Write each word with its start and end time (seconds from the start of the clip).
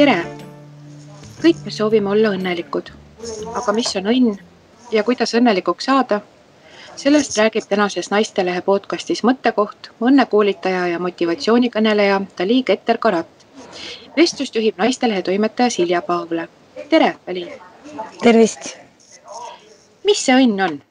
tere! 0.00 0.22
kõik 1.42 1.58
me 1.66 1.72
soovime 1.76 2.08
olla 2.08 2.30
õnnelikud, 2.32 2.86
aga 3.58 3.72
mis 3.76 3.90
on 4.00 4.06
õnn 4.08 4.38
ja 4.94 5.02
kuidas 5.04 5.34
õnnelikuks 5.36 5.90
saada? 5.90 6.22
sellest 7.02 7.36
räägib 7.36 7.66
tänases 7.68 8.08
Naistelehe 8.08 8.62
podcastis 8.64 9.20
mõttekoht 9.28 9.90
õnnekoolitaja 10.00 10.86
ja 10.94 11.02
motivatsioonikõneleja 11.04 12.16
Dali 12.38 12.62
Keter-Karat. 12.64 13.44
vestlust 14.16 14.56
juhib 14.56 14.80
Naistelehe 14.80 15.22
toimetaja 15.22 15.70
Silja 15.70 16.02
Paavla. 16.02 16.48
tere, 16.88 17.16
Dali! 17.26 17.46
tervist! 18.24 18.76
mis 20.08 20.24
see 20.24 20.40
õnn 20.46 20.64
on? 20.64 20.82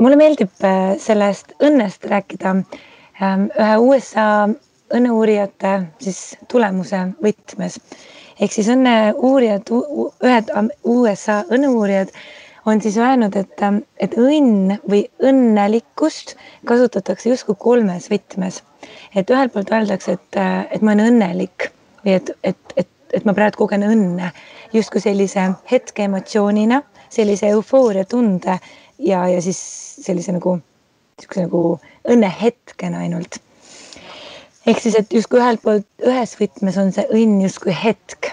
mulle 0.00 0.16
meeldib 0.16 0.64
äh, 0.64 0.94
sellest 0.96 1.52
õnnest 1.60 2.08
rääkida 2.08 2.56
ähm, 2.56 3.50
ühe 3.52 3.76
USA 3.76 4.48
õnneuurijate 4.94 5.74
siis 6.02 6.36
tulemuse 6.50 7.00
võtmes. 7.22 7.78
ehk 8.40 8.52
siis 8.52 8.68
õnneuurijad, 8.72 9.70
ühed 10.24 10.50
USA 10.84 11.42
õnneuurijad 11.50 12.10
on 12.66 12.80
siis 12.80 12.96
öelnud, 12.98 13.36
et, 13.36 13.62
et 14.00 14.16
õnn 14.18 14.78
või 14.90 15.04
õnnelikkust 15.22 16.34
kasutatakse 16.66 17.28
justkui 17.28 17.56
kolmes 17.58 18.08
võtmes. 18.10 18.62
et 19.14 19.30
ühelt 19.30 19.52
poolt 19.52 19.72
öeldakse, 19.72 20.18
et, 20.18 20.40
et 20.70 20.82
ma 20.82 20.92
olen 20.92 21.12
õnnelik 21.12 21.70
või 22.04 22.18
et, 22.18 22.30
et, 22.42 22.76
et, 22.76 22.88
et 23.12 23.24
ma 23.24 23.34
praegu 23.34 23.64
kogen 23.64 23.86
õnne 23.86 24.32
justkui 24.72 25.00
sellise 25.00 25.50
hetkeemotsioonina, 25.70 26.82
sellise 27.08 27.48
eufooria 27.54 28.04
tunde 28.04 28.58
ja, 28.98 29.26
ja 29.28 29.40
siis 29.42 29.60
sellise 30.04 30.34
nagu, 30.34 30.58
niisuguse 31.18 31.46
nagu 31.46 31.64
õnnehetkena 32.10 33.04
ainult 33.06 33.40
ehk 34.66 34.80
siis, 34.80 34.96
et 34.98 35.12
justkui 35.12 35.40
ühelt 35.40 35.62
poolt 35.62 35.86
ühes 36.06 36.34
võtmes 36.40 36.78
on 36.80 36.90
see 36.94 37.04
õnn 37.12 37.42
justkui 37.44 37.74
hetk. 37.76 38.32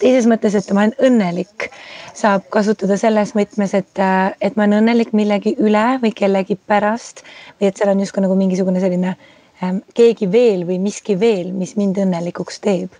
teises 0.00 0.26
mõttes, 0.30 0.54
et 0.56 0.70
ma 0.72 0.86
olen 0.86 0.94
õnnelik, 1.08 1.68
saab 2.16 2.46
kasutada 2.54 2.96
selles 3.00 3.34
võtmes, 3.36 3.74
et, 3.76 4.00
et 4.40 4.56
ma 4.56 4.64
olen 4.64 4.80
õnnelik 4.80 5.12
millegi 5.12 5.54
üle 5.60 5.84
või 6.02 6.12
kellegi 6.16 6.56
pärast 6.56 7.24
või 7.60 7.68
et 7.68 7.78
seal 7.78 7.92
on 7.92 8.00
justkui 8.00 8.24
nagu 8.24 8.36
mingisugune 8.38 8.80
selline 8.82 9.16
ähm, 9.62 9.82
keegi 9.94 10.30
veel 10.32 10.64
või 10.68 10.80
miski 10.82 11.18
veel, 11.20 11.52
mis 11.52 11.76
mind 11.76 12.00
õnnelikuks 12.06 12.60
teeb. 12.64 12.96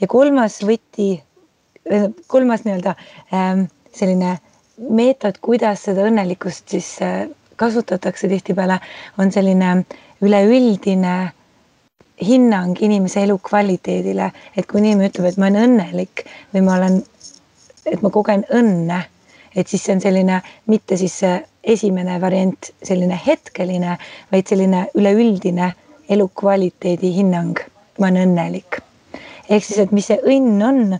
ja 0.00 0.06
kolmas 0.06 0.60
võti, 0.64 1.20
kolmas 2.26 2.64
nii-öelda 2.64 2.94
ähm, 3.32 3.66
selline 3.94 4.38
meetod, 4.78 5.38
kuidas 5.42 5.86
seda 5.88 6.06
õnnelikkust 6.08 6.68
siis 6.74 6.96
äh, 7.02 7.26
kasutatakse 7.58 8.28
tihtipeale, 8.28 8.78
on 9.18 9.32
selline 9.34 9.82
üleüldine 10.22 11.16
hinnang 12.22 12.78
inimese 12.82 13.22
elukvaliteedile, 13.26 14.30
et 14.56 14.66
kui 14.66 14.80
inimene 14.82 15.10
ütleb, 15.10 15.28
et 15.30 15.38
ma 15.38 15.48
olen 15.50 15.64
õnnelik 15.66 16.24
või 16.54 16.64
ma 16.66 16.76
olen, 16.78 16.98
et 17.86 18.02
ma 18.02 18.10
kogen 18.14 18.44
õnne, 18.54 19.02
et 19.54 19.68
siis 19.68 19.84
see 19.84 19.96
on 19.96 20.02
selline 20.02 20.40
mitte 20.66 20.98
siis 21.00 21.14
see 21.22 21.38
esimene 21.68 22.18
variant, 22.20 22.70
selline 22.82 23.18
hetkeline, 23.26 23.96
vaid 24.32 24.50
selline 24.50 24.86
üleüldine 24.98 25.72
elukvaliteedi 26.08 27.12
hinnang. 27.20 27.58
ma 27.98 28.06
olen 28.06 28.28
õnnelik. 28.28 28.80
ehk 29.48 29.64
siis, 29.64 29.78
et 29.78 29.92
mis 29.92 30.06
see 30.06 30.20
õnn 30.22 30.62
on, 30.62 30.98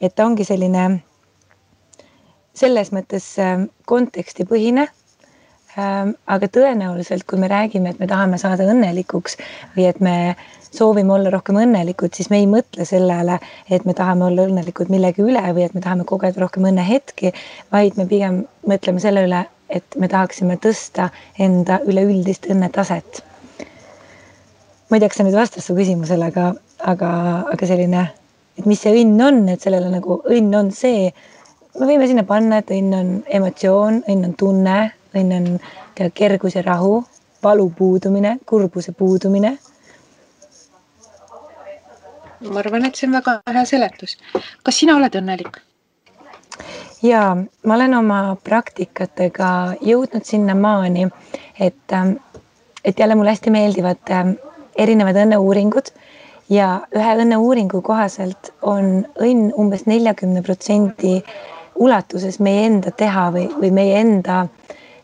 et 0.00 0.14
ta 0.14 0.26
ongi 0.26 0.44
selline 0.44 1.02
selles 2.54 2.90
mõttes 2.92 3.26
äh, 3.38 3.66
kontekstipõhine 3.86 4.88
ähm, 5.78 6.14
aga 6.26 6.48
tõenäoliselt, 6.50 7.26
kui 7.28 7.38
me 7.38 7.50
räägime, 7.50 7.92
et 7.92 8.00
me 8.02 8.08
tahame 8.10 8.38
saada 8.40 8.66
õnnelikuks 8.72 9.38
või 9.76 9.88
et 9.90 10.00
me 10.00 10.16
soovime 10.74 11.12
olla 11.12 11.30
rohkem 11.30 11.58
õnnelikud, 11.62 12.12
siis 12.14 12.30
me 12.30 12.40
ei 12.42 12.48
mõtle 12.50 12.84
sellele, 12.88 13.38
et 13.70 13.84
me 13.88 13.94
tahame 13.96 14.28
olla 14.28 14.46
õnnelikud 14.48 14.90
millegi 14.92 15.24
üle 15.24 15.42
või 15.54 15.64
et 15.66 15.74
me 15.74 15.82
tahame 15.84 16.06
kogeda 16.08 16.42
rohkem 16.42 16.68
õnnehetki, 16.70 17.32
vaid 17.72 17.98
me 17.98 18.06
pigem 18.10 18.42
mõtleme 18.68 19.02
selle 19.02 19.24
üle, 19.26 19.44
et 19.68 19.98
me 20.00 20.08
tahaksime 20.08 20.58
tõsta 20.62 21.10
enda 21.38 21.80
üleüldist 21.86 22.48
õnnetaset. 22.50 23.22
ma 24.88 24.96
ei 24.96 25.00
tea, 25.00 25.08
kas 25.08 25.18
see 25.20 25.26
nüüd 25.26 25.36
vastas 25.36 25.66
su 25.68 25.74
küsimusele, 25.76 26.30
aga, 26.32 26.52
aga, 26.80 27.10
aga 27.52 27.66
selline, 27.68 28.06
et 28.56 28.66
mis 28.66 28.80
see 28.80 28.94
õnn 29.02 29.20
on, 29.20 29.42
et 29.52 29.60
sellele 29.60 29.90
nagu 29.92 30.22
õnn 30.24 30.54
on 30.56 30.70
see, 30.72 31.10
me 31.78 31.86
võime 31.90 32.08
sinna 32.08 32.24
panna, 32.24 32.62
et 32.62 32.72
õnn 32.72 32.96
on 32.96 33.10
emotsioon, 33.40 34.02
õnn 34.08 34.30
on 34.30 34.34
tunne, 34.40 34.78
õnn 35.12 35.36
on 35.36 36.10
kergus 36.16 36.56
ja 36.56 36.64
rahu, 36.64 37.02
valu 37.44 37.68
puudumine, 37.76 38.38
kurbuse 38.48 38.92
puudumine 38.96 39.58
ma 42.46 42.60
arvan, 42.62 42.86
et 42.86 42.96
see 42.96 43.08
on 43.08 43.16
väga 43.18 43.40
hea 43.52 43.64
seletus. 43.66 44.16
kas 44.62 44.78
sina 44.78 44.96
oled 44.96 45.14
õnnelik? 45.20 45.60
ja 47.02 47.22
ma 47.38 47.74
olen 47.74 47.94
oma 47.98 48.20
praktikatega 48.44 49.50
jõudnud 49.84 50.26
sinnamaani, 50.26 51.08
et, 51.60 51.92
ähm, 51.92 52.16
et 52.84 52.98
jälle 52.98 53.14
mulle 53.14 53.34
hästi 53.34 53.50
meeldivad 53.54 54.14
ähm, 54.14 54.34
erinevad 54.76 55.18
õnneuuringud 55.24 55.92
ja 56.50 56.80
ühe 56.96 57.14
õnneuuringu 57.22 57.82
kohaselt 57.82 58.52
on 58.62 59.06
õnn 59.20 59.52
umbes 59.58 59.86
neljakümne 59.86 60.42
protsendi 60.42 61.18
ulatuses 61.78 62.40
meie 62.42 62.66
enda 62.66 62.90
teha 62.90 63.28
või, 63.34 63.46
või 63.60 63.70
meie 63.74 64.00
enda 64.00 64.46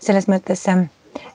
selles 0.02 0.26
mõttes 0.30 0.66
ähm, 0.70 0.88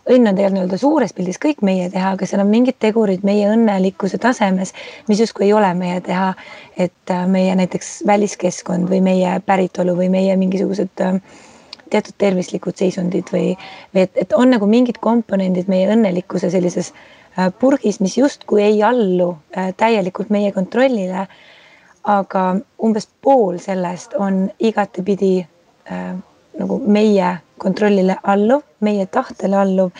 õnn 0.09 0.29
on 0.29 0.35
tegelikult 0.35 0.55
nii-öelda 0.57 0.79
suures 0.81 1.13
pildis 1.13 1.39
kõik 1.41 1.61
meie 1.65 1.89
teha, 1.93 2.13
aga 2.15 2.27
seal 2.29 2.41
on 2.43 2.49
mingid 2.51 2.79
tegurid 2.81 3.25
meie 3.27 3.49
õnnelikkuse 3.51 4.17
tasemes, 4.21 4.73
mis 5.07 5.21
justkui 5.21 5.47
ei 5.47 5.53
ole 5.53 5.69
meie 5.77 6.01
teha. 6.05 6.33
et 6.77 7.11
äh, 7.11 7.27
meie 7.27 7.55
näiteks 7.59 8.03
väliskeskkond 8.07 8.89
või 8.89 9.01
meie 9.03 9.39
päritolu 9.45 9.95
või 9.97 10.09
meie 10.09 10.35
mingisugused 10.39 11.01
äh, 11.03 11.19
teatud 11.89 12.15
tervislikud 12.17 12.77
seisundid 12.77 13.29
või, 13.33 13.57
või 13.93 14.05
et, 14.07 14.11
et 14.15 14.33
on 14.33 14.49
nagu 14.53 14.67
mingid 14.69 15.01
komponendid 15.01 15.67
meie 15.67 15.89
õnnelikkuse 15.91 16.49
sellises 16.53 16.93
äh, 16.93 17.51
purgis, 17.59 17.99
mis 17.99 18.17
justkui 18.17 18.63
ei 18.63 18.83
allu 18.83 19.35
täielikult 19.77 20.29
meie 20.29 20.51
kontrollile. 20.51 21.27
aga 22.09 22.55
umbes 22.79 23.09
pool 23.21 23.57
sellest 23.59 24.13
on 24.17 24.49
igatepidi 24.59 25.45
äh, 25.91 26.15
nagu 26.59 26.79
meie 26.87 27.37
kontrollile 27.59 28.17
alluv, 28.23 28.63
meie 28.79 29.05
tahtele 29.05 29.57
alluv 29.59 29.91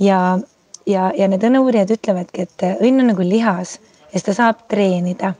ja, 0.00 0.38
ja, 0.86 1.10
ja 1.16 1.28
need 1.28 1.44
õnneuurijad 1.46 1.92
ütlevadki, 1.96 2.46
et 2.46 2.66
õnn 2.80 3.04
on 3.04 3.12
nagu 3.12 3.26
lihas 3.26 3.78
ja 4.12 4.20
seda 4.22 4.36
saab 4.38 4.66
treenida. 4.68 5.34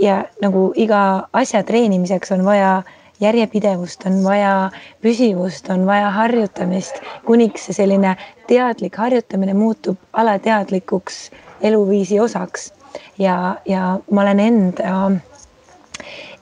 ja 0.00 0.24
nagu 0.42 0.72
iga 0.76 1.28
asja 1.32 1.62
treenimiseks 1.62 2.32
on 2.34 2.44
vaja 2.44 2.82
järjepidevust, 3.22 4.06
on 4.06 4.24
vaja 4.24 4.70
püsivust, 5.02 5.68
on 5.70 5.86
vaja 5.86 6.10
harjutamist, 6.10 6.98
kuniks 7.26 7.68
see 7.68 7.76
selline 7.76 8.16
teadlik 8.50 8.96
harjutamine 8.98 9.54
muutub 9.54 9.98
alateadlikuks 10.12 11.30
eluviisi 11.60 12.20
osaks. 12.20 12.72
ja, 13.18 13.56
ja 13.66 13.98
ma 14.10 14.22
olen 14.22 14.40
enda 14.40 15.10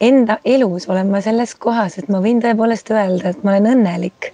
enda 0.01 0.39
elus 0.45 0.89
olen 0.89 1.11
ma 1.13 1.21
selles 1.25 1.55
kohas, 1.61 1.99
et 1.99 2.09
ma 2.09 2.23
võin 2.25 2.41
tõepoolest 2.43 2.91
öelda, 2.95 3.31
et 3.31 3.45
ma 3.45 3.55
olen 3.55 3.73
õnnelik. 3.75 4.33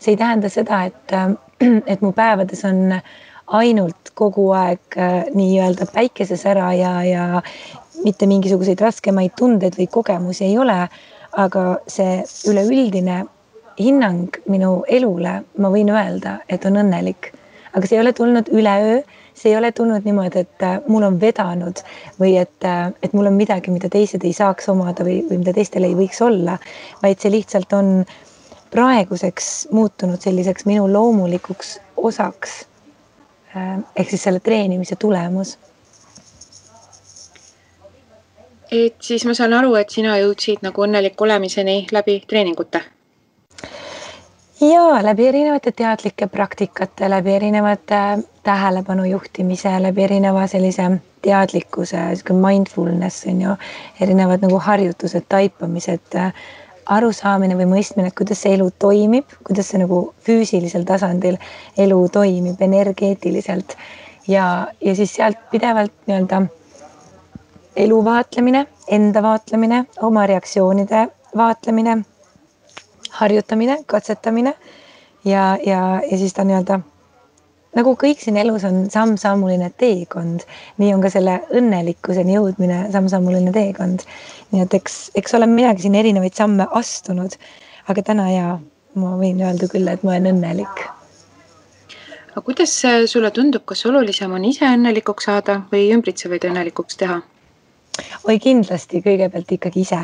see 0.00 0.14
ei 0.14 0.20
tähenda 0.20 0.48
seda, 0.48 0.84
et, 0.88 1.12
äh, 1.12 1.32
et 1.92 2.00
mu 2.00 2.12
päevades 2.12 2.64
on 2.64 2.94
ainult 3.46 4.12
kogu 4.14 4.50
aeg 4.56 4.96
äh, 4.96 5.24
nii-öelda 5.34 5.86
päikesesära 5.92 6.72
ja, 6.74 6.92
ja 7.04 7.42
mitte 8.04 8.26
mingisuguseid 8.26 8.80
raskemaid 8.80 9.34
tundeid 9.36 9.76
või 9.78 9.88
kogemusi 9.90 10.44
ei 10.44 10.58
ole. 10.58 10.88
aga 11.30 11.78
see 11.86 12.24
üleüldine 12.50 13.20
hinnang 13.78 14.34
minu 14.50 14.80
elule, 14.90 15.36
ma 15.62 15.68
võin 15.70 15.92
öelda, 15.94 16.40
et 16.50 16.64
on 16.66 16.80
õnnelik, 16.80 17.28
aga 17.70 17.86
see 17.86 17.94
ei 17.94 18.02
ole 18.02 18.12
tulnud 18.12 18.50
üleöö 18.50 18.96
see 19.40 19.52
ei 19.52 19.56
ole 19.56 19.72
tulnud 19.72 20.04
niimoodi, 20.04 20.44
et 20.44 20.62
äh, 20.62 20.80
mul 20.88 21.06
on 21.06 21.20
vedanud 21.20 21.80
või 22.20 22.34
et, 22.40 22.64
äh, 22.64 22.90
et 23.02 23.14
mul 23.16 23.30
on 23.30 23.38
midagi, 23.38 23.72
mida 23.72 23.88
teised 23.92 24.24
ei 24.26 24.34
saaks 24.36 24.68
omada 24.72 25.06
või, 25.06 25.20
või 25.30 25.40
mida 25.40 25.54
teistel 25.56 25.86
ei 25.88 25.96
võiks 25.96 26.20
olla, 26.24 26.58
vaid 27.02 27.22
see 27.22 27.32
lihtsalt 27.32 27.72
on 27.76 28.04
praeguseks 28.70 29.68
muutunud 29.74 30.20
selliseks 30.22 30.68
minu 30.68 30.86
loomulikuks 30.92 31.78
osaks. 31.96 32.60
Äh, 33.56 33.80
ehk 33.96 34.12
siis 34.12 34.28
selle 34.28 34.44
treenimise 34.44 35.00
tulemus. 35.00 35.56
et 38.70 38.94
siis 39.02 39.24
ma 39.26 39.34
saan 39.34 39.50
aru, 39.56 39.72
et 39.74 39.90
sina 39.90 40.12
jõudsid 40.20 40.60
nagu 40.62 40.84
õnnelik 40.84 41.18
olemiseni 41.18 41.88
läbi 41.90 42.20
treeningute 42.30 42.84
ja 44.60 45.02
läbi 45.02 45.26
erinevate 45.28 45.72
teadlike 45.72 46.26
praktikate, 46.26 47.10
läbi 47.10 47.34
erinevate 47.34 48.18
tähelepanu 48.42 49.04
juhtimise, 49.04 49.82
läbi 49.82 50.04
erineva 50.04 50.46
sellise 50.46 50.90
teadlikkuse, 51.22 52.00
sihuke 52.14 52.36
mindfulness 52.36 53.26
on 53.26 53.42
ju, 53.42 53.54
erinevad 54.00 54.44
nagu 54.44 54.58
harjutused, 54.58 55.24
taipamised, 55.28 56.18
arusaamine 56.86 57.56
või 57.56 57.68
mõistmine, 57.70 58.12
kuidas 58.16 58.42
see 58.44 58.54
elu 58.56 58.68
toimib, 58.78 59.32
kuidas 59.46 59.72
see 59.72 59.80
nagu 59.80 60.02
füüsilisel 60.26 60.84
tasandil 60.88 61.38
elu 61.78 62.00
toimib 62.12 62.60
energeetiliselt. 62.60 63.76
Ja, 64.28 64.66
ja 64.80 64.94
siis 64.94 65.14
sealt 65.16 65.38
pidevalt 65.50 65.92
nii-öelda 66.06 66.42
elu 67.76 68.04
vaatlemine, 68.04 68.66
enda 68.88 69.22
vaatlemine, 69.22 69.84
oma 70.02 70.26
reaktsioonide 70.26 71.06
vaatlemine, 71.36 72.00
harjutamine, 73.18 73.82
katsetamine 73.86 74.54
ja, 75.24 75.58
ja, 75.66 76.00
ja 76.10 76.18
siis 76.18 76.34
ta 76.34 76.44
nii-öelda 76.44 76.80
nagu 77.76 77.94
kõik 77.98 78.22
siin 78.22 78.38
elus 78.40 78.64
on 78.66 78.84
samm-sammuline 78.90 79.70
teekond, 79.78 80.44
nii 80.82 80.92
on 80.94 81.02
ka 81.04 81.10
selle 81.12 81.36
õnnelikkuseni 81.56 82.34
jõudmine 82.36 82.82
samm-sammuline 82.94 83.52
teekond. 83.54 84.06
nii 84.50 84.64
et 84.64 84.74
eks, 84.80 85.00
eks 85.14 85.34
olen 85.38 85.52
minagi 85.54 85.86
siin 85.86 85.98
erinevaid 85.98 86.34
samme 86.34 86.66
astunud, 86.80 87.36
aga 87.88 88.02
täna 88.06 88.30
ja 88.32 88.46
ma 88.98 89.12
võin 89.20 89.42
öelda 89.44 89.68
küll, 89.70 89.88
et 89.88 90.02
ma 90.02 90.16
olen 90.16 90.32
õnnelik. 90.34 90.86
aga 92.30 92.42
kuidas 92.46 92.74
sulle 93.10 93.30
tundub, 93.30 93.64
kas 93.64 93.86
olulisem 93.86 94.32
on 94.32 94.44
ise 94.44 94.66
õnnelikuks 94.66 95.30
saada 95.30 95.60
või 95.72 95.90
ümbritsevaid 95.94 96.48
õnnelikuks 96.50 96.98
teha? 96.98 97.20
oi, 98.26 98.38
kindlasti 98.38 99.02
kõigepealt 99.04 99.52
ikkagi 99.58 99.86
ise 99.86 100.02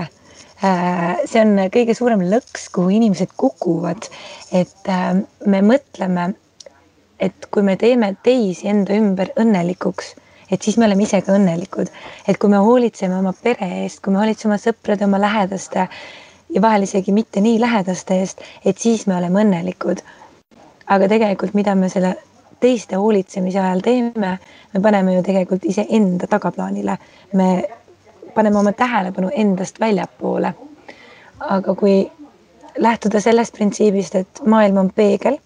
see 0.61 1.41
on 1.43 1.59
kõige 1.73 1.95
suurem 1.95 2.23
lõks, 2.31 2.71
kuhu 2.73 2.95
inimesed 2.97 3.35
kukuvad, 3.37 4.09
et 4.57 4.89
äh, 4.89 5.23
me 5.47 5.63
mõtleme 5.63 6.31
et 7.21 7.49
kui 7.51 7.65
me 7.65 7.77
teeme 7.81 8.13
teisi 8.25 8.69
enda 8.69 8.95
ümber 8.97 9.33
õnnelikuks, 9.41 10.13
et 10.53 10.63
siis 10.63 10.77
me 10.79 10.87
oleme 10.87 11.07
ise 11.07 11.21
ka 11.25 11.35
õnnelikud. 11.37 11.91
et 12.29 12.39
kui 12.39 12.51
me 12.51 12.61
hoolitseme 12.63 13.17
oma 13.19 13.33
pere 13.33 13.69
eest, 13.83 14.03
kui 14.03 14.13
me 14.13 14.21
hoolitseme 14.21 14.53
oma 14.53 14.61
sõprade, 14.61 15.05
oma 15.05 15.21
lähedaste 15.21 15.89
ja 16.55 16.63
vahel 16.63 16.87
isegi 16.87 17.13
mitte 17.13 17.41
nii 17.41 17.61
lähedaste 17.61 18.21
eest, 18.21 18.43
et 18.65 18.79
siis 18.79 19.07
me 19.07 19.17
oleme 19.17 19.43
õnnelikud. 19.45 20.03
aga 20.87 21.09
tegelikult, 21.09 21.55
mida 21.55 21.75
me 21.75 21.89
selle 21.89 22.15
teiste 22.61 22.97
hoolitsemise 22.97 23.59
ajal 23.61 23.81
teeme, 23.85 24.39
me 24.75 24.81
paneme 24.81 25.17
ju 25.17 25.23
tegelikult 25.23 25.65
iseenda 25.65 26.27
tagaplaanile. 26.27 26.99
me 27.33 27.65
paneme 28.37 28.61
oma 28.61 28.73
tähelepanu 28.77 29.33
endast 29.33 29.81
väljapoole. 29.81 30.55
aga 31.41 31.75
kui 31.75 32.11
lähtuda 32.79 33.21
sellest 33.21 33.55
printsiibist, 33.57 34.15
et 34.15 34.41
maailm 34.45 34.77
on 34.77 34.91
peegel 34.95 35.39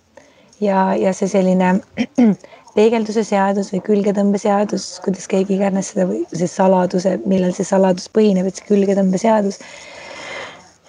ja, 0.61 0.95
ja 0.95 1.13
see 1.17 1.29
selline 1.31 1.73
peegelduse 2.77 3.25
seadus 3.27 3.73
või 3.75 3.83
külgetõmbeseadus, 3.87 4.87
kuidas 5.05 5.29
keegi 5.31 5.57
iganes 5.57 5.93
seda 5.93 6.07
või 6.11 6.23
see 6.33 6.51
saladuse, 6.51 7.17
millel 7.27 7.55
see 7.57 7.67
saladus 7.67 8.11
põhineb, 8.15 8.49
et 8.49 8.61
see 8.61 8.69
külgetõmbeseadus. 8.69 9.61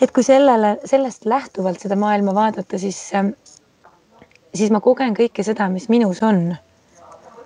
et 0.02 0.12
kui 0.12 0.26
sellele, 0.26 0.76
sellest 0.86 1.26
lähtuvalt 1.26 1.82
seda 1.82 1.96
maailma 1.96 2.34
vaadata, 2.38 2.78
siis, 2.82 3.00
siis 4.54 4.74
ma 4.74 4.82
kogen 4.82 5.18
kõike 5.18 5.46
seda, 5.46 5.70
mis 5.70 5.90
minus 5.90 6.22
on. 6.24 6.56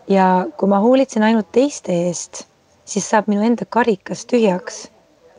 ja 0.08 0.46
kui 0.58 0.70
ma 0.70 0.80
hoolitsen 0.84 1.24
ainult 1.24 1.52
teiste 1.52 1.96
eest, 2.08 2.46
siis 2.86 3.10
saab 3.10 3.28
minu 3.32 3.46
enda 3.46 3.66
karikas 3.66 4.26
tühjaks 4.30 4.86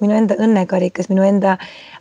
minu 0.00 0.16
enda 0.16 0.36
õnnekarikas, 0.42 1.08
minu 1.08 1.24
enda 1.24 1.56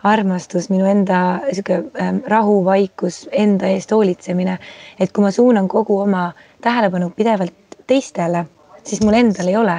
armastus, 0.08 0.68
minu 0.72 0.88
enda 0.90 1.20
sihuke 1.52 1.80
ähm, 2.02 2.22
rahu, 2.28 2.60
vaikus, 2.66 3.24
enda 3.32 3.70
eest 3.72 3.92
hoolitsemine. 3.96 4.58
et 5.00 5.12
kui 5.12 5.24
ma 5.24 5.32
suunan 5.32 5.68
kogu 5.68 6.00
oma 6.02 6.32
tähelepanu 6.62 7.12
pidevalt 7.16 7.78
teistele, 7.88 8.46
siis 8.84 9.02
mul 9.04 9.14
endal 9.22 9.48
ei 9.48 9.58
ole. 9.58 9.78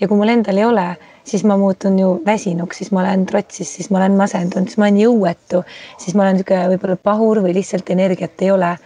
ja 0.00 0.08
kui 0.08 0.16
mul 0.18 0.28
endal 0.28 0.58
ei 0.58 0.64
ole, 0.64 0.86
siis 1.24 1.44
ma 1.44 1.56
muutun 1.56 1.98
ju 1.98 2.22
väsinuks, 2.26 2.78
siis 2.78 2.90
ma 2.92 3.00
olen 3.00 3.26
trotsis, 3.26 3.74
siis 3.76 3.90
ma 3.90 3.98
olen 3.98 4.16
masendunud, 4.18 4.66
siis 4.68 4.78
ma 4.78 4.88
olen 4.88 4.98
jõuetu, 5.04 5.62
siis 5.98 6.16
ma 6.16 6.26
olen 6.26 6.40
sihuke 6.40 6.58
võib-olla 6.74 6.96
pahur 6.96 7.42
või 7.44 7.54
lihtsalt 7.54 7.90
energiat 7.94 8.42
ei 8.42 8.50
ole. 8.50 8.76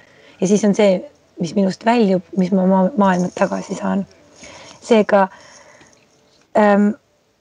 ja 0.41 0.47
siis 0.47 0.65
on 0.65 0.75
see, 0.75 1.01
mis 1.41 1.55
minust 1.55 1.85
väljub, 1.87 2.23
mis 2.37 2.53
ma 2.53 2.67
maailmalt 2.69 3.35
tagasi 3.35 3.81
saan. 3.81 4.07
seega 4.83 5.29
ähm, 6.57 6.91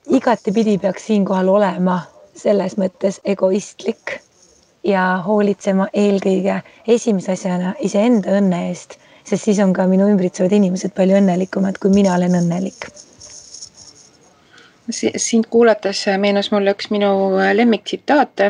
igatepidi 0.09 0.77
peaks 0.77 1.07
siinkohal 1.09 1.47
olema 1.47 2.01
selles 2.35 2.77
mõttes 2.77 3.21
egoistlik 3.25 4.19
ja 4.83 5.23
hoolitsema 5.25 5.89
eelkõige 5.93 6.61
esimese 6.87 7.33
asjana 7.33 7.73
iseenda 7.79 8.37
õnne 8.39 8.67
eest, 8.69 8.97
sest 9.23 9.49
siis 9.49 9.59
on 9.63 9.73
ka 9.73 9.87
minu 9.87 10.07
ümbritsevad 10.11 10.53
inimesed 10.53 10.95
palju 10.95 11.19
õnnelikumad, 11.21 11.81
kui 11.81 11.93
mina 11.93 12.15
olen 12.15 12.39
õnnelik 12.43 12.89
sind 14.91 15.47
kuulates 15.49 16.05
meenus 16.19 16.51
mulle 16.51 16.71
üks 16.71 16.89
minu 16.93 17.09
lemmiktsitaate 17.53 18.49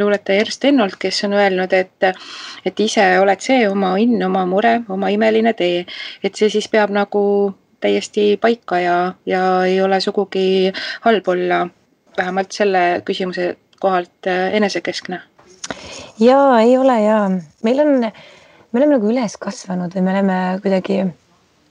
luuletaja 0.00 0.42
Ernst 0.42 0.64
Ennolt, 0.64 0.96
kes 0.98 1.22
on 1.28 1.36
öelnud, 1.38 1.72
et, 1.72 2.08
et 2.66 2.80
ise 2.80 3.04
oled 3.20 3.42
see 3.44 3.68
oma 3.68 3.94
õnn, 3.98 4.24
oma 4.26 4.44
mure, 4.46 4.80
oma 4.88 5.12
imeline 5.14 5.54
tee. 5.58 5.84
et 6.22 6.34
see 6.34 6.50
siis 6.50 6.68
peab 6.68 6.90
nagu 6.90 7.22
täiesti 7.80 8.36
paika 8.40 8.80
ja, 8.80 8.96
ja 9.26 9.42
ei 9.64 9.82
ole 9.82 10.00
sugugi 10.00 10.72
halb 11.00 11.28
olla 11.28 11.66
vähemalt 12.16 12.52
selle 12.52 13.02
küsimuse 13.04 13.56
kohalt 13.80 14.26
äh, 14.26 14.54
enesekeskne. 14.54 15.20
ja 16.20 16.58
ei 16.60 16.78
ole 16.78 17.00
ja 17.02 17.30
meil 17.62 17.80
on, 17.80 17.94
me 18.72 18.80
oleme 18.80 18.96
nagu 18.96 19.10
üles 19.12 19.36
kasvanud 19.38 19.94
või 19.94 20.06
me 20.06 20.14
oleme 20.16 20.38
kuidagi 20.62 21.02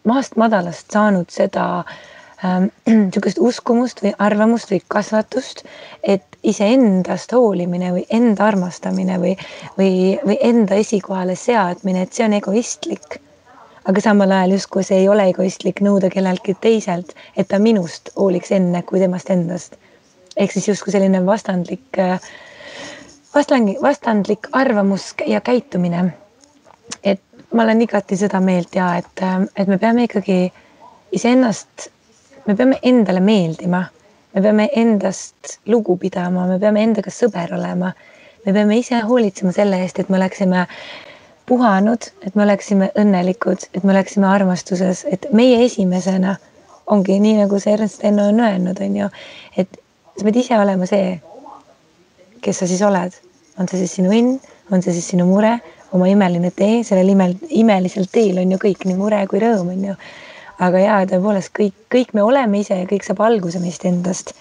maast 0.08 0.38
madalast 0.40 0.94
saanud 0.94 1.30
seda 1.34 1.68
ähm, 2.46 2.70
niisugust 2.88 3.42
uskumust 3.44 4.04
või 4.06 4.14
arvamust 4.24 4.72
või 4.72 4.82
kasvatust, 4.88 5.66
et 6.04 6.40
iseendast 6.48 7.36
hoolimine 7.36 7.92
või 7.98 8.06
enda 8.14 8.48
armastamine 8.48 9.20
või, 9.20 9.36
või, 9.80 9.94
või 10.26 10.40
enda 10.42 10.80
esikohale 10.80 11.36
seadmine, 11.36 12.06
et 12.06 12.14
see 12.14 12.28
on 12.28 12.38
egoistlik 12.40 13.20
aga 13.88 14.04
samal 14.04 14.32
ajal 14.36 14.56
justkui 14.58 14.84
see 14.84 15.02
ei 15.04 15.10
ole 15.10 15.30
egoistlik 15.32 15.80
nõuda 15.86 16.10
kelleltki 16.12 16.58
teiselt, 16.62 17.14
et 17.38 17.48
ta 17.48 17.60
minust 17.60 18.12
hooliks 18.16 18.52
enne 18.58 18.84
kui 18.84 19.00
temast 19.00 19.30
endast. 19.32 19.78
ehk 20.38 20.52
siis 20.52 20.68
justkui 20.68 20.92
selline 20.94 21.24
vastandlik, 21.26 21.98
vastandlik, 23.36 23.82
vastandlik 23.82 24.50
arvamus 24.52 25.14
ja 25.26 25.42
käitumine. 25.42 26.14
et 27.04 27.22
ma 27.54 27.64
olen 27.64 27.82
igati 27.82 28.18
seda 28.18 28.40
meelt 28.40 28.76
ja 28.76 28.96
et, 28.98 29.24
et 29.56 29.68
me 29.68 29.78
peame 29.78 30.04
ikkagi 30.04 30.52
iseennast, 31.12 31.88
me 32.48 32.56
peame 32.56 32.80
endale 32.84 33.20
meeldima, 33.20 33.86
me 34.34 34.42
peame 34.42 34.70
endast 34.76 35.60
lugu 35.66 35.98
pidama, 35.98 36.46
me 36.48 36.60
peame 36.60 36.84
endaga 36.84 37.12
sõber 37.12 37.56
olema, 37.56 37.94
me 38.46 38.54
peame 38.54 38.78
ise 38.78 39.00
hoolitsema 39.00 39.52
selle 39.56 39.80
eest, 39.84 40.00
et 40.00 40.10
me 40.10 40.20
oleksime 40.20 40.68
puhanud, 41.48 42.10
et 42.28 42.36
me 42.36 42.44
oleksime 42.44 42.92
õnnelikud, 43.00 43.70
et 43.74 43.84
me 43.88 43.94
oleksime 43.96 44.28
armastuses, 44.28 45.06
et 45.12 45.28
meie 45.32 45.64
esimesena 45.66 46.36
ongi 46.92 47.20
nii, 47.24 47.38
nagu 47.42 47.60
see 47.60 47.74
Ernst 47.76 48.04
Enno 48.08 48.28
on 48.32 48.42
öelnud, 48.44 48.80
on 48.84 49.00
ju, 49.02 49.08
et 49.58 49.80
sa 50.18 50.28
pead 50.28 50.40
ise 50.44 50.60
olema 50.60 50.88
see, 50.90 51.18
kes 52.44 52.62
sa 52.62 52.68
siis 52.70 52.84
oled, 52.86 53.16
on 53.60 53.70
see 53.70 53.82
siis 53.84 53.98
sinu 54.00 54.14
õnn, 54.14 54.38
on 54.72 54.84
see 54.84 54.96
siis 54.96 55.12
sinu 55.14 55.28
mure, 55.30 55.56
oma 55.96 56.08
imeline 56.12 56.52
tee, 56.56 56.82
sellel 56.88 57.14
imel, 57.14 57.36
imelisel 57.50 58.08
teel 58.12 58.42
on 58.42 58.56
ju 58.56 58.60
kõik 58.62 58.88
nii 58.88 58.98
mure 59.00 59.20
kui 59.32 59.42
rõõm, 59.44 59.72
on 59.76 59.86
ju. 59.92 60.00
aga 60.64 60.80
jaa, 60.82 61.02
tõepoolest 61.12 61.54
kõik, 61.54 61.76
kõik 61.94 62.16
me 62.18 62.24
oleme 62.26 62.64
ise 62.64 62.80
ja 62.80 62.88
kõik 62.90 63.06
saab 63.06 63.22
alguse 63.24 63.60
meist 63.64 63.86
endast. 63.86 64.34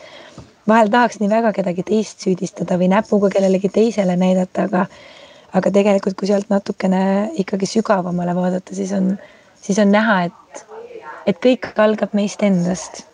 vahel 0.69 0.91
tahaks 0.91 1.21
nii 1.21 1.31
väga 1.31 1.53
kedagi 1.55 1.83
teist 1.87 2.25
süüdistada 2.25 2.79
või 2.79 2.89
näpuga 2.91 3.31
kellelegi 3.31 3.69
teisele 3.69 4.17
näidata, 4.17 4.65
aga 4.67 4.87
aga 5.57 5.73
tegelikult, 5.73 6.17
kui 6.19 6.29
sealt 6.29 6.51
natukene 6.53 7.03
ikkagi 7.43 7.69
sügavamale 7.71 8.35
vaadata, 8.37 8.77
siis 8.77 8.93
on, 8.97 9.15
siis 9.63 9.79
on 9.83 9.93
näha, 9.93 10.19
et, 10.29 10.65
et 11.33 11.43
kõik 11.43 11.71
algab 11.83 12.17
meist 12.17 12.43
endast. 12.47 13.05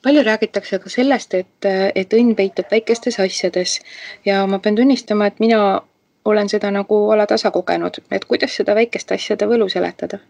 palju 0.00 0.22
räägitakse 0.24 0.78
ka 0.80 0.88
sellest, 0.88 1.34
et, 1.36 1.66
et 1.68 2.14
õnn 2.16 2.32
peitub 2.36 2.70
väikestes 2.72 3.18
asjades 3.20 3.80
ja 4.24 4.46
ma 4.48 4.58
pean 4.58 4.78
tunnistama, 4.78 5.26
et 5.28 5.40
mina 5.40 5.82
olen 6.24 6.48
seda 6.48 6.70
nagu 6.72 7.02
alatasa 7.12 7.50
kogenud, 7.50 7.98
et 8.10 8.24
kuidas 8.24 8.54
seda 8.56 8.74
väikeste 8.74 9.18
asjade 9.18 9.48
võlu 9.48 9.68
seletada? 9.68 10.22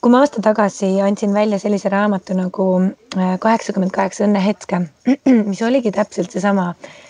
kui 0.00 0.12
ma 0.12 0.20
aasta 0.22 0.38
tagasi 0.42 0.86
andsin 1.02 1.32
välja 1.34 1.58
sellise 1.58 1.90
raamatu 1.90 2.34
nagu 2.38 2.66
äh, 2.80 3.32
kaheksakümmend 3.42 3.90
kaheksa 3.90 4.22
õnnehetke, 4.26 4.78
mis 5.50 5.62
oligi 5.66 5.90
täpselt 5.94 6.30
seesama 6.30 6.68
Ähm, 6.72 7.05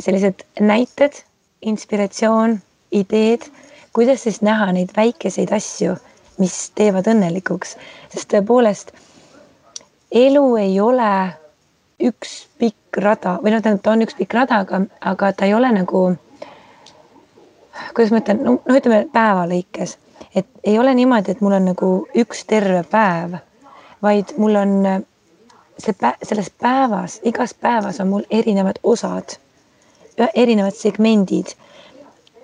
sellised 0.00 0.44
näited, 0.60 1.20
inspiratsioon, 1.62 2.58
ideed, 2.92 3.46
kuidas 3.92 4.22
siis 4.22 4.42
näha 4.42 4.72
neid 4.72 4.90
väikeseid 4.96 5.52
asju, 5.54 5.94
mis 6.38 6.56
teevad 6.74 7.06
õnnelikuks, 7.10 7.76
sest 8.12 8.30
tõepoolest 8.32 8.90
elu 10.14 10.44
ei 10.56 10.80
ole 10.80 11.10
üks 12.02 12.34
pikk 12.58 12.98
rada 13.02 13.38
või 13.42 13.54
noh, 13.54 13.62
tähendab, 13.62 13.84
ta 13.84 13.94
on 13.94 14.02
üks 14.06 14.16
pikk 14.18 14.34
rada, 14.34 14.60
aga, 14.64 14.82
aga 15.00 15.32
ta 15.32 15.46
ei 15.46 15.54
ole 15.54 15.70
nagu, 15.74 16.04
kuidas 17.94 18.12
ma 18.14 18.22
ütlen, 18.22 18.42
no, 18.42 18.56
no 18.66 18.78
ütleme 18.78 19.04
päeva 19.14 19.46
lõikes, 19.50 19.96
et 20.34 20.50
ei 20.64 20.78
ole 20.78 20.94
niimoodi, 20.98 21.34
et 21.34 21.42
mul 21.44 21.56
on 21.58 21.70
nagu 21.70 21.90
üks 22.24 22.44
terve 22.50 22.82
päev, 22.90 23.38
vaid 24.02 24.34
mul 24.38 24.58
on 24.60 24.76
see 25.78 25.94
pä 25.98 26.14
selles 26.22 26.50
päevas, 26.62 27.20
igas 27.26 27.54
päevas 27.54 28.00
on 28.02 28.10
mul 28.10 28.26
erinevad 28.30 28.78
osad 28.82 29.38
erinevad 30.34 30.74
segmendid. 30.76 31.54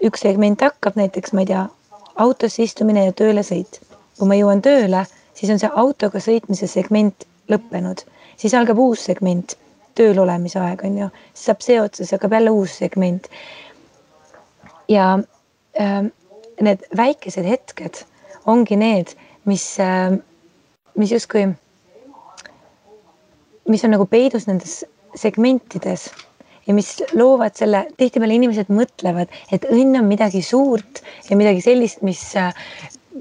üks 0.00 0.22
segment 0.24 0.60
hakkab 0.64 0.96
näiteks, 0.96 1.32
ma 1.32 1.42
ei 1.44 1.46
tea, 1.50 1.66
autosse 2.16 2.62
istumine 2.62 3.04
ja 3.04 3.12
tööle 3.12 3.42
sõit. 3.46 3.80
kui 4.18 4.28
ma 4.28 4.36
jõuan 4.36 4.62
tööle, 4.62 5.06
siis 5.34 5.50
on 5.52 5.58
see 5.58 5.70
autoga 5.82 6.20
sõitmise 6.20 6.66
segment 6.68 7.24
lõppenud, 7.48 8.02
siis 8.36 8.54
algab 8.54 8.78
uus 8.78 9.04
segment, 9.04 9.56
tööl 9.94 10.18
olemise 10.18 10.60
aeg 10.60 10.84
on 10.84 10.98
ju, 10.98 11.08
siis 11.32 11.46
saab 11.50 11.64
see 11.64 11.80
otsa, 11.80 12.02
siis 12.02 12.12
hakkab 12.16 12.32
jälle 12.36 12.50
uus 12.50 12.76
segment. 12.78 13.28
ja 14.88 15.18
äh, 15.80 16.04
need 16.60 16.84
väikesed 16.96 17.46
hetked 17.46 18.04
ongi 18.46 18.76
need, 18.76 19.14
mis 19.44 19.78
äh,, 19.80 20.18
mis 20.96 21.12
justkui, 21.12 21.46
mis 23.68 23.84
on 23.84 23.94
nagu 23.94 24.06
peidus 24.06 24.46
nendes 24.46 24.82
segmentides 25.14 26.10
ja 26.66 26.74
mis 26.76 26.94
loovad 27.16 27.56
selle, 27.58 27.86
tihtipeale 27.98 28.36
inimesed 28.36 28.70
mõtlevad, 28.72 29.32
et 29.52 29.66
õnn 29.70 30.00
on 30.00 30.08
midagi 30.08 30.42
suurt 30.44 31.02
ja 31.30 31.38
midagi 31.38 31.62
sellist, 31.64 32.02
mis 32.06 32.22
äh, 32.38 32.52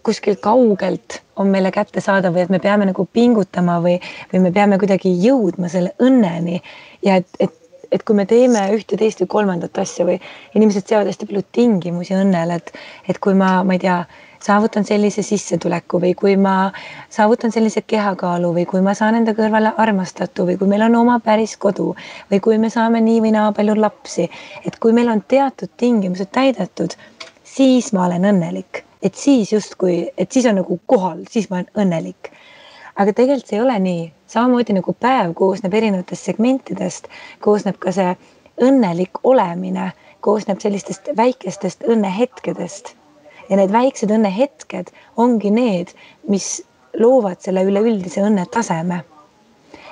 kuskil 0.03 0.37
kaugelt 0.41 1.21
on 1.39 1.49
meile 1.51 1.71
kättesaadav 1.71 2.35
või 2.35 2.45
et 2.45 2.51
me 2.53 2.59
peame 2.63 2.87
nagu 2.89 3.05
pingutama 3.13 3.79
või, 3.83 3.97
või 4.33 4.43
me 4.47 4.51
peame 4.55 4.79
kuidagi 4.81 5.11
jõudma 5.23 5.69
selle 5.71 5.95
õnneni. 6.03 6.61
ja 7.05 7.19
et, 7.21 7.29
et, 7.39 7.55
et 7.91 8.03
kui 8.05 8.15
me 8.15 8.25
teeme 8.29 8.61
ühte, 8.75 8.97
teist 8.97 9.21
või 9.23 9.29
kolmandat 9.35 9.77
asja 9.81 10.05
või 10.07 10.19
inimesed 10.55 10.87
seavad 10.87 11.09
hästi 11.09 11.29
palju 11.29 11.45
tingimusi 11.55 12.17
õnnele, 12.17 12.59
et, 12.61 12.73
et 13.09 13.19
kui 13.21 13.37
ma, 13.37 13.59
ma 13.63 13.77
ei 13.77 13.81
tea 13.83 13.99
saavutan 14.39 14.85
sellise 14.87 15.23
sissetuleku 15.25 15.99
või 16.01 16.13
kui 16.17 16.35
ma 16.39 16.71
saavutan 17.11 17.51
sellise 17.51 17.81
kehakaalu 17.81 18.53
või 18.55 18.65
kui 18.69 18.81
ma 18.85 18.93
saan 18.95 19.19
enda 19.19 19.35
kõrvale 19.37 19.73
armastatu 19.77 20.45
või 20.47 20.57
kui 20.59 20.69
meil 20.71 20.85
on 20.87 20.95
oma 21.01 21.19
päris 21.23 21.57
kodu 21.57 21.91
või 22.31 22.39
kui 22.43 22.57
me 22.57 22.71
saame 22.73 23.01
nii 23.03 23.23
või 23.25 23.33
naa 23.35 23.51
palju 23.55 23.75
lapsi, 23.79 24.29
et 24.65 24.79
kui 24.79 24.95
meil 24.95 25.11
on 25.11 25.23
teatud 25.27 25.73
tingimused 25.77 26.31
täidetud, 26.31 26.95
siis 27.43 27.91
ma 27.93 28.05
olen 28.07 28.29
õnnelik, 28.31 28.83
et 29.03 29.15
siis 29.15 29.51
justkui, 29.53 30.05
et 30.17 30.31
siis 30.31 30.47
on 30.49 30.61
nagu 30.61 30.79
kohal, 30.85 31.25
siis 31.31 31.49
ma 31.49 31.59
olen 31.59 31.83
õnnelik. 31.85 32.31
Aga 32.99 33.15
tegelikult 33.15 33.47
see 33.47 33.57
ei 33.57 33.63
ole 33.63 33.79
nii, 33.79 34.05
samamoodi 34.27 34.75
nagu 34.75 34.93
päev 34.93 35.33
koosneb 35.39 35.73
erinevatest 35.79 36.29
segmentidest, 36.29 37.07
koosneb 37.43 37.79
ka 37.79 37.93
see 37.95 38.13
õnnelik 38.59 39.21
olemine, 39.23 39.91
koosneb 40.25 40.59
sellistest 40.59 41.07
väikestest 41.17 41.85
õnnehetkedest 41.87 42.95
ja 43.49 43.57
need 43.57 43.71
väiksed 43.73 44.11
õnnehetked 44.13 44.91
ongi 45.17 45.51
need, 45.53 45.93
mis 46.27 46.59
loovad 46.99 47.39
selle 47.41 47.63
üleüldise 47.65 48.21
õnnetaseme. 48.25 49.03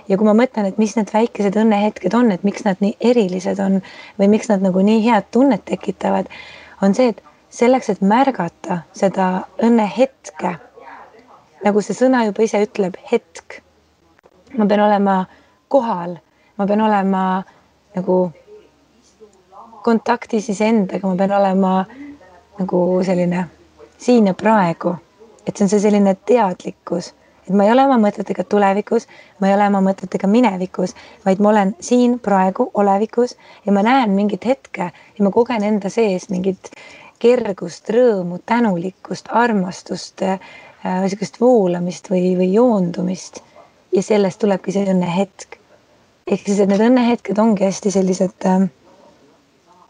ja 0.08 0.16
kui 0.18 0.26
ma 0.28 0.34
mõtlen, 0.38 0.68
et 0.68 0.78
mis 0.80 0.96
need 0.96 1.10
väikesed 1.12 1.58
õnnehetked 1.60 2.14
on, 2.16 2.32
et 2.32 2.44
miks 2.48 2.64
nad 2.64 2.80
nii 2.84 2.96
erilised 3.00 3.60
on 3.60 3.82
või 4.20 4.30
miks 4.36 4.48
nad 4.52 4.64
nagu 4.64 4.84
nii 4.84 5.02
head 5.04 5.28
tunnet 5.32 5.66
tekitavad, 5.68 6.30
on 6.82 6.96
see, 6.96 7.12
et 7.12 7.24
selleks, 7.50 7.90
et 7.90 8.02
märgata 8.02 8.82
seda 8.96 9.48
õnnehetke, 9.64 10.58
nagu 11.66 11.82
see 11.82 11.98
sõna 11.98 12.24
juba 12.28 12.46
ise 12.46 12.62
ütleb, 12.66 12.98
hetk, 13.12 13.62
ma 14.58 14.68
pean 14.70 14.84
olema 14.86 15.18
kohal, 15.72 16.18
ma 16.58 16.68
pean 16.68 16.82
olema 16.86 17.24
nagu 17.96 18.18
kontaktis 19.86 20.50
iseendaga, 20.54 21.08
ma 21.08 21.16
pean 21.16 21.36
olema 21.40 21.74
nagu 22.60 22.82
selline 23.06 23.46
siin 23.98 24.28
ja 24.28 24.34
praegu. 24.34 24.96
et 25.48 25.56
see 25.56 25.64
on 25.64 25.70
see 25.72 25.80
selline 25.80 26.12
teadlikkus, 26.28 27.14
et 27.48 27.54
ma 27.56 27.64
ei 27.64 27.72
ole 27.72 27.86
oma 27.88 27.96
mõtetega 28.04 28.44
tulevikus, 28.52 29.06
ma 29.40 29.48
ei 29.48 29.54
ole 29.56 29.68
oma 29.72 29.80
mõtetega 29.86 30.28
minevikus, 30.28 30.92
vaid 31.26 31.40
ma 31.40 31.54
olen 31.54 31.72
siin 31.80 32.18
praegu 32.20 32.66
olevikus. 32.74 33.38
Ja 33.66 33.72
ma 33.72 33.84
näen 33.88 34.12
mingit 34.12 34.46
hetke 34.46 34.90
ja 34.92 35.24
ma 35.24 35.32
kogen 35.32 35.64
enda 35.64 35.90
sees 35.90 36.28
mingit 36.30 36.72
kergust, 37.24 37.88
rõõmu, 37.96 38.42
tänulikkust, 38.46 39.32
armastust 39.32 40.26
niisugust 41.04 41.40
voolamist 41.42 42.10
või, 42.12 42.34
või 42.40 42.52
joondumist. 42.54 43.42
ja 43.96 44.04
sellest 44.04 44.40
tulebki 44.40 44.72
see 44.72 44.88
õnnehetk. 44.94 45.60
ehk 46.28 46.46
siis, 46.46 46.60
et 46.60 46.70
need 46.70 46.84
õnnehetked 46.84 47.40
ongi 47.40 47.66
hästi 47.66 47.92
sellised 47.92 48.46
äh, 48.46 48.68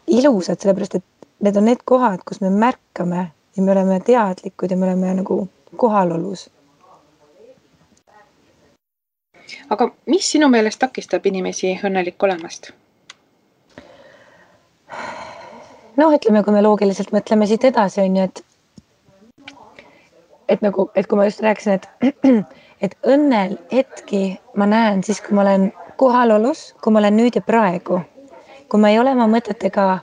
ilusad, 0.06 0.60
sellepärast 0.60 1.00
et 1.00 1.04
need 1.44 1.56
on 1.56 1.68
need 1.68 1.82
kohad, 1.84 2.22
kus 2.26 2.40
me 2.40 2.50
märkame 2.50 3.30
ja 3.56 3.62
me 3.62 3.72
oleme 3.72 4.00
teadlikud 4.00 4.70
ja 4.70 4.76
me 4.76 4.86
oleme 4.86 5.14
nagu 5.14 5.48
kohalolus. 5.76 6.50
aga 9.70 9.90
mis 10.06 10.30
sinu 10.30 10.48
meelest 10.48 10.78
takistab 10.78 11.26
inimesi 11.26 11.72
õnnelik 11.84 12.22
olemast? 12.22 12.72
noh, 15.96 16.12
ütleme, 16.14 16.42
kui 16.44 16.54
me 16.54 16.62
loogiliselt 16.62 17.10
mõtleme 17.12 17.46
siit 17.50 17.64
edasi, 17.64 18.00
on 18.04 18.16
ju, 18.16 18.28
et 18.28 18.44
et 20.48 20.62
nagu, 20.64 20.88
et 20.96 21.06
kui 21.06 21.18
ma 21.18 21.28
just 21.28 21.42
rääkisin, 21.44 21.78
et 21.78 21.88
et 22.84 22.94
õnnel 23.06 23.56
hetki 23.72 24.38
ma 24.56 24.68
näen 24.70 25.02
siis, 25.06 25.20
kui 25.24 25.36
ma 25.36 25.42
olen 25.42 25.72
kohalolus, 25.98 26.72
kui 26.82 26.94
ma 26.94 27.02
olen 27.02 27.16
nüüd 27.18 27.38
ja 27.38 27.42
praegu, 27.42 28.00
kui 28.70 28.80
ma 28.80 28.92
ei 28.92 29.00
ole 29.00 29.14
oma 29.16 29.26
mõtetega 29.30 29.98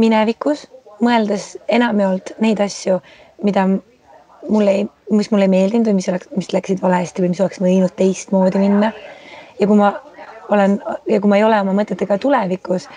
minevikus, 0.00 0.66
mõeldes 1.04 1.54
enamjaolt 1.68 2.34
neid 2.40 2.60
asju, 2.64 3.00
mida 3.44 3.66
mulle 4.48 4.78
ei, 4.80 4.86
mis 5.10 5.30
mulle 5.30 5.48
ei 5.48 5.52
meeldinud 5.52 5.90
või 5.90 5.98
mis 5.98 6.08
oleks, 6.08 6.30
mis 6.36 6.52
läksid 6.54 6.80
valesti 6.82 7.24
või 7.24 7.34
mis 7.34 7.42
oleks 7.44 7.60
võinud 7.60 7.94
teistmoodi 7.98 8.62
minna. 8.62 8.92
ja 9.60 9.66
kui 9.66 9.76
ma 9.76 9.92
olen 10.48 10.78
ja 11.10 11.20
kui 11.20 11.28
ma 11.28 11.36
ei 11.36 11.44
ole 11.44 11.60
oma 11.60 11.74
mõtetega 11.76 12.18
tulevikus, 12.22 12.88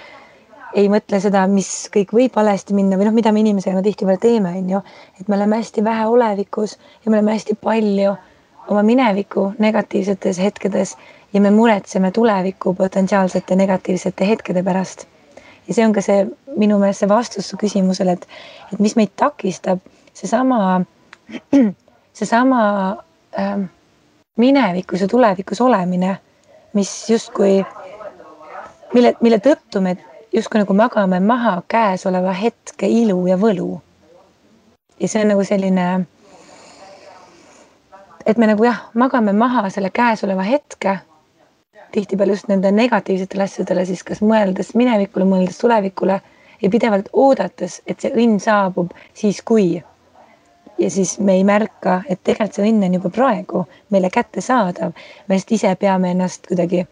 ei 0.74 0.90
mõtle 0.92 1.20
seda, 1.22 1.46
mis 1.50 1.70
kõik 1.94 2.12
võib 2.14 2.36
valesti 2.36 2.76
minna 2.78 2.98
või 3.00 3.08
noh, 3.08 3.16
mida 3.16 3.32
me 3.34 3.42
inimesena 3.42 3.82
tihtipeale 3.86 4.22
teeme, 4.22 4.54
on 4.60 4.74
ju, 4.76 4.82
et 5.20 5.28
me 5.28 5.38
oleme 5.38 5.60
hästi 5.62 5.84
vähe 5.86 6.06
olevikus 6.08 6.76
ja 7.06 7.10
me 7.10 7.18
oleme 7.18 7.34
hästi 7.38 7.56
palju 7.62 8.16
oma 8.70 8.84
mineviku 8.86 9.54
negatiivsetes 9.60 10.40
hetkedes 10.40 10.96
ja 11.34 11.42
me 11.42 11.52
muretseme 11.52 12.12
tuleviku 12.12 12.74
potentsiaalsete 12.74 13.56
negatiivsete 13.56 14.28
hetkede 14.28 14.64
pärast. 14.64 15.08
Ja 15.68 15.74
see 15.74 15.86
on 15.86 15.94
ka 15.94 16.02
see 16.02 16.24
minu 16.58 16.80
meelest 16.82 17.04
see 17.04 17.10
vastus 17.10 17.50
su 17.50 17.58
küsimusele, 17.58 18.18
et, 18.18 18.28
et 18.74 18.80
mis 18.82 18.96
meid 18.98 19.14
takistab, 19.18 19.82
seesama, 20.18 20.82
seesama 22.20 22.62
äh, 23.38 23.60
minevikus 24.38 25.02
ja 25.02 25.08
tulevikus 25.08 25.62
olemine, 25.62 26.16
mis 26.74 26.94
justkui, 27.10 27.60
mille, 28.94 29.14
mille 29.22 29.42
tõttu 29.46 29.82
me 29.82 29.96
justkui 30.34 30.62
nagu 30.62 30.74
magame 30.74 31.20
maha 31.20 31.62
käesoleva 31.68 32.34
hetke 32.34 32.88
ilu 32.88 33.28
ja 33.28 33.38
võlu. 33.38 33.82
ja 35.00 35.08
see 35.08 35.22
on 35.24 35.32
nagu 35.32 35.44
selline, 35.44 35.86
et 38.26 38.38
me 38.38 38.48
nagu 38.50 38.64
jah, 38.64 38.90
magame 38.94 39.34
maha 39.34 39.70
selle 39.70 39.90
käesoleva 39.90 40.44
hetke 40.44 41.00
tihtipeale 41.92 42.36
just 42.36 42.48
nende 42.48 42.72
negatiivsetele 42.72 43.44
asjadele, 43.44 43.86
siis 43.86 44.04
kas 44.04 44.22
mõeldes 44.22 44.76
minevikule, 44.78 45.26
mõeldes 45.26 45.58
tulevikule 45.58 46.20
ja 46.62 46.70
pidevalt 46.70 47.10
oodates, 47.14 47.82
et 47.88 48.00
see 48.00 48.12
õnn 48.14 48.40
saabub 48.44 48.92
siis, 49.14 49.42
kui. 49.42 49.82
ja 50.78 50.90
siis 50.90 51.18
me 51.20 51.34
ei 51.40 51.44
märka, 51.44 52.02
et 52.10 52.22
tegelikult 52.24 52.60
see 52.60 52.70
õnn 52.70 52.86
on 52.86 53.00
juba 53.00 53.10
praegu 53.10 53.66
meile 53.90 54.10
kättesaadav. 54.14 54.94
me 55.28 55.36
lihtsalt 55.36 55.56
ise 55.58 55.76
peame 55.76 56.12
ennast 56.12 56.48
kuidagi, 56.48 56.86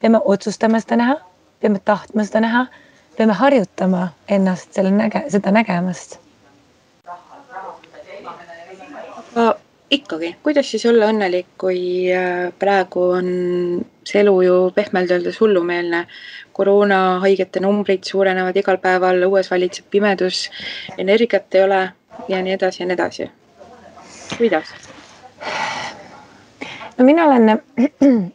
peame 0.00 0.20
otsustama 0.24 0.80
seda 0.80 0.96
näha, 0.96 1.20
peame 1.62 1.80
tahtma 1.84 2.26
seda 2.26 2.42
näha, 2.44 2.66
peame 3.16 3.38
harjutama 3.38 4.08
ennast 4.28 4.74
selle 4.74 4.90
näge-, 4.94 5.24
seda 5.30 5.54
nägemast 5.54 6.18
ikkagi, 9.92 10.36
kuidas 10.42 10.70
siis 10.70 10.86
olla 10.88 11.10
õnnelik, 11.12 11.46
kui 11.60 12.08
äh, 12.12 12.48
praegu 12.58 13.02
on 13.18 13.28
see 14.08 14.20
elu 14.22 14.34
ju 14.46 14.54
pehmelt 14.74 15.10
öeldes 15.10 15.40
hullumeelne. 15.40 16.06
koroonahaigete 16.52 17.60
numbrid 17.64 18.04
suurenevad 18.04 18.56
igal 18.60 18.76
päeval, 18.76 19.22
õues 19.24 19.48
valitseb 19.50 19.86
pimedus, 19.90 20.50
energiat 21.00 21.54
ei 21.56 21.62
ole 21.64 21.78
ja 22.28 22.42
nii 22.44 22.52
edasi 22.58 22.82
ja 22.82 22.86
nii 22.86 22.94
edasi. 22.94 23.30
kuidas? 24.36 24.74
no 26.98 27.04
mina 27.04 27.24
olen 27.24 27.48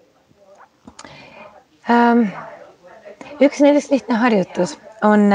ähm, 1.93 2.21
üks 3.41 3.61
näiteks 3.61 3.91
lihtne 3.91 4.15
harjutus 4.15 4.77
on, 5.03 5.29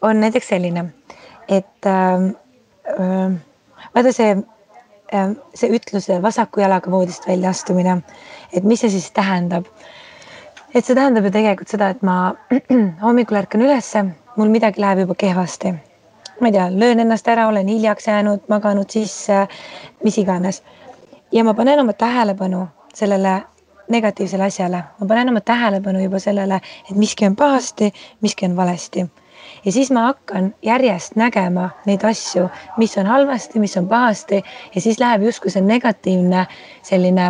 on 0.00 0.20
näiteks 0.20 0.48
selline, 0.48 0.84
et 1.48 1.86
ähm, 1.86 2.32
äh, 2.88 3.32
vaata 3.94 4.12
see 4.12 4.36
Ehm, 5.12 5.34
see 5.52 5.68
ütluse 5.76 6.16
vasaku 6.24 6.62
jalaga 6.62 6.90
voodist 6.90 7.26
välja 7.28 7.50
astumine, 7.52 7.98
et 8.56 8.64
mis 8.64 8.80
see 8.80 8.88
siis 8.94 9.10
tähendab? 9.12 9.66
et 10.72 10.86
see 10.86 10.94
tähendab 10.96 11.26
ju 11.28 11.32
tegelikult 11.34 11.68
seda, 11.68 11.90
et 11.92 12.00
ma 12.00 12.32
hommikul 13.04 13.36
ärkan 13.42 13.60
ülesse, 13.60 14.06
mul 14.38 14.48
midagi 14.48 14.80
läheb 14.80 15.02
juba 15.02 15.16
kehvasti. 15.20 15.74
ma 16.40 16.48
ei 16.48 16.54
tea, 16.56 16.70
löön 16.72 17.04
ennast 17.04 17.28
ära, 17.28 17.44
olen 17.50 17.68
hiljaks 17.68 18.08
jäänud, 18.08 18.48
maganud 18.48 18.88
sisse, 18.88 19.42
mis 20.04 20.16
iganes. 20.18 20.62
ja 21.32 21.44
ma 21.44 21.54
panen 21.54 21.84
oma 21.84 21.92
tähelepanu 21.92 22.64
sellele 22.94 23.42
negatiivsele 23.92 24.48
asjale, 24.48 24.82
ma 24.98 25.08
panen 25.08 25.32
oma 25.32 25.40
tähelepanu 25.40 26.02
juba 26.02 26.20
sellele, 26.22 26.60
et 26.90 26.96
miski 26.96 27.26
on 27.28 27.36
pahasti, 27.36 27.92
miski 28.20 28.48
on 28.48 28.56
valesti. 28.56 29.06
ja 29.64 29.72
siis 29.72 29.90
ma 29.90 30.06
hakkan 30.06 30.54
järjest 30.62 31.16
nägema 31.16 31.70
neid 31.86 32.04
asju, 32.04 32.48
mis 32.76 32.96
on 32.98 33.06
halvasti, 33.06 33.58
mis 33.58 33.76
on 33.76 33.88
pahasti 33.88 34.42
ja 34.74 34.80
siis 34.80 35.00
läheb 35.00 35.22
justkui 35.22 35.50
see 35.50 35.62
negatiivne 35.62 36.46
selline 36.82 37.26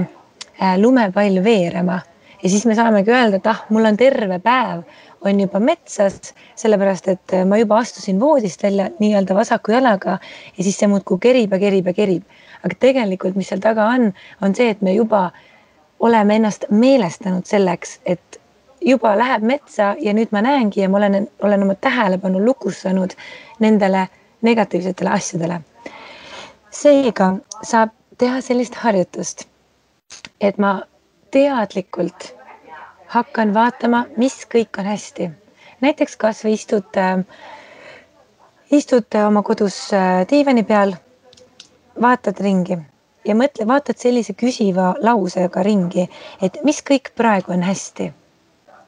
äh, 0.62 0.76
lumepall 0.78 1.44
veerema 1.44 2.00
ja 2.42 2.48
siis 2.48 2.66
me 2.66 2.74
saamegi 2.74 3.10
öelda, 3.10 3.36
et 3.36 3.46
ah, 3.46 3.64
mul 3.70 3.84
on 3.84 3.96
terve 3.96 4.38
päev 4.38 4.82
on 5.24 5.40
juba 5.40 5.60
metsas, 5.62 6.32
sellepärast 6.58 7.08
et 7.12 7.34
ma 7.46 7.58
juba 7.60 7.78
astusin 7.82 8.18
voodist 8.20 8.62
välja 8.62 8.88
nii-öelda 8.98 9.34
vasaku 9.34 9.76
jalaga 9.76 10.18
ja 10.56 10.64
siis 10.64 10.78
see 10.78 10.90
muudkui 10.90 11.20
kerib 11.22 11.54
ja 11.54 11.60
kerib 11.62 11.90
ja 11.90 11.94
kerib. 11.94 12.22
aga 12.62 12.76
tegelikult, 12.78 13.34
mis 13.34 13.48
seal 13.50 13.62
taga 13.62 13.88
on, 13.90 14.12
on 14.42 14.54
see, 14.54 14.68
et 14.70 14.82
me 14.82 14.94
juba 14.94 15.30
oleme 16.02 16.36
ennast 16.36 16.64
meelestanud 16.70 17.46
selleks, 17.46 18.00
et 18.06 18.40
juba 18.84 19.14
läheb 19.18 19.44
metsa 19.46 19.94
ja 20.02 20.14
nüüd 20.14 20.32
ma 20.34 20.42
näengi 20.42 20.82
ja 20.82 20.88
ma 20.90 20.98
olen, 20.98 21.28
olen 21.42 21.62
oma 21.62 21.74
tähelepanu 21.74 22.42
lukustanud 22.44 23.14
nendele 23.62 24.08
negatiivsetele 24.42 25.10
asjadele. 25.10 25.60
seega 26.70 27.34
saab 27.62 27.90
teha 28.18 28.40
sellist 28.40 28.74
harjutust, 28.74 29.44
et 30.40 30.58
ma 30.58 30.82
teadlikult 31.30 32.32
hakkan 33.14 33.54
vaatama, 33.54 34.04
mis 34.16 34.42
kõik 34.54 34.78
on 34.78 34.84
hästi. 34.84 35.30
näiteks 35.80 36.16
kasvõi 36.16 36.52
istud, 36.52 36.98
istud 38.70 39.20
oma 39.26 39.42
kodus 39.42 39.92
äh, 39.94 40.26
diivani 40.30 40.62
peal, 40.62 40.94
vaatad 42.00 42.40
ringi 42.40 42.78
ja 43.24 43.34
mõtle, 43.38 43.66
vaatad 43.68 43.98
sellise 44.00 44.34
küsiva 44.38 44.92
lausega 45.02 45.62
ringi, 45.66 46.08
et 46.42 46.58
mis 46.66 46.82
kõik 46.82 47.12
praegu 47.16 47.52
on 47.52 47.62
hästi. 47.62 48.12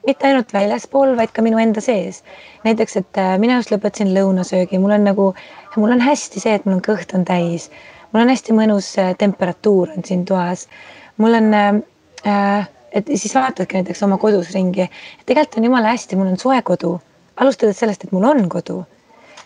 mitte 0.06 0.26
ainult 0.28 0.50
väljaspool, 0.52 1.14
vaid 1.16 1.30
ka 1.32 1.42
minu 1.42 1.58
enda 1.58 1.80
sees. 1.80 2.22
näiteks, 2.64 2.96
et 2.96 3.18
äh, 3.18 3.38
mina 3.38 3.56
just 3.56 3.70
lõpetasin 3.72 4.12
lõunasöögi, 4.14 4.78
mul 4.78 4.90
on 4.90 5.04
nagu, 5.04 5.34
mul 5.76 5.90
on 5.90 6.00
hästi 6.00 6.40
see, 6.40 6.54
et 6.54 6.66
mul 6.66 6.76
on 6.76 6.82
kõht 6.82 7.14
on 7.14 7.24
täis, 7.24 7.70
mul 8.12 8.22
on 8.22 8.28
hästi 8.28 8.52
mõnus 8.52 8.98
äh, 8.98 9.14
temperatuur 9.18 9.90
on 9.96 10.04
siin 10.04 10.24
toas, 10.24 10.68
mul 11.16 11.34
on 11.34 11.54
äh, 11.54 12.68
et 12.94 13.06
siis 13.06 13.34
vaatadki 13.34 13.80
näiteks 13.80 14.02
oma 14.02 14.18
kodus 14.18 14.52
ringi. 14.54 14.90
tegelikult 15.26 15.58
on 15.58 15.64
jumala 15.64 15.94
hästi, 15.94 16.16
mul 16.16 16.26
on 16.32 16.38
soe 16.38 16.62
kodu. 16.62 17.00
alustades 17.36 17.78
sellest, 17.78 18.04
et 18.04 18.12
mul 18.12 18.24
on 18.24 18.48
kodu. 18.48 18.84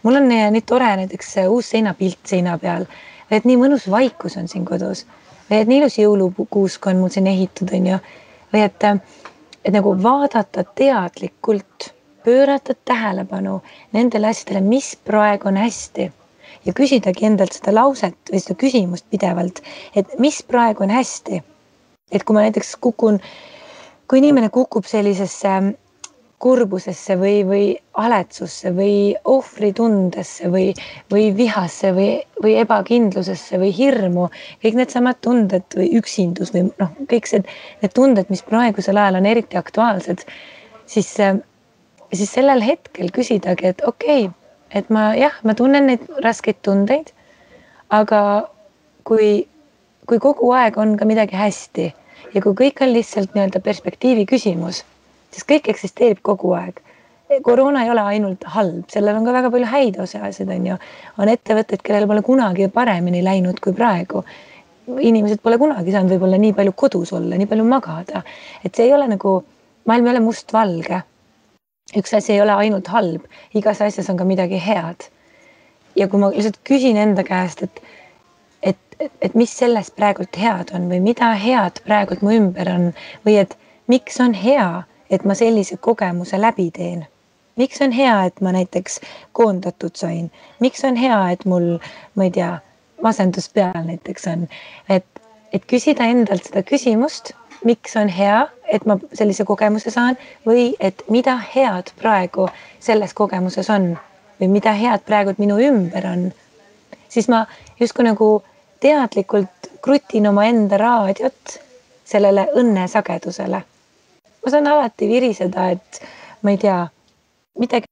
mul 0.02 0.16
on 0.16 0.28
nii 0.28 0.62
tore 0.62 0.96
näiteks 0.96 1.36
uus 1.48 1.70
seinapilt 1.70 2.18
seina 2.24 2.58
peal, 2.58 2.84
et 3.30 3.44
nii 3.44 3.56
mõnus 3.60 3.88
vaikus 3.90 4.36
on 4.40 4.48
siin 4.48 4.64
kodus. 4.68 5.04
Või 5.48 5.62
et 5.62 5.68
nii 5.70 5.80
ilus 5.82 5.98
jõulukuusk 5.98 6.86
on 6.90 7.00
mul 7.02 7.12
siin 7.12 7.26
ehitud, 7.26 7.72
on 7.72 7.86
ju. 7.92 7.98
või 8.52 8.64
et, 8.64 8.84
et 9.64 9.72
nagu 9.72 9.94
vaadata 10.02 10.64
teadlikult, 10.64 11.92
pöörata 12.24 12.74
tähelepanu 12.84 13.62
nendele 13.92 14.28
asjadele, 14.28 14.60
mis 14.60 14.96
praegu 15.04 15.48
on 15.48 15.56
hästi. 15.56 16.12
Ja 16.64 16.72
küsidagi 16.72 17.24
endalt 17.24 17.54
seda 17.56 17.72
lauset 17.72 18.32
või 18.32 18.40
seda 18.42 18.56
küsimust 18.60 19.06
pidevalt, 19.10 19.62
et 19.96 20.18
mis 20.18 20.42
praegu 20.42 20.84
on 20.84 20.92
hästi. 20.92 21.42
Et 22.12 22.24
kui 22.24 22.34
ma 22.34 22.42
näiteks 22.44 22.76
kukun, 22.80 23.20
kui 24.08 24.18
inimene 24.18 24.48
kukub 24.48 24.84
sellisesse 24.88 25.54
kurbusesse 26.42 27.16
või, 27.18 27.42
või 27.46 27.64
haletsusse 27.98 28.70
või 28.76 29.16
ohvritundesse 29.26 30.50
või, 30.52 30.68
või 31.10 31.32
vihasse 31.36 31.90
või, 31.96 32.12
või 32.42 32.54
ebakindlusesse 32.62 33.58
või 33.58 33.72
hirmu, 33.74 34.28
kõik 34.62 34.78
needsamad 34.78 35.18
tunded 35.24 35.66
või 35.74 35.90
üksindus 35.98 36.54
või 36.54 36.68
noh, 36.70 36.94
kõik 37.10 37.26
see, 37.30 37.42
need 37.82 37.94
tunded, 37.98 38.30
mis 38.30 38.44
praegusel 38.46 39.00
ajal 39.00 39.18
on 39.18 39.26
eriti 39.26 39.58
aktuaalsed, 39.58 40.22
siis, 40.86 41.10
siis 42.12 42.30
sellel 42.30 42.62
hetkel 42.62 43.10
küsidagi, 43.14 43.74
et 43.74 43.82
okei 43.82 44.28
okay,, 44.28 44.34
et 44.78 44.90
ma 44.94 45.10
jah, 45.18 45.34
ma 45.42 45.56
tunnen 45.58 45.90
neid 45.90 46.06
raskeid 46.22 46.62
tundeid, 46.62 47.10
aga 47.90 48.20
kui 49.08 49.48
kui 50.08 50.20
kogu 50.24 50.52
aeg 50.56 50.78
on 50.80 50.94
ka 50.96 51.06
midagi 51.08 51.36
hästi 51.36 51.90
ja 52.32 52.40
kui 52.44 52.54
kõik 52.56 52.80
on 52.84 52.94
lihtsalt 52.94 53.34
nii-öelda 53.34 53.60
perspektiivi 53.64 54.24
küsimus, 54.30 54.80
siis 55.32 55.46
kõik 55.48 55.68
eksisteerib 55.72 56.20
kogu 56.22 56.52
aeg. 56.58 56.80
koroona 57.44 57.82
ei 57.84 57.90
ole 57.92 58.00
ainult 58.00 58.44
halb, 58.54 58.86
sellel 58.88 59.18
on 59.18 59.26
ka 59.26 59.32
väga 59.36 59.50
palju 59.52 59.66
häid 59.68 59.98
osasid, 60.00 60.48
on 60.48 60.66
ju. 60.66 60.76
on 61.18 61.28
ettevõtteid, 61.28 61.82
kellel 61.84 62.06
pole 62.08 62.22
kunagi 62.22 62.68
paremini 62.72 63.22
läinud 63.24 63.60
kui 63.60 63.72
praegu. 63.72 64.24
inimesed 64.88 65.42
pole 65.44 65.58
kunagi 65.58 65.92
saanud 65.92 66.14
võib-olla 66.14 66.40
nii 66.40 66.54
palju 66.56 66.72
kodus 66.72 67.12
olla, 67.12 67.36
nii 67.36 67.46
palju 67.46 67.64
magada, 67.64 68.22
et 68.64 68.74
see 68.74 68.88
ei 68.88 68.94
ole 68.96 69.08
nagu, 69.08 69.42
maailm 69.84 70.06
ei 70.06 70.16
ole 70.16 70.24
mustvalge. 70.24 71.02
üks 71.96 72.14
asi 72.16 72.32
ei 72.32 72.40
ole 72.40 72.52
ainult 72.52 72.88
halb, 72.88 73.24
igas 73.54 73.80
asjas 73.80 74.10
on 74.10 74.16
ka 74.16 74.24
midagi 74.24 74.60
head. 74.64 75.08
ja 75.96 76.08
kui 76.08 76.20
ma 76.20 76.30
lihtsalt 76.30 76.60
küsin 76.64 76.96
enda 76.96 77.24
käest, 77.24 77.62
et 77.62 77.82
et, 78.62 79.12
et 79.22 79.34
mis 79.34 79.50
sellest 79.58 79.94
praegult 79.96 80.36
head 80.36 80.72
on 80.74 80.88
või 80.90 81.00
mida 81.00 81.30
head 81.38 81.78
praegult 81.84 82.22
mu 82.22 82.32
ümber 82.34 82.68
on 82.72 82.92
või 83.26 83.36
et 83.44 83.54
miks 83.88 84.20
on 84.20 84.34
hea, 84.36 84.84
et 85.10 85.24
ma 85.24 85.34
sellise 85.34 85.76
kogemuse 85.76 86.40
läbi 86.40 86.70
teen. 86.70 87.06
miks 87.56 87.82
on 87.82 87.90
hea, 87.92 88.24
et 88.24 88.40
ma 88.40 88.52
näiteks 88.52 89.00
koondatud 89.32 89.96
sain, 89.98 90.30
miks 90.60 90.84
on 90.84 90.96
hea, 90.96 91.30
et 91.30 91.44
mul, 91.44 91.78
ma 92.14 92.24
ei 92.24 92.30
tea, 92.30 92.58
masendus 93.02 93.48
peal 93.48 93.82
näiteks 93.84 94.26
on, 94.30 94.48
et, 94.88 95.06
et 95.52 95.64
küsida 95.66 96.06
endalt 96.06 96.46
seda 96.46 96.62
küsimust, 96.62 97.32
miks 97.64 97.96
on 97.96 98.08
hea, 98.08 98.46
et 98.72 98.86
ma 98.86 98.98
sellise 99.12 99.44
kogemuse 99.44 99.90
saan 99.90 100.18
või 100.46 100.74
et 100.80 101.02
mida 101.10 101.34
head 101.54 101.90
praegu 101.98 102.48
selles 102.80 103.14
kogemuses 103.14 103.70
on 103.74 103.96
või 104.40 104.48
mida 104.52 104.72
head 104.78 105.02
praegu 105.06 105.34
minu 105.38 105.58
ümber 105.58 106.06
on, 106.06 106.28
siis 107.08 107.28
ma 107.28 107.46
justkui 107.80 108.06
nagu 108.06 108.30
teadlikult 108.80 109.72
krutin 109.82 110.30
omaenda 110.30 110.78
raadiot 110.78 111.58
sellele 112.04 112.48
õnnesagedusele. 112.54 113.62
Ma 114.48 114.52
saan 114.54 114.68
alati 114.72 115.04
viriseda, 115.10 115.68
et 115.76 116.00
ma 116.42 116.54
ei 116.54 116.58
tea, 116.62 116.80
midagi. 117.60 117.84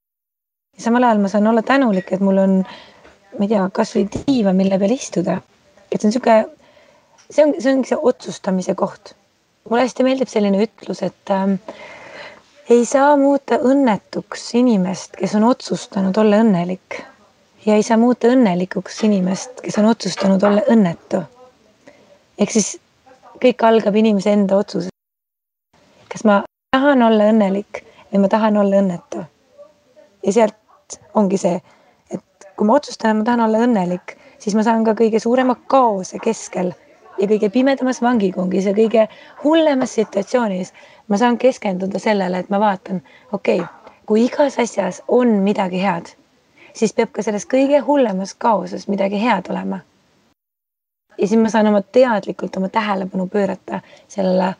samal 0.80 1.04
ajal 1.04 1.18
ma 1.20 1.28
saan 1.28 1.46
olla 1.50 1.62
tänulik, 1.62 2.12
et 2.12 2.22
mul 2.24 2.38
on, 2.40 2.54
ma 3.36 3.44
ei 3.44 3.50
tea, 3.50 3.66
kasvõi 3.76 4.06
diivan, 4.14 4.56
mille 4.56 4.78
peal 4.80 4.94
istuda. 4.94 5.42
et 5.92 6.00
see 6.00 6.08
on 6.08 6.14
niisugune, 6.14 6.38
see 7.28 7.44
on, 7.44 7.52
see 7.60 7.74
ongi 7.74 7.92
see 7.92 8.00
otsustamise 8.12 8.74
koht. 8.74 9.12
mulle 9.68 9.84
hästi 9.84 10.08
meeldib 10.08 10.32
selline 10.32 10.64
ütlus, 10.64 11.04
et 11.04 11.34
äh, 11.36 11.52
ei 12.72 12.88
saa 12.88 13.12
muuta 13.20 13.60
õnnetuks 13.60 14.48
inimest, 14.56 15.20
kes 15.20 15.36
on 15.36 15.44
otsustanud 15.52 16.16
olla 16.24 16.40
õnnelik 16.40 17.02
ja 17.66 17.76
ei 17.76 17.84
saa 17.84 18.00
muuta 18.00 18.32
õnnelikuks 18.32 19.04
inimest, 19.04 19.60
kes 19.60 19.76
on 19.82 19.92
otsustanud 19.92 20.42
olla 20.48 20.64
õnnetu. 20.72 21.20
ehk 22.40 22.58
siis 22.58 22.78
kõik 23.44 23.60
algab 23.68 23.96
inimese 24.00 24.32
enda 24.32 24.56
otsusest. 24.56 24.95
Kas 26.16 26.24
ma 26.24 26.36
tahan 26.72 27.02
olla 27.04 27.26
õnnelik 27.28 27.82
või 28.12 28.22
ma 28.22 28.28
tahan 28.32 28.56
olla 28.56 28.80
õnnetu. 28.80 29.24
ja 30.26 30.32
sealt 30.32 30.96
ongi 31.14 31.36
see, 31.36 31.60
et 32.10 32.48
kui 32.56 32.66
ma 32.66 32.78
otsustan, 32.80 33.10
et 33.10 33.18
ma 33.18 33.24
tahan 33.24 33.44
olla 33.44 33.60
õnnelik, 33.66 34.16
siis 34.38 34.56
ma 34.56 34.64
saan 34.64 34.84
ka 34.84 34.96
kõige 34.96 35.20
suurema 35.20 35.58
kaose 35.68 36.18
keskel 36.24 36.72
ja 37.20 37.28
kõige 37.28 37.50
pimedamas 37.52 38.00
vangikongis 38.02 38.70
ja 38.70 38.72
kõige 38.72 39.08
hullemas 39.44 39.92
situatsioonis 40.00 40.72
ma 41.12 41.20
saan 41.20 41.36
keskenduda 41.38 42.00
sellele, 42.00 42.40
et 42.40 42.48
ma 42.48 42.60
vaatan, 42.64 43.02
okei 43.32 43.60
okay,, 43.60 43.92
kui 44.06 44.24
igas 44.24 44.56
asjas 44.58 45.02
on 45.08 45.42
midagi 45.44 45.84
head 45.84 46.16
siis 46.72 46.96
peab 46.96 47.12
ka 47.12 47.22
selles 47.22 47.44
kõige 47.44 47.84
hullemas 47.84 48.32
kaoses 48.34 48.88
midagi 48.88 49.20
head 49.20 49.52
olema. 49.52 49.80
ja 51.18 51.26
siis 51.28 51.40
ma 51.40 51.52
saan 51.52 51.68
oma 51.68 51.82
teadlikult 51.82 52.56
oma 52.56 52.68
tähelepanu 52.68 53.26
pöörata 53.26 53.80
sellele, 54.08 54.54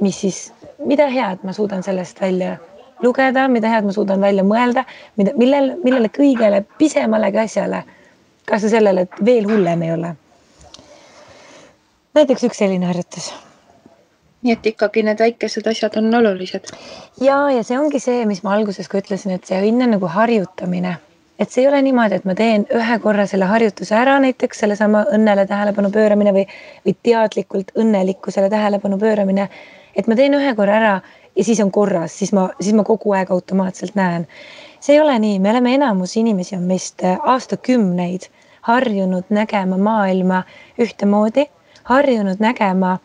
mis 0.00 0.20
siis, 0.20 0.40
mida 0.84 1.08
head 1.12 1.44
ma 1.44 1.52
suudan 1.56 1.82
sellest 1.82 2.20
välja 2.20 2.56
lugeda, 3.02 3.48
mida 3.48 3.68
head 3.72 3.88
ma 3.88 3.92
suudan 3.96 4.20
välja 4.20 4.44
mõelda, 4.46 4.84
mida, 5.16 5.34
millel, 5.36 5.74
millele 5.84 6.10
kõigele 6.14 6.64
pisemalegi 6.78 7.44
asjale, 7.44 7.84
kas 8.48 8.66
või 8.66 8.74
sellele, 8.76 9.06
et 9.06 9.22
veel 9.24 9.48
hullem 9.50 9.86
ei 9.86 9.94
ole. 9.98 10.16
näiteks 12.14 12.48
üks 12.48 12.58
selline 12.58 12.86
harjutus 12.86 13.32
nii 14.40 14.54
et 14.56 14.66
ikkagi 14.66 15.02
need 15.04 15.20
väikesed 15.20 15.66
asjad 15.68 15.96
on 16.00 16.14
olulised. 16.14 16.72
ja, 17.20 17.36
ja 17.52 17.62
see 17.62 17.78
ongi 17.78 18.00
see, 18.00 18.24
mis 18.26 18.42
ma 18.42 18.54
alguses 18.56 18.88
ka 18.88 18.98
ütlesin, 18.98 19.36
et 19.36 19.44
see 19.44 19.60
õnn 19.60 19.84
on 19.84 19.96
nagu 19.98 20.08
harjutamine 20.08 20.96
et 21.40 21.48
see 21.48 21.64
ei 21.64 21.68
ole 21.70 21.80
niimoodi, 21.84 22.18
et 22.20 22.26
ma 22.28 22.36
teen 22.36 22.66
ühe 22.76 22.96
korra 23.00 23.24
selle 23.28 23.48
harjutuse 23.48 23.96
ära, 23.96 24.18
näiteks 24.20 24.60
sellesama 24.60 25.06
õnnele 25.16 25.46
tähelepanu 25.48 25.88
pööramine 25.94 26.34
või, 26.36 26.44
või 26.84 26.96
teadlikult 27.08 27.72
õnnelikkusele 27.80 28.50
tähelepanu 28.52 28.98
pööramine. 29.00 29.48
Et 30.00 30.08
ma 30.08 30.16
teen 30.16 30.34
ühe 30.38 30.54
korra 30.56 30.76
ära 30.80 30.94
ja 31.36 31.44
siis 31.44 31.60
on 31.60 31.70
korras, 31.74 32.16
siis 32.18 32.32
ma, 32.36 32.48
siis 32.60 32.74
ma 32.76 32.84
kogu 32.88 33.14
aeg 33.16 33.30
automaatselt 33.34 33.94
näen. 33.98 34.26
see 34.80 34.94
ei 34.96 35.00
ole 35.00 35.18
nii, 35.18 35.38
me 35.38 35.50
oleme, 35.50 35.74
enamus 35.76 36.16
inimesi 36.16 36.56
on 36.56 36.64
meist 36.68 37.04
äh, 37.04 37.18
aastakümneid 37.22 38.30
harjunud 38.68 39.28
nägema 39.30 39.78
maailma 39.78 40.42
ühtemoodi, 40.80 41.46
harjunud 41.84 42.40
nägema 42.40 42.98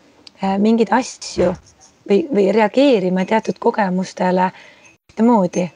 äh, 0.44 0.58
mingeid 0.60 0.92
asju 0.92 1.54
või, 2.10 2.26
või 2.32 2.52
reageerima 2.56 3.26
teatud 3.26 3.60
kogemustele 3.60 4.52
ühtemoodi 5.10 5.68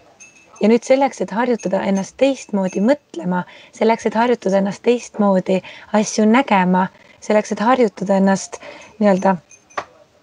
ja 0.62 0.72
nüüd 0.72 0.84
selleks, 0.84 1.22
et 1.22 1.32
harjutada 1.32 1.84
ennast 1.88 2.18
teistmoodi 2.20 2.82
mõtlema, 2.84 3.44
selleks, 3.76 4.08
et 4.10 4.16
harjutada 4.16 4.60
ennast 4.60 4.84
teistmoodi 4.84 5.62
asju 6.00 6.26
nägema, 6.28 6.88
selleks, 7.24 7.54
et 7.56 7.64
harjutada 7.64 8.20
ennast 8.20 8.60
nii-öelda 9.00 9.38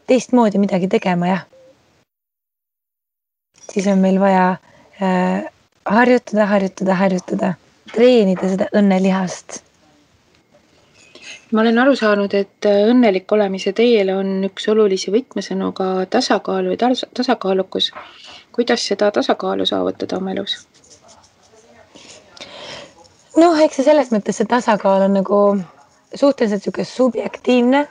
teistmoodi 0.06 0.58
midagi 0.62 0.88
tegema, 0.88 1.26
jah. 1.26 1.44
siis 3.72 3.86
on 3.90 3.98
meil 3.98 4.20
vaja 4.20 4.48
äh, 5.02 5.44
harjutada, 5.84 6.46
harjutada, 6.46 6.94
harjutada, 6.94 7.54
treenida 7.92 8.48
seda 8.52 8.68
õnnelihast 8.74 9.62
ma 11.52 11.60
olen 11.62 11.78
aru 11.78 11.94
saanud, 11.96 12.34
et 12.34 12.66
õnnelik 12.66 13.32
olemise 13.32 13.72
teel 13.76 14.10
on 14.14 14.48
üks 14.48 14.66
olulisi 14.72 15.12
võtmesõnu 15.14 15.70
ka 15.76 15.88
tasakaal 16.10 16.70
või 16.72 16.78
tas 16.80 17.04
tasakaalukus. 17.14 17.92
kuidas 18.52 18.86
seda 18.88 19.10
tasakaalu 19.12 19.66
saavutada 19.66 20.16
oma 20.16 20.32
elus? 20.32 20.66
noh, 23.36 23.58
eks 23.60 23.78
see 23.78 23.84
selles 23.84 24.10
mõttes 24.10 24.40
see 24.40 24.48
tasakaal 24.48 25.06
on 25.06 25.18
nagu 25.20 25.40
suhteliselt 26.14 26.64
niisugune 26.64 26.88
subjektiivne, 26.90 27.86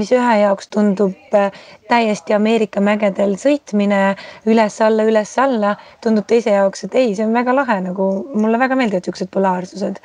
mis 0.00 0.12
ühe 0.12 0.34
jaoks 0.42 0.68
tundub 0.74 1.38
äh, 1.38 1.50
täiesti 1.88 2.36
Ameerika 2.36 2.82
mägedel 2.84 3.36
sõitmine 3.40 4.02
üles-alla, 4.46 5.06
üles-alla, 5.10 5.76
tundub 6.04 6.28
teise 6.30 6.54
jaoks, 6.54 6.86
et 6.88 7.00
ei, 7.00 7.14
see 7.14 7.26
on 7.26 7.34
väga 7.36 7.56
lahe, 7.56 7.80
nagu 7.88 8.12
mulle 8.34 8.60
väga 8.62 8.78
meeldivad 8.78 9.04
niisugused 9.04 9.32
polaarsused 9.34 10.00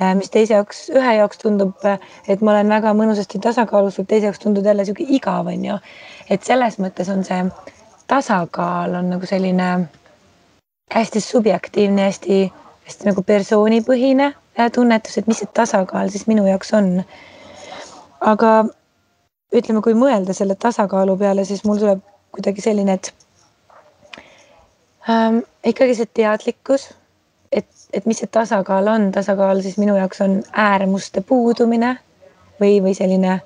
Äh, 0.00 0.12
mis 0.14 0.28
teise 0.28 0.52
jaoks, 0.52 0.90
ühe 0.92 1.12
jaoks 1.16 1.38
tundub, 1.40 1.72
äh, 1.88 2.02
et 2.28 2.42
ma 2.44 2.52
olen 2.52 2.68
väga 2.68 2.90
mõnusasti 2.92 3.38
tasakaalus, 3.40 3.96
võib 3.96 4.10
teise 4.10 4.28
jaoks 4.28 4.42
tunduda 4.42 4.68
jälle 4.68 4.84
sihuke 4.84 5.06
igav, 5.18 5.48
on 5.48 5.62
ju. 5.64 5.76
et 6.28 6.44
selles 6.44 6.76
mõttes 6.82 7.08
on 7.08 7.24
see 7.24 7.38
tasakaal 8.12 8.98
on 8.98 9.08
nagu 9.14 9.26
selline 9.26 9.68
hästi 10.92 11.22
subjektiivne, 11.24 12.10
hästi, 12.10 12.40
hästi 12.90 13.08
nagu 13.08 13.24
persoonipõhine 13.24 14.34
tunnetus, 14.76 15.16
et 15.16 15.32
mis 15.32 15.40
see 15.40 15.48
tasakaal 15.56 16.12
siis 16.12 16.26
minu 16.28 16.44
jaoks 16.44 16.74
on. 16.76 17.00
aga 18.20 18.52
ütleme, 19.54 19.82
kui 19.82 19.94
mõelda 19.94 20.34
selle 20.34 20.54
tasakaalu 20.54 21.16
peale, 21.16 21.44
siis 21.44 21.64
mul 21.64 21.78
tuleb 21.78 22.02
kuidagi 22.34 22.64
selline, 22.64 22.98
et 22.98 23.14
ähm, 25.08 25.42
ikkagi 25.64 25.94
see 25.94 26.08
teadlikkus 26.18 26.90
et, 27.52 27.66
et 27.92 28.06
mis 28.06 28.18
see 28.20 28.30
tasakaal 28.32 28.88
on, 28.90 29.10
tasakaal 29.12 29.62
siis 29.64 29.78
minu 29.80 29.96
jaoks 29.96 30.20
on 30.24 30.40
äärmuste 30.52 31.22
puudumine 31.26 31.96
või, 32.60 32.78
või 32.84 32.94
selline, 32.98 33.38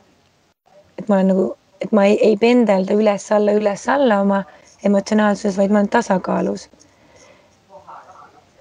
et 0.99 1.09
ma 1.09 1.19
olen 1.19 1.33
nagu, 1.33 1.47
et 1.81 1.93
ma 1.97 2.07
ei, 2.09 2.19
ei 2.31 2.37
pendelda 2.41 2.97
üles-alla, 2.97 3.55
üles-alla 3.59 4.21
oma 4.25 4.43
emotsionaalsuses, 4.87 5.59
vaid 5.61 5.73
ma 5.73 5.83
olen 5.83 5.93
tasakaalus. 5.93 6.69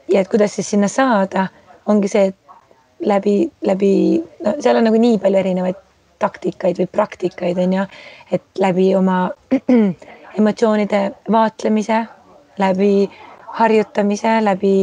ja 0.10 0.21
et 0.21 0.28
kuidas 0.28 0.56
siis 0.56 0.69
sinna 0.69 0.88
saada, 0.88 1.47
ongi 1.86 2.08
see, 2.08 2.32
et 2.32 3.06
läbi, 3.06 3.52
läbi, 3.62 3.91
no 4.45 4.56
seal 4.60 4.80
on 4.80 4.89
nagu 4.89 4.97
nii 4.99 5.19
palju 5.21 5.39
erinevaid 5.39 5.86
taktikaid 6.19 6.79
või 6.82 6.88
praktikaid 6.91 7.60
on 7.63 7.73
ju, 7.73 7.86
et 8.32 8.43
läbi 8.60 8.89
oma 8.95 9.29
emotsioonide 10.39 11.01
vaatlemise, 11.32 12.03
läbi 12.60 13.10
harjutamise, 13.60 14.39
läbi 14.43 14.73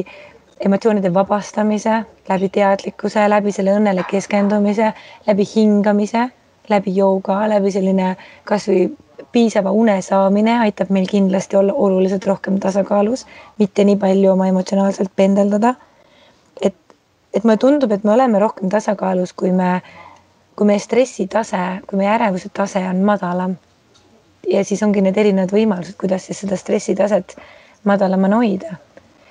emotsioonide 0.61 1.15
vabastamise, 1.15 2.03
läbi 2.29 2.49
teadlikkuse, 2.49 3.29
läbi 3.29 3.53
selle 3.53 3.77
õnnele 3.77 4.05
keskendumise, 4.11 4.93
läbi 5.27 5.45
hingamise, 5.55 6.29
läbi 6.69 6.95
jooga, 6.97 7.43
läbi 7.49 7.71
selline 7.71 8.15
kasvõi 8.45 8.87
piisava 9.33 9.73
une 9.73 10.01
saamine 10.03 10.59
aitab 10.65 10.91
meil 10.91 11.07
kindlasti 11.11 11.57
olla 11.57 11.73
oluliselt 11.73 12.27
rohkem 12.27 12.59
tasakaalus, 12.61 13.27
mitte 13.59 13.85
nii 13.85 13.99
palju 14.01 14.33
oma 14.33 14.49
emotsionaalselt 14.49 15.13
pendeldada. 15.17 15.75
et, 16.63 16.75
et 17.35 17.45
mulle 17.45 17.57
tundub, 17.57 17.93
et 17.93 18.05
me 18.05 18.13
oleme 18.13 18.39
rohkem 18.39 18.69
tasakaalus, 18.73 19.33
kui 19.33 19.53
me, 19.53 19.83
kui 20.57 20.67
meie 20.67 20.81
stressitase, 20.81 21.63
kui 21.87 21.99
meie 22.01 22.11
ärevuse 22.15 22.49
tase 22.49 22.83
on 22.89 23.05
madalam. 23.05 23.57
ja 24.49 24.65
siis 24.65 24.83
ongi 24.83 25.03
need 25.03 25.17
erinevad 25.19 25.53
võimalused, 25.53 25.97
kuidas 26.01 26.27
siis 26.27 26.41
seda 26.41 26.57
stressitaset 26.57 27.37
madalamana 27.85 28.37
hoida 28.37 28.77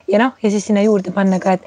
ja 0.08 0.20
noh, 0.20 0.34
ja 0.44 0.52
siis 0.52 0.66
sinna 0.68 0.82
juurde 0.82 1.12
panna 1.12 1.40
ka, 1.40 1.54
et 1.54 1.64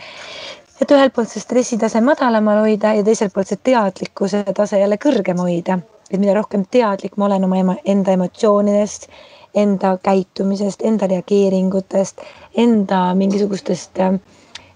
et 0.81 0.93
ühelt 0.95 1.15
poolt 1.15 1.31
see 1.33 1.43
stressitase 1.43 2.01
madalamal 2.07 2.61
hoida 2.63 2.93
ja 2.95 3.05
teiselt 3.07 3.33
poolt 3.35 3.51
see 3.51 3.59
teadlikkuse 3.71 4.45
tase 4.55 4.79
jälle 4.79 4.99
kõrgem 5.05 5.41
hoida. 5.43 5.79
et 6.11 6.21
mida 6.21 6.35
rohkem 6.35 6.65
teadlik 6.71 7.17
ma 7.17 7.27
olen 7.27 7.45
oma 7.45 7.77
enda 7.85 8.13
emotsioonidest, 8.13 9.09
enda 9.55 9.99
käitumisest, 10.03 10.83
enda 10.83 11.07
reageeringutest, 11.07 12.23
enda 12.57 13.15
mingisugustest 13.15 14.01
äh, 14.01 14.15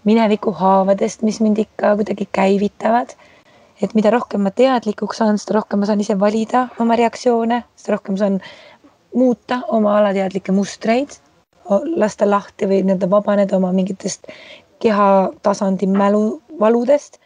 minevikuhaavadest, 0.05 1.23
mis 1.23 1.41
mind 1.41 1.59
ikka 1.59 1.95
kuidagi 1.97 2.29
käivitavad. 2.33 3.15
Et 3.83 3.95
mida 3.99 4.13
rohkem 4.15 4.45
ma 4.47 4.53
teadlikuks 4.55 5.19
saan, 5.19 5.39
seda 5.39 5.59
rohkem 5.59 5.83
ma 5.83 5.89
saan 5.91 6.01
ise 6.01 6.19
valida 6.19 6.69
oma 6.81 6.97
reaktsioone, 6.99 7.65
seda 7.77 7.97
rohkem 7.97 8.17
saan 8.21 8.41
muuta 9.15 9.61
oma 9.69 9.99
alateadlikke 9.99 10.55
mustreid 10.55 11.19
lasta 11.97 12.27
lahti 12.31 12.67
või 12.67 12.83
nii-öelda 12.83 13.09
vabaneda 13.11 13.57
oma 13.57 13.73
mingitest 13.73 14.27
kehatasandi 14.83 15.87
mälu, 15.87 16.43
valudest. 16.61 17.19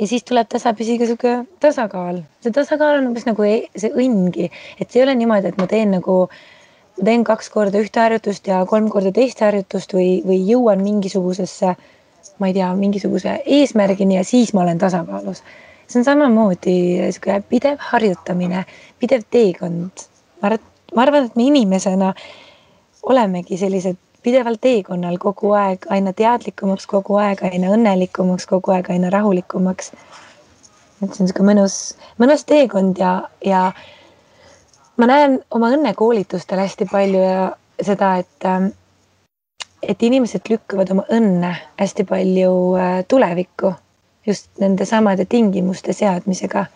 ja 0.00 0.06
siis 0.06 0.24
tuleb 0.24 0.48
tasapisi 0.48 0.98
ka 0.98 1.06
sihuke 1.06 1.32
tasakaal, 1.60 2.22
see 2.40 2.54
tasakaal 2.54 3.00
on 3.00 3.10
umbes 3.10 3.26
nagu 3.28 3.44
e-, 3.44 3.68
see 3.76 3.90
õnngi, 3.90 4.48
et 4.80 4.90
see 4.90 5.02
ei 5.02 5.06
ole 5.06 5.14
niimoodi, 5.18 5.50
et 5.50 5.58
ma 5.60 5.66
teen 5.70 5.92
nagu, 5.98 6.16
ma 6.98 7.08
teen 7.08 7.24
kaks 7.28 7.50
korda 7.52 7.82
ühte 7.82 8.00
harjutust 8.00 8.48
ja 8.48 8.62
kolm 8.70 8.88
korda 8.94 9.12
teist 9.12 9.42
harjutust 9.44 9.92
või, 9.98 10.22
või 10.26 10.40
jõuan 10.48 10.82
mingisugusesse, 10.86 11.74
ma 12.38 12.50
ei 12.50 12.54
tea, 12.54 12.70
mingisuguse 12.76 13.42
eesmärgini 13.46 14.16
ja 14.16 14.24
siis 14.24 14.54
ma 14.54 14.62
olen 14.62 14.78
tasakaalus. 14.78 15.42
see 15.88 16.00
on 16.00 16.04
samamoodi 16.04 16.76
sihuke 17.10 17.42
pidev 17.48 17.76
harjutamine, 17.78 18.64
pidev 18.98 19.22
teekond. 19.30 20.06
ma 20.42 20.48
arvan, 20.48 20.66
ma 20.94 21.02
arvan, 21.02 21.26
et 21.26 21.36
me 21.36 21.42
inimesena 21.42 22.14
olemegi 23.02 23.56
sellised 23.58 23.96
pidevalt 24.22 24.60
teekonnal 24.60 25.18
kogu 25.18 25.52
aeg 25.58 25.86
aina 25.90 26.12
teadlikumaks, 26.12 26.86
kogu 26.86 27.18
aeg 27.18 27.42
aina 27.48 27.72
õnnelikumaks, 27.74 28.46
kogu 28.46 28.74
aeg 28.76 28.90
aina 28.94 29.10
rahulikumaks. 29.10 29.92
et 31.02 31.08
see 31.10 31.24
on 31.24 31.26
niisugune 31.26 31.48
mõnus, 31.50 31.78
mõnus 32.22 32.44
teekond 32.46 32.98
ja, 32.98 33.12
ja 33.44 33.72
ma 34.96 35.08
näen 35.10 35.40
oma 35.50 35.72
õnnekoolitustel 35.74 36.62
hästi 36.62 36.86
palju 36.90 37.24
ja 37.24 37.48
seda, 37.82 38.14
et, 38.22 38.46
ähm, 38.46 38.70
et 39.82 40.02
inimesed 40.02 40.46
lükkavad 40.50 40.90
oma 40.94 41.04
õnne 41.10 41.54
hästi 41.80 42.04
palju 42.08 42.52
äh, 42.78 42.98
tulevikku 43.08 43.72
just 44.26 44.50
nende 44.62 44.86
samade 44.86 45.24
tingimuste 45.24 45.92
seadmisega. 45.92 46.66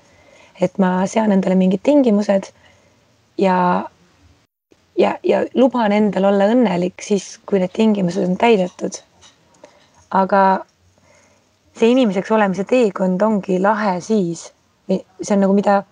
et 0.60 0.78
ma 0.78 1.06
sean 1.06 1.32
endale 1.32 1.54
mingid 1.54 1.82
tingimused 1.84 2.48
ja 3.38 3.56
ja, 4.98 5.18
ja 5.22 5.44
luban 5.54 5.92
endal 5.92 6.24
olla 6.24 6.48
õnnelik 6.48 7.02
siis, 7.04 7.36
kui 7.46 7.60
need 7.60 7.74
tingimused 7.76 8.24
on 8.24 8.36
täidetud. 8.40 9.02
aga 10.10 10.42
see 11.76 11.90
inimeseks 11.92 12.30
olemise 12.32 12.64
teekond 12.64 13.22
ongi 13.22 13.58
lahe 13.60 14.00
siis, 14.00 14.48
see 14.88 15.34
on 15.34 15.44
nagu 15.44 15.54
mida, 15.54 15.82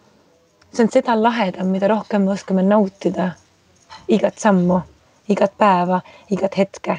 see 0.72 0.86
on 0.86 0.90
seda 0.90 1.16
lahedam, 1.20 1.68
mida 1.68 1.90
rohkem 1.92 2.24
me 2.24 2.32
oskame 2.32 2.62
nautida 2.62 3.34
igat 4.08 4.38
sammu, 4.40 4.80
igat 5.28 5.52
päeva, 5.58 6.00
igat 6.30 6.58
hetke. 6.58 6.98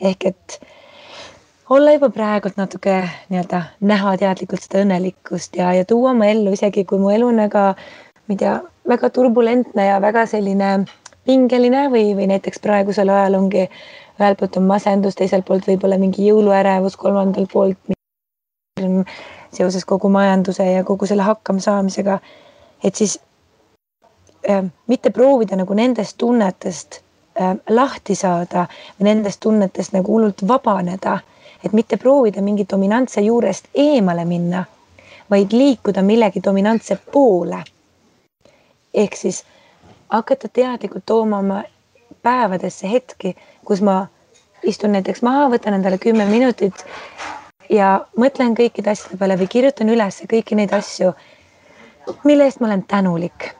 ehk 0.00 0.24
et 0.24 0.60
olla 1.70 1.92
juba 1.92 2.10
praegult 2.10 2.56
natuke 2.56 2.94
nii-öelda 3.28 3.62
näha 3.80 4.16
teadlikult 4.16 4.64
seda 4.64 4.82
õnnelikkust 4.84 5.56
ja, 5.56 5.72
ja 5.76 5.84
tuua 5.84 6.14
oma 6.14 6.26
ellu, 6.26 6.54
isegi 6.56 6.84
kui 6.84 6.98
mu 6.98 7.10
elu 7.14 7.28
on 7.30 7.42
väga, 7.44 7.64
ma 8.26 8.34
ei 8.34 8.40
tea, 8.40 8.54
väga 8.88 9.10
turbulentne 9.10 9.86
ja 9.86 10.00
väga 10.02 10.26
selline 10.26 10.70
pingeline 11.28 11.86
või, 11.92 12.10
või 12.16 12.26
näiteks 12.32 12.62
praegusel 12.64 13.12
ajal 13.12 13.38
ongi 13.38 13.66
ühelt 14.20 14.40
poolt 14.40 14.56
on 14.60 14.66
masendus, 14.68 15.16
teiselt 15.16 15.46
poolt 15.48 15.68
võib-olla 15.68 15.98
mingi 16.00 16.26
jõuluärevus, 16.26 16.96
kolmandal 17.00 17.46
poolt 17.52 17.96
seoses 19.52 19.84
kogu 19.84 20.08
majanduse 20.08 20.64
ja 20.64 20.84
kogu 20.84 21.06
selle 21.06 21.22
hakkamasaamisega. 21.22 22.18
et 22.84 22.94
siis 22.94 23.18
äh, 24.48 24.64
mitte 24.86 25.10
proovida 25.10 25.56
nagu 25.56 25.74
nendest 25.74 26.16
tunnetest 26.18 27.02
lahti 27.68 28.14
saada 28.14 28.66
või 28.98 29.08
nendest 29.10 29.40
tunnetest 29.40 29.92
nagu 29.96 30.12
hullult 30.12 30.42
vabaneda, 30.48 31.18
et 31.64 31.72
mitte 31.72 31.96
proovida 31.96 32.42
mingi 32.42 32.66
dominantse 32.70 33.20
juurest 33.20 33.68
eemale 33.74 34.24
minna, 34.24 34.64
vaid 35.30 35.52
liikuda 35.52 36.02
millegi 36.02 36.42
dominantse 36.44 36.96
poole. 37.12 37.64
ehk 38.94 39.16
siis 39.16 39.44
hakata 40.08 40.48
teadlikult 40.48 41.06
tooma 41.06 41.38
oma 41.38 41.62
päevadesse 42.22 42.90
hetki, 42.90 43.36
kus 43.64 43.80
ma 43.80 44.06
istun 44.62 44.92
näiteks 44.92 45.22
maha, 45.22 45.48
võtan 45.48 45.74
endale 45.74 45.98
kümme 45.98 46.26
minutit 46.26 46.84
ja 47.70 48.06
mõtlen 48.16 48.56
kõikide 48.58 48.90
asjade 48.90 49.16
peale 49.16 49.38
või 49.38 49.48
kirjutan 49.48 49.88
üles 49.88 50.22
kõiki 50.30 50.58
neid 50.58 50.74
asju, 50.74 51.14
mille 52.24 52.44
eest 52.44 52.60
ma 52.60 52.66
olen 52.66 52.82
tänulik 52.82 53.52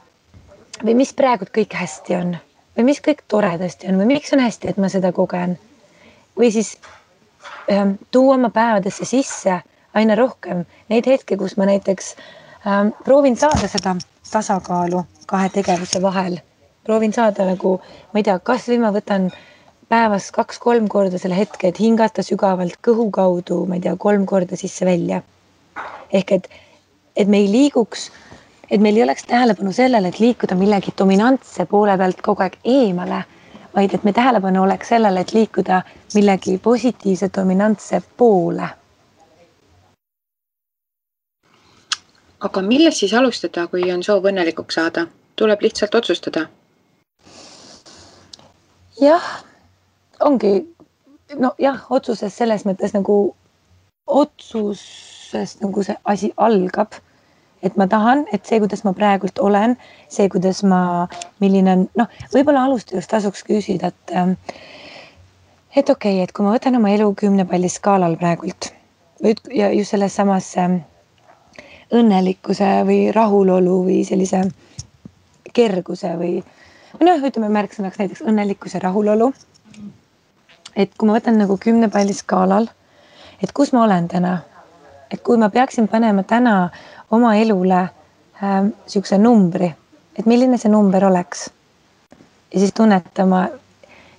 või 0.83 0.97
mis 1.03 1.13
praegu 1.13 1.47
kõik 1.55 1.77
hästi 1.77 2.15
on 2.15 2.35
või 2.77 2.87
mis 2.91 3.01
kõik 3.03 3.25
toredasti 3.27 3.89
on 3.91 3.99
või 4.01 4.13
miks 4.15 4.33
on 4.33 4.43
hästi, 4.43 4.71
et 4.71 4.77
ma 4.77 4.89
seda 4.89 5.11
kogen. 5.11 5.57
või 6.39 6.51
siis 6.51 6.77
ähm, 7.71 7.97
tuua 8.11 8.35
oma 8.35 8.49
päevadesse 8.49 9.05
sisse 9.05 9.61
aina 9.93 10.15
rohkem 10.15 10.65
neid 10.89 11.07
hetki, 11.07 11.37
kus 11.37 11.57
ma 11.57 11.65
näiteks 11.65 12.15
ähm, 12.67 12.93
proovin 13.03 13.35
saada 13.35 13.67
seda 13.67 13.95
tasakaalu 14.31 15.03
kahe 15.27 15.49
tegevuse 15.49 16.01
vahel. 16.01 16.39
proovin 16.83 17.13
saada 17.13 17.45
nagu, 17.45 17.81
ma 18.13 18.19
ei 18.19 18.23
tea, 18.23 18.39
kasvõi 18.39 18.79
ma 18.81 18.91
võtan 18.91 19.29
päevas 19.91 20.31
kaks-kolm 20.31 20.87
korda 20.87 21.19
selle 21.19 21.37
hetke, 21.37 21.67
et 21.67 21.79
hingata 21.79 22.23
sügavalt 22.23 22.79
kõhu 22.87 23.09
kaudu, 23.11 23.65
ma 23.67 23.77
ei 23.77 23.83
tea, 23.85 23.95
kolm 23.99 24.25
korda 24.25 24.55
sisse-välja. 24.55 25.21
ehk 26.11 26.31
et, 26.31 26.47
et 27.15 27.27
me 27.27 27.37
ei 27.43 27.51
liiguks, 27.51 28.09
et 28.71 28.81
meil 28.81 28.97
ei 28.97 29.03
oleks 29.03 29.25
tähelepanu 29.27 29.71
sellele, 29.75 30.07
et 30.07 30.19
liikuda 30.19 30.55
millegi 30.55 30.93
dominantse 30.97 31.65
poole 31.65 31.97
pealt 31.97 32.21
kogu 32.23 32.45
aeg 32.45 32.59
eemale, 32.63 33.23
vaid 33.75 33.93
et 33.93 34.03
me 34.03 34.13
tähelepanu 34.13 34.63
oleks 34.63 34.93
sellele, 34.95 35.25
et 35.25 35.33
liikuda 35.33 35.81
millegi 36.15 36.57
positiivse 36.57 37.29
dominantse 37.37 38.01
poole 38.17 38.69
aga 42.41 42.61
millest 42.65 43.03
siis 43.03 43.13
alustada, 43.13 43.67
kui 43.67 43.91
on 43.93 44.03
soov 44.03 44.25
õnnelikuks 44.31 44.77
saada? 44.79 45.07
tuleb 45.35 45.61
lihtsalt 45.63 45.95
otsustada. 45.95 46.47
jah, 49.01 49.29
ongi 50.19 50.51
nojah, 51.39 51.85
otsuses 51.89 52.35
selles 52.37 52.65
mõttes 52.67 52.93
nagu 52.93 53.15
otsusest 54.07 55.63
nagu 55.63 55.83
see 55.83 55.97
asi 56.13 56.33
algab. 56.37 56.99
Et 57.63 57.77
ma 57.77 57.87
tahan, 57.87 58.25
et 58.33 58.45
see, 58.45 58.59
kuidas 58.59 58.83
ma 58.87 58.93
praegult 58.97 59.39
olen, 59.39 59.77
see, 60.09 60.27
kuidas 60.29 60.63
ma, 60.67 61.07
milline 61.43 61.73
on 61.75 61.87
noh, 62.01 62.21
võib-olla 62.33 62.65
alustuseks 62.67 63.09
tasuks 63.11 63.43
küsida, 63.47 63.91
et 63.91 64.15
et 65.75 65.89
okei 65.89 66.17
okay,, 66.17 66.23
et 66.23 66.31
kui 66.35 66.45
ma 66.45 66.55
võtan 66.55 66.75
oma 66.77 66.91
elu 66.91 67.07
kümne 67.15 67.45
palli 67.47 67.69
skaalal 67.69 68.17
praegult 68.19 68.73
ja 69.53 69.69
just 69.71 69.93
selles 69.93 70.15
samas 70.15 70.49
õnnelikkuse 71.91 72.71
või 72.87 72.99
rahulolu 73.15 73.77
või 73.85 74.01
sellise 74.07 74.41
kerguse 75.53 76.15
või, 76.17 76.39
noh, 77.03 77.23
ütleme 77.27 77.49
märksõnaks 77.51 77.99
näiteks 77.99 78.23
õnnelikkus 78.27 78.75
ja 78.75 78.83
rahulolu. 78.87 79.33
et 80.75 80.93
kui 80.97 81.07
ma 81.07 81.17
võtan 81.17 81.37
nagu 81.37 81.57
kümne 81.57 81.89
palli 81.91 82.13
skaalal, 82.15 82.69
et 83.43 83.51
kus 83.51 83.73
ma 83.73 83.83
olen 83.83 84.07
täna, 84.07 84.37
et 85.11 85.21
kui 85.21 85.37
ma 85.37 85.49
peaksin 85.49 85.87
panema 85.87 86.23
täna 86.23 86.69
oma 87.11 87.35
elule 87.39 87.81
äh, 87.81 88.61
sihukese 88.87 89.17
numbri, 89.21 89.71
et 90.17 90.25
milline 90.25 90.57
see 90.57 90.71
number 90.71 91.05
oleks. 91.05 91.49
ja 92.53 92.59
siis 92.59 92.73
tunnetama 92.75 93.47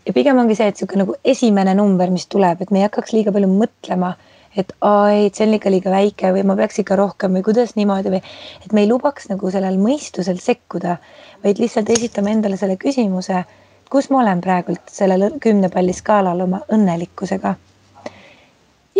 ja 0.06 0.12
pigem 0.12 0.38
ongi 0.38 0.56
see, 0.58 0.68
et 0.68 0.76
sihuke 0.76 0.98
nagu 1.00 1.14
esimene 1.24 1.74
number, 1.74 2.10
mis 2.10 2.26
tuleb, 2.26 2.62
et 2.62 2.70
me 2.70 2.80
ei 2.80 2.88
hakkaks 2.88 3.12
liiga 3.12 3.32
palju 3.32 3.50
mõtlema 3.50 4.14
et 4.56 4.72
aa 4.84 5.08
ei, 5.12 5.26
et 5.26 5.36
see 5.36 5.46
on 5.46 5.56
ikka 5.56 5.72
liiga 5.72 5.92
väike 5.92 6.32
või 6.34 6.44
ma 6.48 6.56
peaks 6.58 6.80
ikka 6.82 6.96
rohkem 6.98 7.36
või 7.38 7.44
kuidas 7.46 7.74
niimoodi 7.78 8.12
või 8.12 8.20
et 8.20 8.72
me 8.76 8.84
ei 8.84 8.90
lubaks 8.90 9.30
nagu 9.30 9.50
sellel 9.52 9.78
mõistusel 9.80 10.40
sekkuda, 10.42 10.98
vaid 11.44 11.60
lihtsalt 11.62 11.90
esitame 11.94 12.34
endale 12.36 12.58
selle 12.60 12.76
küsimuse, 12.80 13.44
kus 13.92 14.10
ma 14.12 14.20
olen 14.22 14.42
praegult 14.44 14.92
sellel 14.92 15.38
kümne 15.40 15.72
palli 15.72 15.96
skaalal 15.96 16.44
oma 16.44 16.62
õnnelikkusega. 16.72 17.54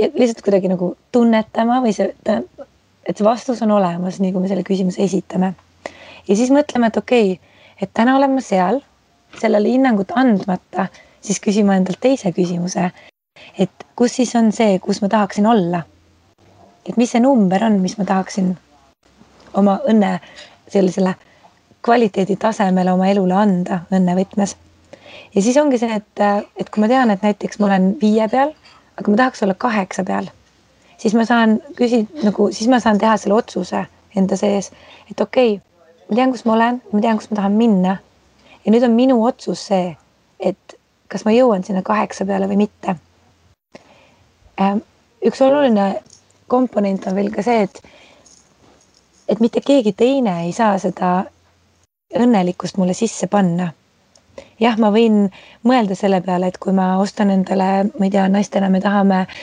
ja 0.01 0.09
lihtsalt 0.15 0.41
kuidagi 0.45 0.73
nagu 0.73 0.95
tunnetama 1.13 1.83
või 1.85 1.93
see, 1.97 2.09
et 3.07 3.19
see 3.19 3.27
vastus 3.27 3.63
on 3.63 3.71
olemas, 3.75 4.21
nii 4.21 4.33
kui 4.33 4.43
me 4.43 4.51
selle 4.51 4.65
küsimuse 4.67 5.03
esitame. 5.03 5.55
ja 6.29 6.37
siis 6.37 6.51
mõtleme, 6.55 6.89
et 6.89 6.97
okei 6.97 7.33
okay,, 7.33 7.53
et 7.83 7.91
täna 7.95 8.17
olen 8.17 8.35
ma 8.37 8.41
seal, 8.45 8.81
sellele 9.41 9.73
hinnangut 9.73 10.13
andmata, 10.17 10.87
siis 11.21 11.41
küsima 11.41 11.77
endalt 11.79 12.01
teise 12.01 12.33
küsimuse, 12.37 12.91
et 13.59 13.87
kus 13.97 14.19
siis 14.21 14.35
on 14.39 14.53
see, 14.53 14.79
kus 14.79 15.03
ma 15.03 15.09
tahaksin 15.09 15.47
olla. 15.47 15.83
et 16.89 16.97
mis 16.97 17.11
see 17.11 17.21
number 17.23 17.65
on, 17.65 17.81
mis 17.81 17.99
ma 17.99 18.05
tahaksin 18.05 18.57
oma 19.55 19.79
õnne 19.89 20.19
sellisele 20.69 21.15
kvaliteedi 21.83 22.37
tasemele 22.37 22.93
oma 22.93 23.09
elule 23.11 23.35
anda 23.35 23.83
õnne 23.93 24.17
võtmes. 24.19 24.57
ja 25.35 25.43
siis 25.43 25.57
ongi 25.57 25.79
see, 25.79 26.01
et, 26.01 26.25
et 26.57 26.71
kui 26.71 26.83
ma 26.83 26.89
tean, 26.91 27.11
et 27.11 27.23
näiteks 27.23 27.59
ma 27.59 27.71
olen 27.71 27.93
viie 28.01 28.29
peal, 28.29 28.55
aga 28.99 29.11
ma 29.11 29.21
tahaks 29.25 29.43
olla 29.43 29.55
kaheksa 29.55 30.05
peal, 30.05 30.31
siis 31.03 31.15
ma 31.19 31.27
saan 31.27 31.59
küsida 31.79 32.29
nagu, 32.29 32.49
siis 32.55 32.71
ma 32.71 32.81
saan 32.81 33.01
teha 33.03 33.17
selle 33.19 33.35
otsuse 33.41 33.85
enda 34.17 34.39
sees, 34.39 34.71
et 35.11 35.21
okei 35.21 35.57
okay,, 35.57 35.63
ma 36.09 36.17
tean, 36.17 36.35
kus 36.35 36.45
ma 36.47 36.57
olen, 36.59 36.83
ma 36.93 37.01
tean, 37.05 37.19
kus 37.19 37.31
ma 37.31 37.41
tahan 37.43 37.59
minna. 37.59 37.97
ja 38.65 38.75
nüüd 38.75 38.85
on 38.87 38.95
minu 38.99 39.23
otsus 39.27 39.67
see, 39.73 39.97
et 40.41 40.77
kas 41.09 41.27
ma 41.27 41.35
jõuan 41.35 41.65
sinna 41.67 41.83
kaheksa 41.83 42.25
peale 42.29 42.47
või 42.51 42.65
mitte 42.67 42.97
Äh, 44.61 44.77
üks 45.25 45.41
oluline 45.41 46.03
komponent 46.51 47.07
on 47.09 47.17
veel 47.17 47.31
ka 47.33 47.45
see, 47.45 47.65
et, 47.65 47.79
et 49.29 49.41
mitte 49.41 49.63
keegi 49.65 49.95
teine 49.97 50.43
ei 50.45 50.53
saa 50.53 50.75
seda 50.83 51.13
õnnelikkust 52.13 52.77
mulle 52.77 52.95
sisse 52.95 53.31
panna. 53.33 53.71
jah, 54.61 54.77
ma 54.81 54.93
võin 54.93 55.27
mõelda 55.69 55.97
selle 55.97 56.21
peale, 56.25 56.49
et 56.53 56.59
kui 56.61 56.73
ma 56.77 56.99
ostan 57.01 57.33
endale, 57.33 57.89
ma 57.99 58.07
ei 58.07 58.13
tea, 58.13 58.29
naistena 58.33 58.69
me 58.73 58.81
tahame 58.85 59.23
äh, 59.25 59.41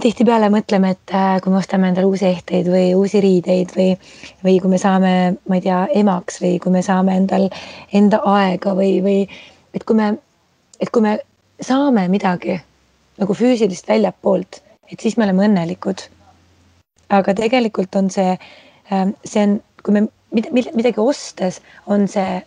tihtipeale 0.00 0.48
mõtleme, 0.52 0.94
et 0.94 1.14
äh, 1.14 1.40
kui 1.42 1.52
me 1.52 1.58
ostame 1.58 1.90
endale 1.90 2.08
uusi 2.08 2.26
ehteid 2.26 2.68
või 2.70 2.94
uusi 2.96 3.20
riideid 3.20 3.74
või, 3.76 3.92
või 4.44 4.58
kui 4.60 4.70
me 4.70 4.78
saame, 4.78 5.12
ma 5.48 5.58
ei 5.58 5.64
tea, 5.64 5.86
emaks 5.94 6.40
või 6.40 6.58
kui 6.62 6.72
me 6.72 6.82
saame 6.82 7.16
endal 7.16 7.48
enda 7.92 8.22
aega 8.24 8.74
või, 8.74 9.00
või 9.04 9.18
et 9.74 9.84
kui 9.84 9.96
me, 9.96 10.14
et 10.80 10.90
kui 10.90 11.02
me 11.04 11.18
saame 11.60 12.08
midagi 12.08 12.60
nagu 13.20 13.36
füüsilist 13.36 13.88
väljapoolt, 13.88 14.62
et 14.90 15.00
siis 15.00 15.16
me 15.16 15.26
oleme 15.26 15.46
õnnelikud. 15.48 16.08
aga 17.10 17.34
tegelikult 17.34 17.96
on 17.96 18.10
see, 18.10 18.38
ähm, 18.92 19.10
see 19.24 19.42
on, 19.42 19.60
kui 19.82 19.94
me 19.94 20.06
midagi 20.30 21.00
ostes, 21.02 21.60
on 21.86 22.06
see 22.08 22.40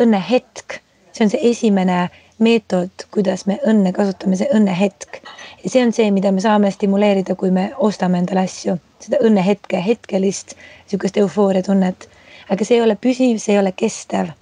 õnnehetk, 0.00 0.80
see 1.12 1.24
on 1.24 1.30
see 1.30 1.50
esimene 1.50 2.08
meetod, 2.40 3.04
kuidas 3.14 3.46
me 3.46 3.58
õnne 3.68 3.92
kasutame, 3.96 4.36
see 4.36 4.48
õnnehetk. 4.56 5.20
ja 5.64 5.70
see 5.70 5.82
on 5.84 5.92
see, 5.92 6.10
mida 6.10 6.32
me 6.32 6.40
saame 6.40 6.70
stimuleerida, 6.70 7.36
kui 7.36 7.50
me 7.50 7.70
ostame 7.78 8.18
endale 8.22 8.46
asju, 8.48 8.78
seda 9.00 9.20
õnnehetke, 9.26 9.82
hetkelist 9.86 10.56
sihukest 10.86 11.20
eufooria 11.22 11.62
tunnet. 11.62 12.08
aga 12.50 12.64
see 12.64 12.78
ei 12.78 12.84
ole 12.86 12.96
püsiv, 12.96 13.38
see 13.38 13.54
ei 13.54 13.60
ole 13.60 13.72
kestev. 13.72 14.32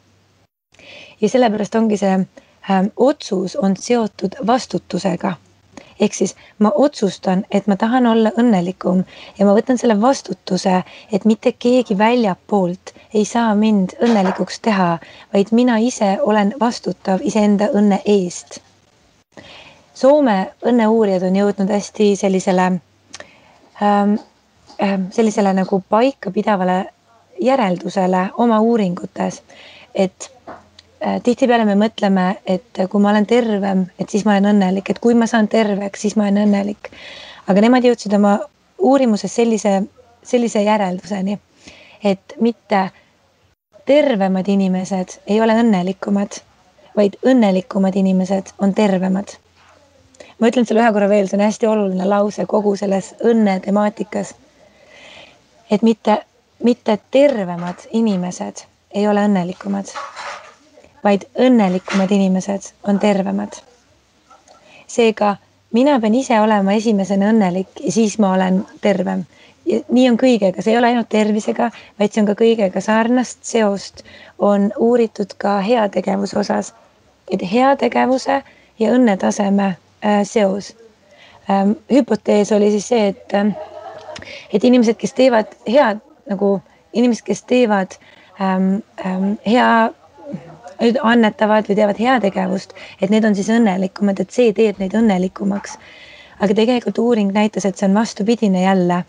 ja 1.21 1.29
sellepärast 1.29 1.75
ongi 1.75 1.97
see 1.97 2.15
ähm, 2.15 2.93
otsus 2.97 3.57
on 3.57 3.77
seotud 3.77 4.41
vastutusega 4.47 5.37
ehk 6.01 6.15
siis 6.15 6.37
ma 6.59 6.71
otsustan, 6.75 7.45
et 7.51 7.67
ma 7.67 7.77
tahan 7.77 8.07
olla 8.07 8.31
õnnelikum 8.39 9.03
ja 9.39 9.47
ma 9.47 9.55
võtan 9.57 9.79
selle 9.79 10.01
vastutuse, 10.01 10.83
et 11.13 11.25
mitte 11.25 11.53
keegi 11.53 11.99
väljapoolt 11.99 12.95
ei 13.15 13.25
saa 13.25 13.55
mind 13.55 13.97
õnnelikuks 14.05 14.61
teha, 14.63 14.99
vaid 15.35 15.53
mina 15.53 15.79
ise 15.79 16.19
olen 16.23 16.55
vastutav 16.61 17.23
iseenda 17.23 17.71
õnne 17.75 18.01
eest. 18.05 18.61
Soome 19.95 20.39
õnneuurijad 20.63 21.27
on 21.27 21.37
jõudnud 21.37 21.71
hästi 21.75 22.13
sellisele 22.17 22.67
ähm,, 23.83 24.15
ähm, 24.83 25.09
sellisele 25.11 25.53
nagu 25.53 25.83
paikapidavale 25.89 26.85
järeldusele 27.41 28.29
oma 28.39 28.61
uuringutes, 28.61 29.43
et 29.95 30.31
Äh, 30.99 31.21
tihtipeale 31.23 31.63
me 31.63 31.77
mõtleme, 31.79 32.23
et 32.43 32.79
kui 32.91 33.01
ma 33.03 33.13
olen 33.13 33.27
tervem, 33.31 33.85
et 34.03 34.11
siis 34.11 34.25
ma 34.27 34.33
olen 34.35 34.49
õnnelik, 34.51 34.89
et 34.91 34.99
kui 34.99 35.15
ma 35.15 35.29
saan 35.31 35.47
terveks, 35.49 36.01
siis 36.03 36.17
ma 36.19 36.25
olen 36.27 36.41
õnnelik. 36.49 36.91
aga 37.47 37.63
nemad 37.63 37.87
jõudsid 37.87 38.17
oma 38.19 38.33
uurimuses 38.83 39.31
sellise, 39.33 39.77
sellise 40.27 40.63
järelduseni, 40.67 41.39
et 42.05 42.35
mitte 42.41 42.91
tervemad 43.87 44.49
inimesed 44.49 45.19
ei 45.27 45.41
ole 45.41 45.57
õnnelikumad, 45.63 46.41
vaid 46.97 47.17
õnnelikumad 47.27 47.97
inimesed 47.97 48.55
on 48.59 48.75
tervemad. 48.75 49.37
ma 50.39 50.49
ütlen 50.49 50.67
selle 50.67 50.83
ühe 50.83 50.93
korra 50.93 51.09
veel, 51.09 51.29
see 51.29 51.39
on 51.39 51.45
hästi 51.45 51.67
oluline 51.67 52.05
lause 52.09 52.47
kogu 52.47 52.77
selles 52.77 53.15
õnne 53.25 53.61
temaatikas. 53.61 54.35
et 55.71 55.83
mitte, 55.83 56.25
mitte 56.63 56.99
tervemad 57.11 57.89
inimesed 57.93 58.67
ei 58.95 59.09
ole 59.09 59.25
õnnelikumad 59.25 59.95
vaid 61.05 61.25
õnnelikumad 61.39 62.11
inimesed 62.13 62.73
on 62.83 62.99
tervemad. 62.99 63.53
seega 64.87 65.37
mina 65.73 65.99
pean 66.01 66.15
ise 66.15 66.41
olema 66.41 66.73
esimesena 66.73 67.29
õnnelik 67.33 67.81
ja 67.85 67.93
siis 67.93 68.19
ma 68.19 68.33
olen 68.35 68.65
tervem. 68.81 69.25
Nii 69.69 70.07
on 70.11 70.17
kõigega, 70.21 70.63
see 70.63 70.73
ei 70.73 70.79
ole 70.79 70.93
ainult 70.93 71.11
tervisega, 71.13 71.71
vaid 72.01 72.13
see 72.13 72.23
on 72.23 72.29
ka 72.31 72.37
kõigega, 72.39 72.81
sarnast 72.85 73.45
seost 73.45 74.05
on 74.39 74.71
uuritud 74.79 75.35
ka 75.39 75.59
heategevuse 75.65 76.39
osas. 76.39 76.75
et 77.31 77.43
heategevuse 77.45 78.43
ja 78.79 78.93
õnnetaseme 78.97 79.67
äh, 79.69 80.23
seos 80.25 80.75
ähm,. 81.51 81.73
hüpotees 81.93 82.53
oli 82.53 82.71
siis 82.71 82.89
see, 82.89 83.09
et, 83.09 83.35
äh, 83.35 83.53
et 84.53 84.65
inimesed, 84.65 84.97
kes 84.97 85.13
teevad 85.13 85.53
head 85.69 86.01
nagu 86.31 86.61
inimesed, 86.93 87.25
kes 87.27 87.43
teevad 87.43 87.99
ähm, 88.41 88.81
ähm, 89.05 89.33
hea 89.47 89.93
annetavad 91.03 91.69
või 91.69 91.77
teevad 91.77 91.99
heategevust, 91.99 92.75
et 93.03 93.11
need 93.11 93.25
on 93.27 93.35
siis 93.35 93.49
õnnelikumad, 93.51 94.21
et 94.23 94.31
see 94.35 94.53
teeb 94.55 94.79
neid 94.79 94.95
õnnelikumaks. 94.95 95.79
aga 96.39 96.55
tegelikult 96.55 96.99
uuring 97.03 97.33
näitas, 97.35 97.65
et 97.67 97.77
see 97.77 97.89
on 97.89 97.95
vastupidine 97.99 98.63
jälle, 98.63 99.03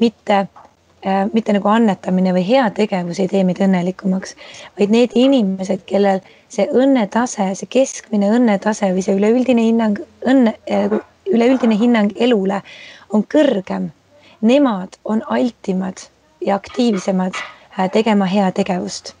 mitte 0.00 0.38
äh, 0.38 1.26
mitte 1.32 1.54
nagu 1.56 1.68
annetamine 1.68 2.32
või 2.36 2.44
heategevus 2.48 3.20
ei 3.22 3.28
tee 3.28 3.44
meid 3.44 3.60
õnnelikumaks, 3.64 4.34
vaid 4.78 4.94
need 4.94 5.14
inimesed, 5.14 5.84
kellel 5.86 6.22
see 6.48 6.68
õnnetase, 6.72 7.50
see 7.58 7.70
keskmine 7.78 8.30
õnnetase 8.38 8.92
või 8.94 9.04
see 9.06 9.18
üleüldine 9.18 9.68
hinnang 9.68 10.00
õnne, 10.26 10.56
äh, 10.70 10.98
üleüldine 11.28 11.78
hinnang 11.78 12.14
elule 12.16 12.62
on 13.10 13.24
kõrgem. 13.24 13.92
Nemad 14.40 15.00
on 15.04 15.22
altimad 15.26 16.06
ja 16.44 16.58
aktiivsemad 16.60 17.34
äh, 17.34 17.90
tegema 17.90 18.26
heategevust 18.30 19.14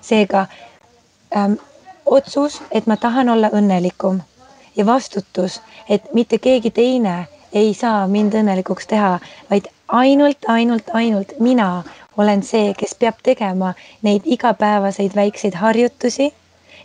seega 0.00 0.46
ähm, 1.36 1.52
otsus, 2.06 2.62
et 2.70 2.86
ma 2.86 2.96
tahan 2.96 3.28
olla 3.28 3.50
õnnelikum 3.54 4.20
ja 4.76 4.86
vastutus, 4.86 5.60
et 5.88 6.12
mitte 6.14 6.38
keegi 6.38 6.70
teine 6.70 7.26
ei 7.52 7.74
saa 7.74 8.06
mind 8.08 8.34
õnnelikuks 8.34 8.88
teha, 8.90 9.18
vaid 9.50 9.68
ainult, 9.88 10.48
ainult, 10.48 10.90
ainult 10.92 11.32
mina 11.40 11.82
olen 12.16 12.42
see, 12.42 12.74
kes 12.78 12.94
peab 12.98 13.22
tegema 13.22 13.74
neid 14.02 14.26
igapäevaseid 14.26 15.14
väikseid 15.16 15.54
harjutusi, 15.54 16.32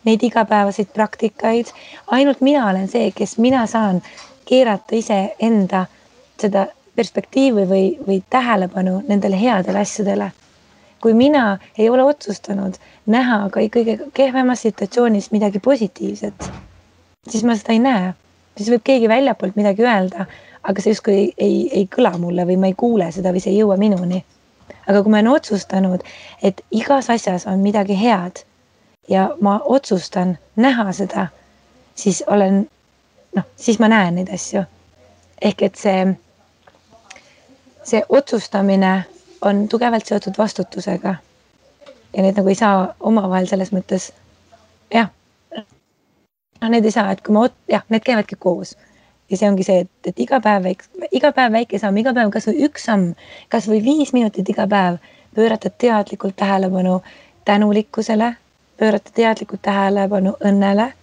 neid 0.05 0.23
igapäevaseid 0.23 0.93
praktikaid. 0.93 1.73
ainult 2.07 2.41
mina 2.41 2.69
olen 2.69 2.87
see, 2.87 3.11
kes 3.11 3.37
mina 3.37 3.65
saan 3.67 4.01
keerata 4.45 4.95
iseenda 4.95 5.85
seda 6.39 6.67
perspektiivi 6.95 7.67
või, 7.67 7.85
või 8.07 8.23
tähelepanu 8.29 9.01
nendele 9.07 9.39
headele 9.41 9.79
asjadele 9.79 10.31
kui 11.03 11.13
mina 11.13 11.57
ei 11.77 11.89
ole 11.89 12.03
otsustanud 12.07 12.77
näha 13.11 13.41
ka 13.51 13.63
kõige 13.75 13.97
kehvemas 14.15 14.61
situatsioonis 14.63 15.33
midagi 15.35 15.59
positiivset, 15.59 16.45
siis 17.27 17.43
ma 17.43 17.57
seda 17.59 17.75
ei 17.75 17.81
näe. 17.83 18.13
siis 18.57 18.69
võib 18.69 18.83
keegi 18.87 19.09
väljapoolt 19.09 19.55
midagi 19.59 19.83
öelda, 19.83 20.27
aga 20.63 20.81
see 20.81 20.93
justkui 20.93 21.13
ei, 21.13 21.33
ei, 21.37 21.69
ei 21.71 21.87
kõla 21.95 22.13
mulle 22.17 22.45
või 22.47 22.57
ma 22.59 22.69
ei 22.71 22.77
kuule 22.77 23.09
seda 23.11 23.33
või 23.35 23.43
see 23.43 23.53
ei 23.53 23.59
jõua 23.61 23.77
minuni. 23.77 24.23
aga 24.87 25.01
kui 25.03 25.11
ma 25.11 25.19
olen 25.19 25.31
otsustanud, 25.31 26.03
et 26.43 26.61
igas 26.71 27.09
asjas 27.09 27.47
on 27.47 27.59
midagi 27.59 27.97
head 27.99 28.43
ja 29.09 29.29
ma 29.41 29.59
otsustan 29.65 30.37
näha 30.55 30.91
seda, 30.91 31.27
siis 31.95 32.23
olen 32.27 32.67
noh, 33.35 33.43
siis 33.55 33.79
ma 33.79 33.87
näen 33.87 34.15
neid 34.15 34.31
asju. 34.33 34.63
ehk 35.41 35.61
et 35.61 35.75
see, 35.75 36.15
see 37.83 38.03
otsustamine 38.09 39.03
on 39.41 39.67
tugevalt 39.67 40.05
seotud 40.05 40.37
vastutusega. 40.37 41.15
ja 42.13 42.21
need 42.21 42.37
nagu 42.37 42.49
ei 42.49 42.55
saa 42.55 42.95
omavahel 42.99 43.47
selles 43.47 43.73
mõttes, 43.75 44.11
jah. 44.93 45.09
noh, 46.61 46.69
need 46.69 46.85
ei 46.85 46.91
saa, 46.91 47.11
et 47.11 47.21
kui 47.21 47.33
ma, 47.35 47.49
jah, 47.67 47.83
need 47.89 48.03
käivadki 48.03 48.35
koos 48.39 48.77
ja 49.29 49.37
see 49.37 49.49
ongi 49.49 49.63
see, 49.63 49.83
et, 49.85 49.91
et 50.11 50.19
iga 50.19 50.39
päev 50.43 50.65
väik-, 50.67 50.87
iga 51.11 51.31
päev 51.35 51.53
väike 51.55 51.79
samm, 51.79 51.97
iga 51.97 52.13
päev 52.13 52.31
kasvõi 52.33 52.65
üks 52.67 52.87
samm, 52.89 53.13
kasvõi 53.49 53.81
viis 53.83 54.13
minutit 54.13 54.49
iga 54.49 54.67
päev 54.69 54.99
pöörata 55.35 55.69
teadlikult 55.69 56.35
tähelepanu 56.35 57.01
tänulikkusele, 57.45 58.35
pöörata 58.77 59.11
teadlikult 59.15 59.61
tähelepanu 59.61 60.35
õnnele, 60.45 60.93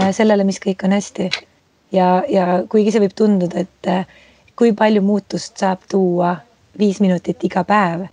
äh, 0.00 0.10
sellele, 0.12 0.44
mis 0.44 0.60
kõik 0.60 0.84
on 0.84 0.92
hästi. 0.92 1.30
ja, 1.92 2.22
ja 2.28 2.62
kuigi 2.68 2.92
see 2.92 3.02
võib 3.02 3.14
tunduda, 3.16 3.66
et 3.66 3.88
äh, 3.88 4.06
kui 4.56 4.72
palju 4.72 5.02
muutust 5.02 5.58
saab 5.58 5.86
tuua 5.90 6.36
viis 6.78 7.00
minutit 7.00 7.44
iga 7.44 7.64
päev, 7.64 8.06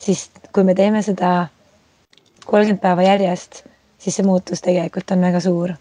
siis 0.00 0.30
kui 0.52 0.64
me 0.64 0.74
teeme 0.74 1.02
seda 1.02 1.46
kolmkümmend 2.44 2.80
päeva 2.80 3.02
järjest, 3.02 3.64
siis 3.98 4.16
see 4.16 4.26
muutus 4.26 4.62
tegelikult 4.64 5.10
on 5.10 5.20
väga 5.20 5.40
suur. 5.40 5.74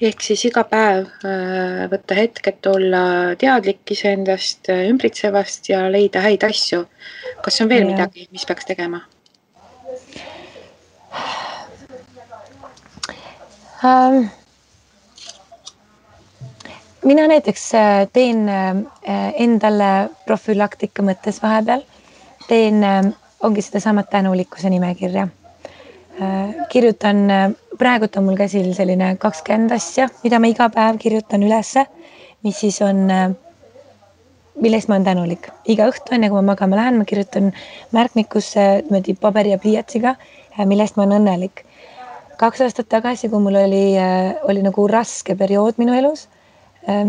Ehk 0.00 0.20
siis 0.20 0.42
iga 0.48 0.64
päev 0.68 1.06
äh, 1.24 1.84
võtta 1.92 2.16
hetk, 2.18 2.44
et 2.50 2.66
olla 2.68 3.02
teadlik 3.40 3.92
iseendast, 3.94 4.68
äh, 4.72 4.84
ümbritsevast 4.90 5.70
ja 5.72 5.86
leida 5.92 6.20
häid 6.24 6.44
asju. 6.44 6.84
kas 7.44 7.60
on 7.60 7.68
veel 7.68 7.86
ja. 7.86 7.92
midagi, 7.92 8.26
mis 8.32 8.44
peaks 8.44 8.68
tegema 8.68 9.00
um,? 13.84 14.26
mina 17.06 17.28
näiteks 17.30 17.68
äh, 17.74 18.04
teen 18.12 18.48
endale 19.06 19.92
profülaktika 20.26 21.04
mõttes 21.06 21.38
vahepeal, 21.42 21.86
teen, 22.48 22.82
ongi 23.46 23.62
sedasama 23.62 24.02
tänulikkuse 24.10 24.70
nimekirja. 24.70 25.28
Kirjutan, 26.72 27.26
praegult 27.78 28.16
on 28.16 28.24
mul 28.24 28.36
käsil 28.38 28.70
selline 28.76 29.14
kakskümmend 29.20 29.74
asja, 29.76 30.08
mida 30.22 30.40
ma 30.40 30.48
iga 30.50 30.68
päev 30.72 31.00
kirjutan 31.02 31.44
ülesse, 31.44 31.86
mis 32.44 32.60
siis 32.62 32.78
on, 32.84 33.02
mille 34.60 34.80
eest 34.80 34.88
ma 34.88 34.96
olen 34.96 35.04
tänulik. 35.04 35.50
iga 35.68 35.88
õhtu, 35.90 36.14
enne 36.16 36.30
kui 36.30 36.40
ma 36.40 36.52
magama 36.54 36.78
lähen, 36.80 36.98
ma 36.98 37.04
kirjutan 37.04 37.52
märkmikusse 37.92 38.66
niimoodi 38.86 39.16
paberi 39.20 39.52
ja 39.52 39.58
pliiatsiga, 39.58 40.14
mille 40.64 40.86
eest 40.86 40.96
ma 40.96 41.04
olen 41.04 41.20
õnnelik. 41.20 41.64
kaks 42.36 42.60
aastat 42.64 42.88
tagasi, 42.88 43.28
kui 43.28 43.40
mul 43.40 43.60
oli, 43.60 43.84
oli 44.48 44.64
nagu 44.64 44.88
raske 44.88 45.36
periood 45.36 45.78
minu 45.78 45.94
elus 45.96 46.28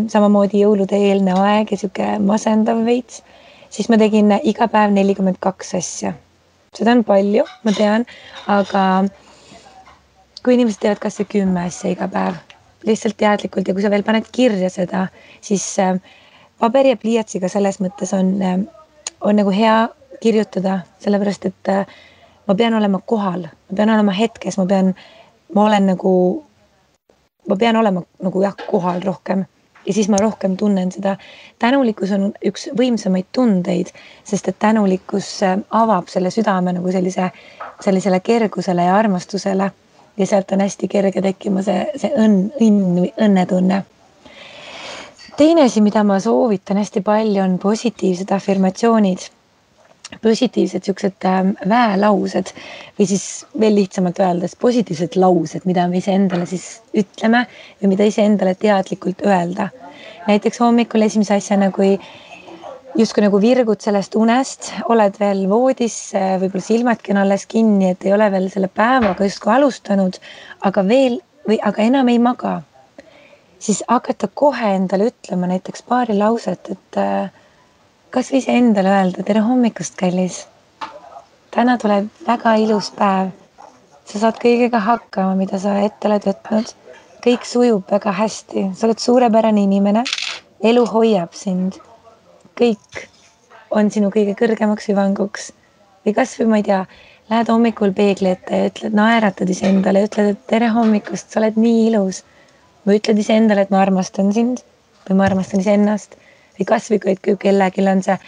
samamoodi 0.08 0.62
jõulude 0.64 0.98
eelne 0.98 1.34
aeg 1.38 1.72
ja 1.72 1.78
sihuke 1.78 2.06
masendav 2.18 2.80
veits, 2.86 3.22
siis 3.70 3.88
ma 3.88 3.98
tegin 4.00 4.32
iga 4.42 4.66
päev 4.68 4.94
nelikümmend 4.94 5.38
kaks 5.40 5.74
asja. 5.78 6.14
Seda 6.76 6.94
on 6.96 7.04
palju, 7.06 7.44
ma 7.64 7.74
tean, 7.76 8.04
aga 8.50 8.84
kui 10.42 10.56
inimesed 10.56 10.80
teevad 10.82 11.02
kasvõi 11.02 11.28
kümme 11.34 11.64
asja 11.66 11.92
iga 11.92 12.08
päev, 12.12 12.38
lihtsalt 12.88 13.18
teadlikult 13.20 13.68
ja 13.68 13.74
kui 13.76 13.84
sa 13.84 13.92
veel 13.92 14.06
paned 14.06 14.28
kirja 14.32 14.70
seda, 14.72 15.06
siis 15.44 15.64
ehm, 15.82 16.00
paberi 16.60 16.94
ja 16.94 17.00
pliiatsiga 17.00 17.50
selles 17.52 17.80
mõttes 17.84 18.14
on, 18.16 18.34
ehm, 18.42 18.66
on 19.20 19.38
nagu 19.40 19.52
hea 19.54 19.76
kirjutada, 20.22 20.82
sellepärast 21.02 21.46
et 21.50 21.72
ma 22.48 22.56
pean 22.58 22.74
olema 22.74 23.00
kohal, 23.04 23.46
ma 23.48 23.76
pean 23.76 23.94
olema 23.94 24.14
hetkes, 24.14 24.58
ma 24.58 24.66
pean, 24.70 24.94
ma 25.54 25.68
olen 25.68 25.92
nagu, 25.94 26.12
ma 27.48 27.56
pean 27.60 27.76
olema 27.76 28.02
nagu 28.24 28.42
jah, 28.42 28.56
kohal 28.70 29.02
rohkem 29.04 29.46
ja 29.88 29.94
siis 29.94 30.08
ma 30.08 30.20
rohkem 30.20 30.56
tunnen 30.56 30.92
seda. 30.92 31.16
tänulikkus 31.58 32.12
on 32.12 32.32
üks 32.44 32.68
võimsamaid 32.78 33.30
tundeid, 33.32 33.92
sest 34.24 34.48
et 34.48 34.58
tänulikkus 34.58 35.30
äh, 35.42 35.58
avab 35.70 36.08
selle 36.12 36.30
südame 36.30 36.76
nagu 36.76 36.92
sellise, 36.92 37.30
sellisele 37.80 38.20
kergusele 38.20 38.84
ja 38.84 38.96
armastusele 38.96 39.70
ja 40.18 40.26
sealt 40.26 40.52
on 40.52 40.60
hästi 40.60 40.88
kerge 40.88 41.22
tekkima 41.22 41.62
see, 41.62 41.86
see 41.96 42.12
õnn, 42.18 42.50
õnn 42.60 43.08
õnnetunne. 43.16 43.82
teine 45.36 45.64
asi, 45.64 45.80
mida 45.80 46.04
ma 46.04 46.20
soovitan 46.20 46.76
hästi 46.76 47.00
palju, 47.00 47.42
on 47.42 47.58
positiivsed 47.62 48.30
afirmatsioonid 48.34 49.30
positiivsed 50.22 50.86
siuksed 50.88 51.26
ähm, 51.28 51.50
väelaused 51.68 52.52
või 52.98 53.08
siis 53.10 53.24
veel 53.60 53.76
lihtsamalt 53.76 54.20
öeldes 54.24 54.56
positiivsed 54.60 55.18
laused, 55.20 55.66
mida 55.68 55.86
me 55.88 56.00
iseendale 56.00 56.46
siis 56.48 56.80
ütleme 56.96 57.44
või 57.82 57.92
mida 57.94 58.08
iseendale 58.08 58.54
teadlikult 58.54 59.22
öelda. 59.26 59.68
näiteks 60.28 60.60
hommikul 60.60 61.02
esimese 61.02 61.34
asjana, 61.34 61.70
kui 61.72 61.98
justkui 62.98 63.22
nagu 63.24 63.40
virgud 63.40 63.80
sellest 63.80 64.16
unest, 64.16 64.72
oled 64.88 65.16
veel 65.20 65.44
voodis, 65.48 65.96
võib-olla 66.14 66.64
silmadki 66.64 67.12
on 67.14 67.22
alles 67.22 67.46
kinni, 67.46 67.92
et 67.92 68.04
ei 68.04 68.12
ole 68.12 68.30
veel 68.32 68.48
selle 68.52 68.68
päevaga 68.68 69.24
justkui 69.24 69.52
alustanud, 69.54 70.18
aga 70.68 70.84
veel 70.88 71.20
või 71.48 71.60
aga 71.64 71.84
enam 71.84 72.08
ei 72.12 72.18
maga, 72.18 72.58
siis 73.58 73.82
hakata 73.88 74.28
kohe 74.34 74.74
endale 74.76 75.10
ütlema 75.12 75.48
näiteks 75.50 75.84
paari 75.88 76.16
lauset, 76.18 76.72
et 76.74 77.00
äh, 77.00 77.30
kas 78.10 78.30
või 78.32 78.40
iseendale 78.40 78.92
öelda 78.92 79.22
tere 79.26 79.40
hommikust, 79.44 79.96
kallis. 80.00 80.46
täna 81.52 81.76
tuleb 81.78 82.06
väga 82.26 82.54
ilus 82.56 82.90
päev. 82.96 83.30
sa 84.04 84.18
saad 84.18 84.38
kõigega 84.40 84.80
hakkama, 84.80 85.34
mida 85.36 85.58
sa 85.58 85.74
ette 85.84 86.08
oled 86.08 86.24
võtnud. 86.24 86.72
kõik 87.24 87.44
sujub 87.44 87.90
väga 87.90 88.12
hästi, 88.12 88.70
sa 88.74 88.86
oled 88.86 88.98
suurepärane 88.98 89.62
inimene. 89.62 90.04
elu 90.62 90.84
hoiab 90.86 91.32
sind. 91.32 91.76
kõik 92.56 93.04
on 93.70 93.90
sinu 93.90 94.08
kõige 94.10 94.34
kõrgemaks 94.34 94.88
hüvanguks 94.88 95.52
või 96.06 96.14
kasvõi 96.14 96.46
ma 96.46 96.56
ei 96.56 96.62
tea, 96.62 96.86
lähed 97.30 97.48
hommikul 97.48 97.92
peegli 97.92 98.30
ette 98.30 98.56
ja 98.56 98.70
ütled, 98.70 98.94
naeratad 98.94 99.50
iseendale 99.50 100.06
ütled, 100.08 100.30
et 100.30 100.46
tere 100.46 100.68
hommikust, 100.68 101.30
sa 101.30 101.40
oled 101.40 101.60
nii 101.60 101.86
ilus. 101.90 102.24
või 102.86 103.02
ütled 103.02 103.18
iseendale, 103.18 103.60
et 103.60 103.70
ma 103.70 103.82
armastan 103.82 104.32
sind 104.32 104.64
või 105.04 105.16
ma 105.16 105.24
armastan 105.24 105.60
iseennast 105.60 106.16
või 106.58 106.66
kasvõi 106.66 106.98
kui, 107.02 107.36
kellelgi 107.38 107.86
on 107.88 108.02
see 108.02 108.18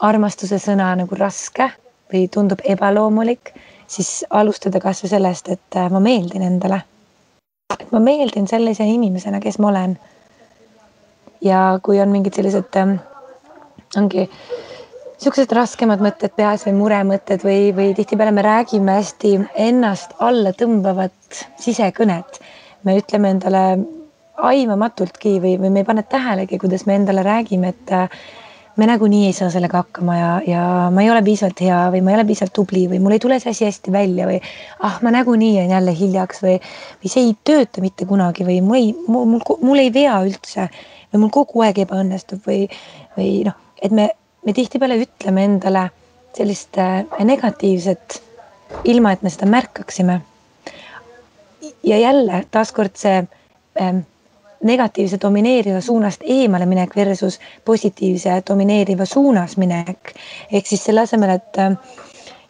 armastuse 0.00 0.58
sõna 0.58 0.94
nagu 0.96 1.16
raske 1.18 1.68
või 2.12 2.26
tundub 2.32 2.62
ebaloomulik, 2.64 3.52
siis 3.86 4.24
alustada 4.30 4.80
kasvõi 4.80 5.10
sellest, 5.12 5.48
et 5.48 5.76
äh, 5.76 5.90
ma 5.90 6.00
meeldin 6.00 6.42
endale. 6.42 6.82
et 7.78 7.92
ma 7.92 8.00
meeldin 8.00 8.48
sellise 8.48 8.84
inimesena, 8.84 9.40
kes 9.40 9.58
ma 9.58 9.68
olen. 9.68 9.98
ja 11.40 11.78
kui 11.82 12.00
on 12.00 12.08
mingid 12.08 12.34
sellised, 12.34 12.76
ähm, 12.76 12.98
ongi 13.96 14.28
niisugused 15.20 15.52
raskemad 15.52 16.00
mõtted 16.00 16.32
peas 16.36 16.66
või 16.66 16.74
muremõtted 16.78 17.44
või, 17.44 17.70
või 17.76 17.94
tihtipeale 17.94 18.32
me 18.32 18.42
räägime 18.42 18.98
hästi 18.98 19.38
ennast 19.54 20.16
alla 20.18 20.52
tõmbavat 20.52 21.44
sisekõnet. 21.60 22.40
me 22.84 22.96
ütleme 22.96 23.30
endale 23.30 23.64
aimamatultki 24.48 25.38
või, 25.42 25.56
või 25.60 25.72
me 25.74 25.82
ei 25.82 25.88
pane 25.88 26.02
tähelegi, 26.02 26.58
kuidas 26.58 26.86
me 26.86 26.96
endale 27.00 27.22
räägime, 27.26 27.74
et 27.74 27.92
me 28.80 28.86
nagunii 28.86 29.26
ei 29.28 29.32
saa 29.36 29.50
sellega 29.52 29.82
hakkama 29.82 30.16
ja, 30.16 30.28
ja 30.46 30.62
ma 30.94 31.02
ei 31.02 31.10
ole 31.10 31.22
piisavalt 31.26 31.60
hea 31.60 31.80
või 31.92 32.00
ma 32.04 32.12
ei 32.12 32.18
ole 32.18 32.26
piisavalt 32.28 32.54
tubli 32.56 32.86
või 32.88 33.00
mul 33.02 33.16
ei 33.16 33.22
tule 33.22 33.40
see 33.42 33.52
asi 33.52 33.66
hästi 33.66 33.92
välja 33.92 34.28
või 34.30 34.38
ah, 34.86 35.00
ma 35.04 35.12
nagunii 35.14 35.56
jään 35.56 35.74
jälle 35.74 35.94
hiljaks 35.98 36.42
või, 36.44 36.56
või 37.02 37.12
see 37.12 37.26
ei 37.26 37.34
tööta 37.44 37.84
mitte 37.84 38.06
kunagi 38.08 38.46
või 38.46 38.60
mul 38.64 38.78
ei, 38.78 38.92
mul, 39.08 39.26
mul, 39.34 39.44
mul 39.60 39.82
ei 39.82 39.92
vea 39.94 40.16
üldse 40.24 40.68
või 41.10 41.24
mul 41.24 41.32
kogu 41.34 41.64
aeg 41.66 41.82
ebaõnnestub 41.84 42.46
või, 42.46 42.68
või 43.16 43.32
noh, 43.48 43.58
et 43.82 43.92
me, 43.94 44.10
me 44.46 44.54
tihtipeale 44.56 45.00
ütleme 45.02 45.44
endale 45.50 45.88
sellist 46.36 46.78
äh, 46.78 47.02
negatiivset, 47.26 48.20
ilma 48.88 49.12
et 49.12 49.26
me 49.26 49.32
seda 49.34 49.48
märkaksime. 49.50 50.20
ja 51.84 51.98
jälle 51.98 52.44
taaskord 52.50 52.96
see 52.96 53.24
ähm, 53.80 54.04
negatiivse 54.64 55.18
domineeriva 55.22 55.80
suunast 55.80 56.20
eemale 56.24 56.66
minek 56.66 56.96
versus 56.96 57.40
positiivse 57.64 58.42
domineeriva 58.48 59.04
suunas 59.04 59.56
minek. 59.56 60.14
ehk 60.52 60.66
siis 60.66 60.84
selle 60.84 61.00
asemel, 61.00 61.30
et, 61.30 61.56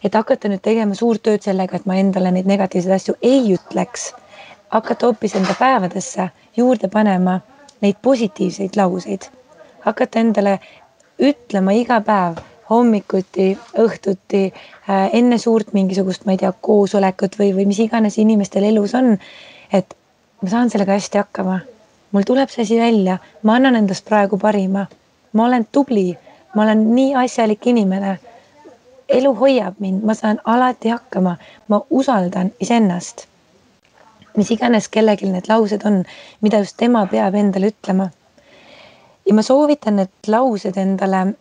et 0.03 0.13
hakata 0.13 0.49
nüüd 0.51 0.61
tegema 0.61 0.95
suurt 0.95 1.23
tööd 1.23 1.43
sellega, 1.43 1.77
et 1.77 1.85
ma 1.85 1.95
endale 1.95 2.31
neid 2.31 2.49
negatiivseid 2.49 2.95
asju 2.95 3.15
ei 3.21 3.53
ütleks, 3.55 4.11
hakata 4.69 5.07
hoopis 5.07 5.35
enda 5.39 5.55
päevadesse 5.59 6.29
juurde 6.57 6.87
panema 6.87 7.39
neid 7.81 7.99
positiivseid 8.01 8.75
lauseid, 8.75 9.27
hakata 9.87 10.19
endale 10.19 10.59
ütlema 11.19 11.71
iga 11.77 12.01
päev 12.01 12.41
hommikuti, 12.71 13.57
õhtuti, 13.79 14.45
äh, 14.89 15.09
enne 15.13 15.37
suurt 15.37 15.73
mingisugust, 15.73 16.25
ma 16.25 16.35
ei 16.35 16.39
tea, 16.43 16.53
koosolekut 16.61 17.35
või, 17.39 17.51
või 17.55 17.67
mis 17.67 17.81
iganes 17.83 18.15
inimestel 18.17 18.63
elus 18.63 18.95
on, 18.95 19.17
et 19.73 19.95
ma 20.41 20.49
saan 20.49 20.71
sellega 20.71 20.95
hästi 20.95 21.19
hakkama 21.19 21.59
mul 22.11 22.23
tuleb 22.27 22.49
see 22.49 22.63
asi 22.63 22.79
välja, 22.79 23.17
ma 23.43 23.55
annan 23.55 23.75
endast 23.75 24.05
praegu 24.05 24.37
parima. 24.37 24.85
ma 25.33 25.45
olen 25.45 25.65
tubli, 25.71 26.17
ma 26.55 26.63
olen 26.63 26.95
nii 26.95 27.15
asjalik 27.15 27.67
inimene. 27.67 28.17
elu 29.09 29.35
hoiab 29.35 29.75
mind, 29.79 30.03
ma 30.03 30.13
saan 30.13 30.39
alati 30.43 30.89
hakkama, 30.89 31.37
ma 31.67 31.81
usaldan 31.89 32.51
iseennast. 32.59 33.27
mis 34.37 34.51
iganes 34.51 34.89
kellelgi 34.89 35.31
need 35.31 35.47
laused 35.49 35.85
on, 35.85 36.03
mida 36.41 36.57
just 36.57 36.77
tema 36.77 37.05
peab 37.05 37.35
endale 37.35 37.71
ütlema. 37.71 38.09
ja 39.25 39.33
ma 39.33 39.41
soovitan 39.41 39.95
need 39.95 40.27
laused 40.27 40.77
endale 40.77 41.33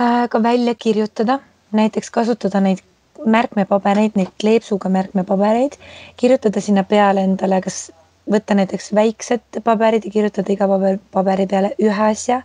äh, 0.00 0.28
ka 0.28 0.42
välja 0.42 0.74
kirjutada, 0.74 1.38
näiteks 1.72 2.10
kasutada 2.10 2.60
neid 2.60 2.78
märkmepabereid, 3.26 4.12
neid 4.14 4.32
kleepsuga 4.40 4.88
märkmepabereid, 4.88 5.72
kirjutada 6.16 6.60
sinna 6.60 6.84
peale 6.84 7.24
endale 7.24 7.60
kas 7.60 7.90
võtta 8.30 8.54
näiteks 8.54 8.92
väiksed 8.94 9.60
paberid 9.64 10.04
ja 10.06 10.10
kirjutada 10.10 10.52
iga 10.52 10.68
paber, 10.70 10.98
paberi 11.12 11.46
peale 11.50 11.72
ühe 11.82 12.02
asja 12.10 12.42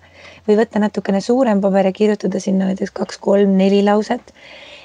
või 0.47 0.57
võtta 0.59 0.81
natukene 0.81 1.21
suurem 1.21 1.61
paber 1.61 1.89
ja 1.89 1.95
kirjutada 1.95 2.41
sinna 2.41 2.69
näiteks 2.71 2.93
kaks-kolm-neli 2.99 3.83
lauset 3.85 4.33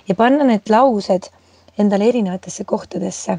ja 0.08 0.16
panna 0.18 0.44
need 0.44 0.68
laused 0.68 1.30
endale 1.78 2.08
erinevatesse 2.08 2.64
kohtadesse. 2.64 3.38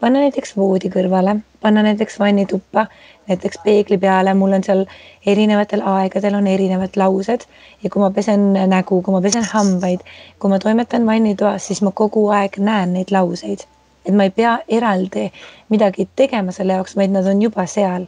panna 0.00 0.20
näiteks 0.20 0.54
voodi 0.56 0.88
kõrvale, 0.88 1.34
panna 1.60 1.82
näiteks 1.82 2.18
vannituppa, 2.18 2.86
näiteks 3.28 3.58
peegli 3.64 3.98
peale, 3.98 4.34
mul 4.34 4.52
on 4.56 4.64
seal 4.64 4.86
erinevatel 5.26 5.82
aegadel 5.84 6.38
on 6.38 6.46
erinevad 6.46 6.96
laused 6.96 7.44
ja 7.82 7.90
kui 7.90 8.00
ma 8.00 8.10
pesen 8.10 8.52
nägu, 8.52 9.02
kui 9.02 9.12
ma 9.12 9.20
pesen 9.20 9.44
hambaid, 9.52 10.06
kui 10.38 10.50
ma 10.50 10.58
toimetan 10.58 11.06
vannitoas, 11.06 11.66
siis 11.66 11.82
ma 11.82 11.90
kogu 11.90 12.28
aeg 12.38 12.56
näen 12.70 12.96
neid 12.96 13.12
lauseid 13.12 13.66
et 14.06 14.14
ma 14.14 14.26
ei 14.28 14.30
pea 14.30 14.58
eraldi 14.68 15.28
midagi 15.68 16.08
tegema 16.16 16.52
selle 16.52 16.78
jaoks, 16.78 16.96
vaid 16.96 17.12
nad 17.14 17.26
on 17.26 17.42
juba 17.42 17.66
seal. 17.66 18.06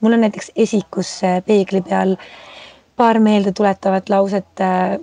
mul 0.00 0.12
on 0.12 0.20
näiteks 0.20 0.52
esikus 0.56 1.20
peegli 1.46 1.80
peal 1.80 2.16
paar 2.96 3.18
meeldetuletavat 3.18 4.08
lauset 4.08 4.60
äh, 4.60 4.98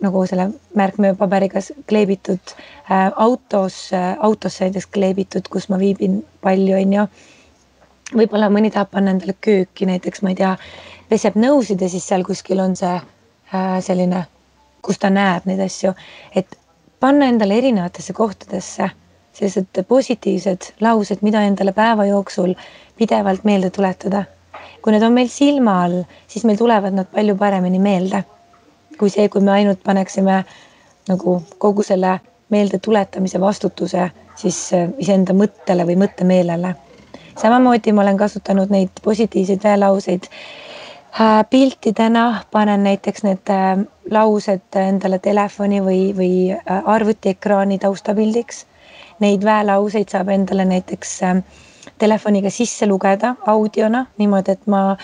nagu 0.00 0.26
selle 0.26 0.50
märkmepaberiga 0.74 1.60
kleebitud 1.88 2.54
äh, 2.90 3.12
autos 3.16 3.92
äh,, 3.92 4.16
autosse 4.20 4.64
näiteks 4.64 4.86
kleebitud, 4.86 5.48
kus 5.50 5.68
ma 5.68 5.78
viibin 5.78 6.24
palju, 6.40 6.76
on 6.76 6.92
ju. 6.92 7.06
võib-olla 8.12 8.50
mõni 8.52 8.70
tahab 8.70 8.90
panna 8.92 9.14
endale 9.14 9.34
kööki 9.40 9.88
näiteks, 9.88 10.22
ma 10.22 10.34
ei 10.34 10.36
tea, 10.36 10.56
peseb 11.08 11.36
nõusid 11.40 11.80
ja 11.80 11.88
siis 11.88 12.04
seal 12.08 12.24
kuskil 12.28 12.60
on 12.60 12.76
see 12.76 12.92
äh, 12.92 13.78
selline, 13.80 14.26
kus 14.82 15.00
ta 15.00 15.10
näeb 15.10 15.48
neid 15.48 15.62
asju, 15.64 15.94
et 16.36 16.58
panna 17.00 17.30
endale 17.32 17.56
erinevatesse 17.62 18.12
kohtadesse 18.12 18.90
sellised 19.32 19.84
positiivsed 19.88 20.74
laused, 20.80 21.22
mida 21.22 21.42
endale 21.42 21.72
päeva 21.72 22.04
jooksul 22.06 22.54
pidevalt 22.96 23.44
meelde 23.44 23.70
tuletada. 23.70 24.24
kui 24.82 24.92
need 24.92 25.02
on 25.02 25.12
meil 25.12 25.28
silma 25.28 25.82
all, 25.84 26.02
siis 26.26 26.44
meil 26.44 26.58
tulevad 26.58 26.94
nad 26.94 27.06
palju 27.12 27.36
paremini 27.36 27.78
meelde 27.78 28.24
kui 28.98 29.10
see, 29.10 29.28
kui 29.28 29.42
me 29.42 29.50
ainult 29.50 29.82
paneksime 29.84 30.42
nagu 31.08 31.36
kogu 31.58 31.82
selle 31.82 32.18
meeldetuletamise 32.54 33.40
vastutuse 33.40 34.10
siis 34.38 34.58
äh, 34.76 34.90
iseenda 35.02 35.34
mõttele 35.34 35.86
või 35.88 35.96
mõttemeelele. 36.04 36.74
samamoodi 37.40 37.92
ma 37.92 38.02
olen 38.02 38.16
kasutanud 38.20 38.70
neid 38.70 39.02
positiivseid 39.02 39.64
väelauseid 39.64 40.28
äh, 40.28 41.42
piltidena, 41.50 42.44
panen 42.50 42.84
näiteks 42.84 43.24
need 43.26 43.50
äh, 43.50 43.82
laused 44.10 44.78
endale 44.78 45.18
telefoni 45.18 45.80
või, 45.80 46.02
või 46.16 46.32
arvutiekraani 46.66 47.78
taustapildiks 47.78 48.66
neid 49.20 49.44
väelauseid 49.44 50.08
saab 50.12 50.28
endale 50.28 50.64
näiteks 50.64 51.22
ähm, 51.22 51.44
telefoniga 51.98 52.50
sisse 52.50 52.86
lugeda 52.86 53.34
audiona 53.46 54.06
niimoodi, 54.18 54.56
et 54.56 54.66
ma 54.66 54.96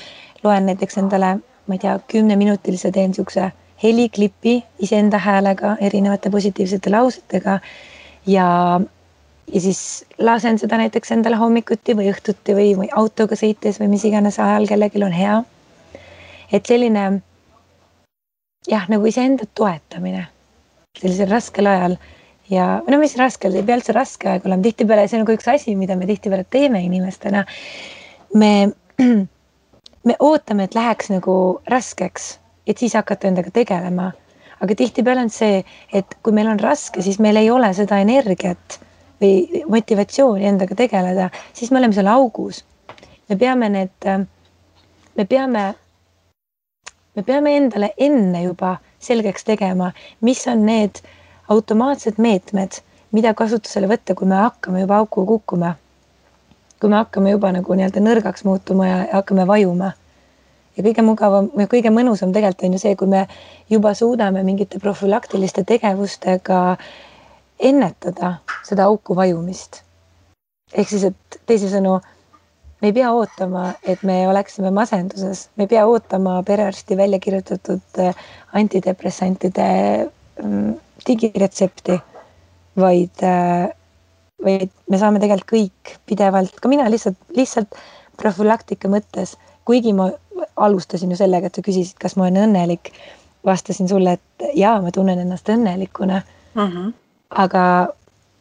loen 0.44 0.66
näiteks 0.66 0.98
endale, 0.98 1.36
ma 1.66 1.74
ei 1.74 1.82
tea, 1.82 1.98
kümneminutilise 2.12 2.92
teen 2.92 3.10
niisuguse 3.12 3.50
heliklipi 3.82 4.64
iseenda 4.78 5.18
häälega 5.18 5.76
erinevate 5.80 6.30
positiivsete 6.30 6.90
lausetega 6.90 7.58
ja, 8.26 8.80
ja 9.52 9.60
siis 9.60 10.04
lasen 10.18 10.58
seda 10.58 10.80
näiteks 10.80 11.12
endale 11.14 11.36
hommikuti 11.36 11.96
või 11.96 12.10
õhtuti 12.12 12.56
või, 12.58 12.72
või 12.78 12.90
autoga 13.02 13.38
sõites 13.38 13.78
või 13.80 13.92
mis 13.94 14.04
iganes 14.08 14.40
ajal 14.42 14.66
kellelgi 14.66 15.04
on 15.04 15.14
hea. 15.14 15.42
et 16.52 16.66
selline 16.66 17.20
jah, 18.68 18.88
nagu 18.88 19.06
iseenda 19.06 19.46
toetamine 19.54 20.26
sellisel 20.98 21.30
raskel 21.30 21.66
ajal 21.66 21.96
ja 22.50 22.66
no 22.88 22.98
mis 23.00 23.16
raske, 23.18 23.50
ei 23.52 23.64
pea 23.66 23.78
üldse 23.78 23.94
raske 23.96 24.30
aeg 24.32 24.46
olema, 24.46 24.64
tihtipeale 24.64 25.06
see 25.08 25.18
on 25.18 25.24
nagu 25.24 25.34
üks 25.36 25.48
asi, 25.52 25.74
mida 25.76 25.96
me 25.96 26.08
tihtipeale 26.08 26.46
teeme 26.50 26.82
inimestena. 26.84 27.44
me, 28.34 28.52
me 30.08 30.16
ootame, 30.18 30.68
et 30.68 30.74
läheks 30.74 31.12
nagu 31.12 31.34
raskeks, 31.68 32.38
et 32.66 32.78
siis 32.78 32.96
hakata 32.96 33.28
endaga 33.28 33.50
tegelema. 33.50 34.12
aga 34.60 34.74
tihtipeale 34.74 35.22
on 35.22 35.30
see, 35.30 35.62
et 35.92 36.16
kui 36.22 36.32
meil 36.34 36.48
on 36.50 36.60
raske, 36.60 37.02
siis 37.02 37.18
meil 37.22 37.36
ei 37.36 37.50
ole 37.50 37.70
seda 37.74 38.00
energiat 38.02 38.80
või 39.22 39.62
motivatsiooni 39.68 40.46
endaga 40.46 40.74
tegeleda, 40.78 41.28
siis 41.52 41.70
me 41.70 41.78
oleme 41.78 41.94
seal 41.94 42.08
augus. 42.10 42.64
me 43.28 43.36
peame 43.36 43.68
need, 43.68 44.08
me 45.16 45.24
peame, 45.24 45.74
me 47.14 47.22
peame 47.22 47.56
endale 47.56 47.92
enne 47.98 48.42
juba 48.42 48.78
selgeks 48.98 49.44
tegema, 49.44 49.92
mis 50.20 50.46
on 50.48 50.64
need 50.66 51.02
automaatsed 51.48 52.18
meetmed, 52.18 52.80
mida 53.12 53.32
kasutusele 53.34 53.88
võtta, 53.88 54.14
kui 54.14 54.28
me 54.28 54.36
hakkame 54.42 54.84
juba 54.84 54.98
auku 55.02 55.26
kukkuma. 55.26 55.74
kui 56.80 56.90
me 56.90 56.96
hakkame 56.96 57.30
juba 57.32 57.50
nagu 57.52 57.74
nii-öelda 57.74 58.00
nõrgaks 58.04 58.44
muutuma 58.46 58.86
ja 58.86 58.98
hakkame 59.12 59.46
vajuma. 59.46 59.92
ja 60.76 60.84
kõige 60.84 61.02
mugavam 61.02 61.50
ja 61.58 61.66
kõige 61.66 61.90
mõnusam 61.90 62.32
tegelikult 62.32 62.68
on 62.68 62.72
ju 62.72 62.78
see, 62.78 62.96
kui 62.96 63.08
me 63.08 63.26
juba 63.70 63.94
suudame 63.94 64.42
mingite 64.42 64.78
profülaktiliste 64.78 65.64
tegevustega 65.64 66.76
ennetada 67.58 68.34
seda 68.64 68.84
auku 68.84 69.16
vajumist. 69.16 69.82
ehk 70.72 70.88
siis, 70.88 71.04
et 71.04 71.40
teisisõnu, 71.46 72.00
me 72.80 72.88
ei 72.88 72.92
pea 72.92 73.12
ootama, 73.12 73.72
et 73.82 74.02
me 74.02 74.28
oleksime 74.28 74.70
masenduses, 74.70 75.48
me 75.56 75.64
ei 75.64 75.68
pea 75.68 75.86
ootama 75.86 76.42
perearsti 76.42 76.96
välja 76.96 77.18
kirjutatud 77.18 78.02
antidepressantide 78.52 79.70
mm, 80.42 80.74
digiretsepti, 81.06 81.98
vaid, 82.78 83.22
äh, 83.22 83.68
vaid 84.44 84.70
me 84.90 84.98
saame 84.98 85.20
tegelikult 85.22 85.54
kõik 85.54 85.98
pidevalt, 86.06 86.58
ka 86.60 86.70
mina 86.70 86.88
lihtsalt, 86.90 87.18
lihtsalt 87.36 87.78
profülaktika 88.18 88.90
mõttes, 88.90 89.36
kuigi 89.64 89.92
ma 89.92 90.10
alustasin 90.56 91.10
ju 91.10 91.18
sellega, 91.18 91.48
et 91.48 91.58
sa 91.58 91.64
küsisid, 91.64 91.98
kas 92.00 92.16
ma 92.16 92.26
olen 92.26 92.48
õnnelik, 92.48 92.92
vastasin 93.46 93.88
sulle, 93.88 94.18
et 94.18 94.48
jaa, 94.58 94.78
ma 94.82 94.92
tunnen 94.94 95.18
ennast 95.18 95.48
õnnelikuna. 95.48 96.22
Mhm. 96.54 96.76
-huh. 96.76 96.92
aga 97.30 97.64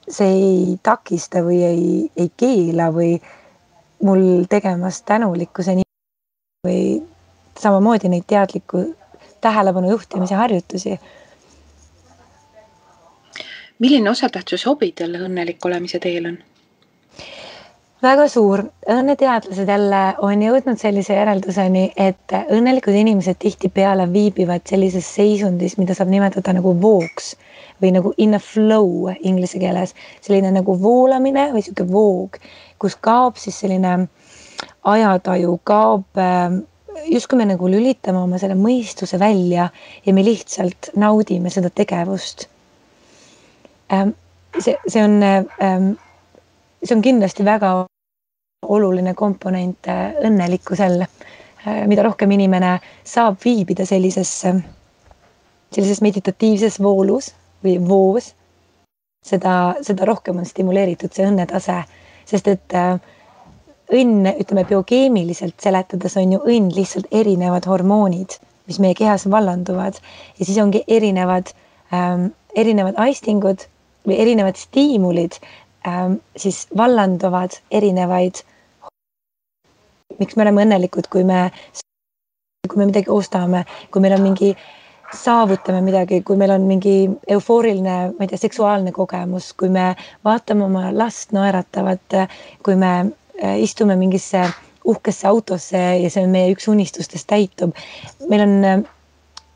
see 0.07 0.27
ei 0.27 0.79
takista 0.83 1.41
või 1.43 1.63
ei, 1.63 2.11
ei 2.15 2.31
keela 2.37 2.87
või 2.95 3.17
mul 4.03 4.45
tegemast 4.49 5.05
tänulikkuse 5.05 5.75
või 6.67 7.03
samamoodi 7.59 8.09
neid 8.09 8.23
teadlikku, 8.27 8.95
tähelepanu 9.41 9.89
juhtimise 9.89 10.35
harjutusi. 10.35 10.99
Milline 13.79 14.09
osatähtsus 14.09 14.65
hobidel 14.65 15.17
õnnelik 15.25 15.65
olemise 15.65 15.99
teel 15.99 16.31
on? 16.31 16.37
väga 18.01 18.27
suur, 18.29 18.61
õnneteadlased 18.93 19.69
jälle 19.69 20.01
on 20.21 20.41
jõudnud 20.41 20.77
sellise 20.77 21.15
järelduseni, 21.17 21.91
et 21.97 22.35
õnnelikud 22.53 22.93
inimesed 22.93 23.39
tihtipeale 23.41 24.05
viibivad 24.13 24.65
sellises 24.69 25.07
seisundis, 25.15 25.77
mida 25.81 25.95
saab 25.97 26.11
nimetada 26.13 26.53
nagu 26.53 26.75
vooks 26.81 27.33
või 27.81 27.93
nagu 27.95 28.13
in 28.21 28.37
a 28.37 28.41
flow 28.41 29.09
inglise 29.21 29.59
keeles, 29.61 29.95
selline 30.21 30.51
nagu 30.53 30.77
voolamine 30.81 31.49
või 31.53 31.65
sihuke 31.65 31.87
voog, 31.89 32.37
kus 32.77 32.97
kaob 33.01 33.41
siis 33.41 33.57
selline 33.63 33.95
ajataju, 34.87 35.57
kaob 35.65 36.21
äh, 36.21 36.59
justkui 37.05 37.41
me 37.41 37.49
nagu 37.49 37.69
lülitame 37.69 38.21
oma 38.21 38.37
selle 38.41 38.57
mõistuse 38.57 39.19
välja 39.21 39.69
ja 40.05 40.13
me 40.13 40.25
lihtsalt 40.25 40.93
naudime 40.95 41.49
seda 41.53 41.73
tegevust. 41.73 42.47
Ähm, 43.93 44.13
see, 44.59 44.75
see 44.87 45.03
on 45.03 45.23
ähm, 45.23 45.97
see 46.83 46.95
on 46.95 47.01
kindlasti 47.01 47.45
väga 47.45 47.71
oluline 48.67 49.13
komponent 49.13 49.87
äh, 49.87 50.13
õnnelikkusel. 50.27 51.03
Äh, 51.03 51.83
mida 51.89 52.05
rohkem 52.05 52.31
inimene 52.31 52.77
saab 53.07 53.39
viibida 53.43 53.85
sellises, 53.85 54.31
sellises 55.73 56.01
meditatiivses 56.05 56.79
voolus 56.83 57.31
või 57.65 57.77
voos, 57.83 58.33
seda, 59.25 59.75
seda 59.83 60.07
rohkem 60.07 60.39
on 60.39 60.47
stimuleeritud 60.47 61.13
see 61.13 61.27
õnnetase, 61.27 61.81
sest 62.27 62.51
et 62.51 62.75
äh, 62.77 62.97
õnn, 63.93 64.27
ütleme 64.35 64.65
biokeemiliselt 64.67 65.59
seletades 65.63 66.17
on 66.19 66.35
ju 66.37 66.43
õnn 66.43 66.73
lihtsalt 66.75 67.07
erinevad 67.11 67.67
hormoonid, 67.69 68.37
mis 68.67 68.81
meie 68.83 68.97
kehas 68.99 69.25
vallanduvad 69.31 69.95
ja 70.37 70.45
siis 70.45 70.57
ongi 70.59 70.83
erinevad 70.87 71.53
ähm,, 71.95 72.29
erinevad 72.57 72.97
aistingud 72.99 73.63
või 74.07 74.19
erinevad 74.23 74.55
stiimulid, 74.59 75.39
ähm, 75.87 76.19
siis 76.35 76.67
vallanduvad 76.77 77.59
erinevaid. 77.71 78.43
miks 80.19 80.35
me 80.35 80.41
oleme 80.41 80.63
õnnelikud, 80.63 81.09
kui 81.13 81.23
me, 81.23 81.51
kui 82.67 82.79
me 82.79 82.87
midagi 82.89 83.11
ostame, 83.13 83.65
kui 83.91 84.01
meil 84.01 84.15
on 84.15 84.23
mingi, 84.23 84.55
saavutame 85.13 85.81
midagi, 85.81 86.21
kui 86.25 86.37
meil 86.39 86.51
on 86.55 86.63
mingi 86.65 87.09
eufooriline, 87.27 87.97
ma 88.17 88.25
ei 88.25 88.31
tea, 88.31 88.39
seksuaalne 88.41 88.91
kogemus, 88.95 89.51
kui 89.53 89.69
me 89.69 89.91
vaatame 90.25 90.65
oma 90.65 90.87
last 90.91 91.35
naeratavat, 91.37 92.17
kui 92.63 92.75
me 92.75 92.93
äh, 93.43 93.59
istume 93.61 93.95
mingisse 93.95 94.47
uhkesse 94.87 95.27
autosse 95.27 95.77
ja 96.01 96.09
see 96.09 96.23
on 96.23 96.33
meie 96.33 96.51
üks 96.55 96.67
unistustest 96.71 97.27
täitub. 97.29 97.75
meil 98.29 98.47
on 98.47 98.55
äh, 98.65 98.83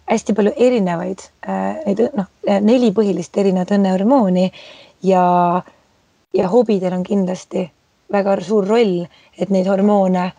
hästi 0.10 0.34
palju 0.34 0.54
erinevaid, 0.56 1.20
äh, 1.48 1.84
neid 1.86 2.02
noh, 2.18 2.28
neli 2.62 2.92
põhilist 2.96 3.38
erinevat 3.38 3.72
õnnehormooni 3.78 4.50
ja 5.04 5.62
ja 6.34 6.48
hobidel 6.48 6.94
on 6.94 7.04
kindlasti 7.04 7.66
väga 8.12 8.38
suur 8.44 8.68
roll, 8.68 9.06
et 9.40 9.50
neid 9.50 9.68
hormoone 9.68 10.32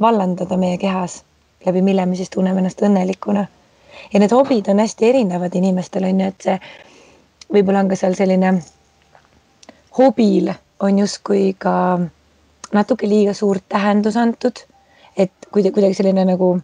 vallandada 0.00 0.56
meie 0.56 0.78
kehas, 0.78 1.22
läbi 1.66 1.82
mille 1.82 2.06
me 2.06 2.16
siis 2.16 2.30
tunneme 2.30 2.62
ennast 2.62 2.82
õnnelikuna. 2.82 3.46
ja 4.12 4.20
need 4.20 4.32
hobid 4.32 4.68
on 4.68 4.78
hästi 4.78 5.08
erinevad 5.08 5.54
inimestel 5.54 6.04
on 6.04 6.20
ju, 6.20 6.26
et 6.26 6.46
see 6.46 6.58
võib-olla 7.52 7.84
on 7.84 7.88
ka 7.90 7.96
seal 7.96 8.14
selline 8.14 8.54
hobil 9.98 10.52
on 10.80 10.98
justkui 10.98 11.54
ka 11.58 12.00
natuke 12.72 13.08
liiga 13.08 13.34
suurt 13.34 13.64
tähendus 13.68 14.16
antud, 14.16 14.62
et 15.16 15.32
kuidagi, 15.50 15.74
kuidagi 15.74 15.98
selline 15.98 16.24
nagu 16.24 16.60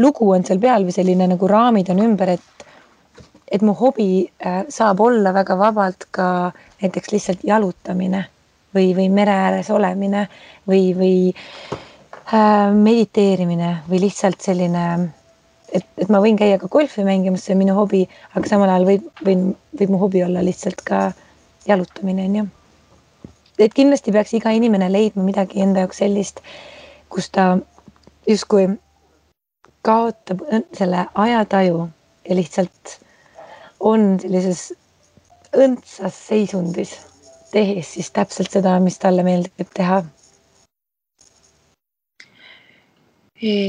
lugu 0.00 0.30
on 0.32 0.44
seal 0.46 0.60
peal 0.62 0.86
või 0.88 0.96
selline 0.96 1.28
nagu 1.30 1.48
raamid 1.50 1.92
on 1.92 2.02
ümber, 2.08 2.36
et 2.36 2.66
et 3.50 3.62
mu 3.66 3.74
hobi 3.74 4.30
äh, 4.46 4.62
saab 4.70 5.00
olla 5.02 5.32
väga 5.34 5.56
vabalt 5.58 6.06
ka 6.14 6.52
näiteks 6.82 7.12
lihtsalt 7.12 7.40
jalutamine 7.44 8.24
või, 8.74 8.92
või 8.94 9.08
mere 9.10 9.34
ääres 9.46 9.70
olemine 9.74 10.26
või, 10.68 10.92
või 10.96 11.14
äh, 11.30 12.70
mediteerimine 12.74 13.72
või 13.88 14.04
lihtsalt 14.04 14.40
selline, 14.44 14.84
et, 15.72 15.86
et 15.98 16.12
ma 16.12 16.22
võin 16.22 16.38
käia 16.38 16.60
ka 16.62 16.70
golfi 16.70 17.04
mängimas, 17.06 17.44
see 17.46 17.56
on 17.56 17.62
minu 17.64 17.74
hobi, 17.78 18.04
aga 18.38 18.52
samal 18.52 18.70
ajal 18.70 18.86
võib, 18.92 19.10
võin, 19.26 19.48
võib 19.80 19.94
mu 19.94 20.02
hobi 20.04 20.22
olla 20.26 20.44
lihtsalt 20.46 20.84
ka 20.86 21.08
jalutamine, 21.66 22.28
on 22.30 22.38
ju. 22.40 22.46
et 23.58 23.74
kindlasti 23.74 24.14
peaks 24.14 24.36
iga 24.38 24.54
inimene 24.56 24.88
leidma 24.92 25.26
midagi 25.26 25.66
enda 25.66 25.82
jaoks 25.82 26.00
sellist, 26.04 26.38
kus 27.10 27.28
ta 27.34 27.56
justkui 28.30 28.68
kaotab 29.82 30.42
selle 30.76 31.06
ajataju 31.14 31.88
ja 32.28 32.36
lihtsalt 32.36 33.00
on 33.80 34.20
sellises 34.20 34.72
õndsas 35.56 36.16
seisundis, 36.28 36.94
tehes 37.52 37.94
siis 37.96 38.10
täpselt 38.14 38.52
seda, 38.52 38.76
mis 38.80 38.98
talle 38.98 39.24
meeldib 39.26 39.70
teha. 39.74 40.02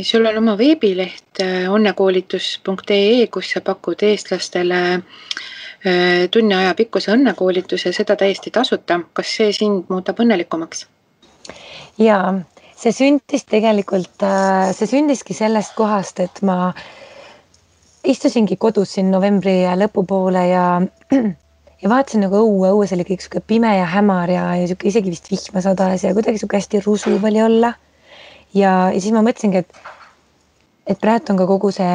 sul 0.03 0.25
on 0.25 0.37
oma 0.37 0.57
veebileht 0.57 1.39
äh, 1.39 1.71
onnekoolitus.ee, 1.71 3.27
kus 3.31 3.53
sa 3.53 3.61
pakud 3.63 4.03
eestlastele 4.03 4.79
äh, 4.95 6.27
tunni 6.31 6.55
aja 6.55 6.73
pikkuse 6.75 7.13
õnnekoolituse, 7.13 7.93
seda 7.95 8.17
täiesti 8.19 8.51
tasuta. 8.51 8.99
kas 9.13 9.35
see 9.37 9.53
sind 9.55 9.87
muudab 9.87 10.19
õnnelikumaks? 10.19 10.87
ja 11.97 12.19
see 12.81 12.93
sündis 12.95 13.45
tegelikult, 13.49 14.23
äh, 14.25 14.71
see 14.73 14.89
sündiski 14.89 15.35
sellest 15.37 15.75
kohast, 15.77 16.19
et 16.23 16.41
ma 16.45 16.71
istusingi 18.07 18.57
kodus 18.57 18.95
siin 18.95 19.11
novembri 19.13 19.61
lõpupoole 19.77 20.45
ja, 20.49 20.65
ja 21.81 21.91
vaatasin 21.91 22.25
nagu 22.25 22.39
õue, 22.41 22.71
õues 22.73 22.93
oli 22.95 23.05
kõik 23.05 23.25
sihuke 23.25 23.43
pime 23.45 23.75
ja 23.77 23.85
hämar 23.93 24.33
ja, 24.33 24.47
ja 24.57 24.69
sihuke 24.69 24.89
isegi 24.89 25.13
vist 25.13 25.29
vihma 25.29 25.61
sadas 25.61 26.07
ja 26.07 26.15
kuidagi 26.17 26.41
sihuke 26.41 26.57
hästi 26.57 26.81
rusuv 26.85 27.29
oli 27.29 27.43
olla. 27.45 27.75
ja, 28.53 28.73
ja 28.89 28.97
siis 28.97 29.13
ma 29.13 29.21
mõtlesingi, 29.25 29.61
et, 29.61 29.85
et 30.89 30.99
praegu 31.01 31.35
on 31.35 31.39
ka 31.43 31.47
kogu 31.51 31.69
see, 31.75 31.91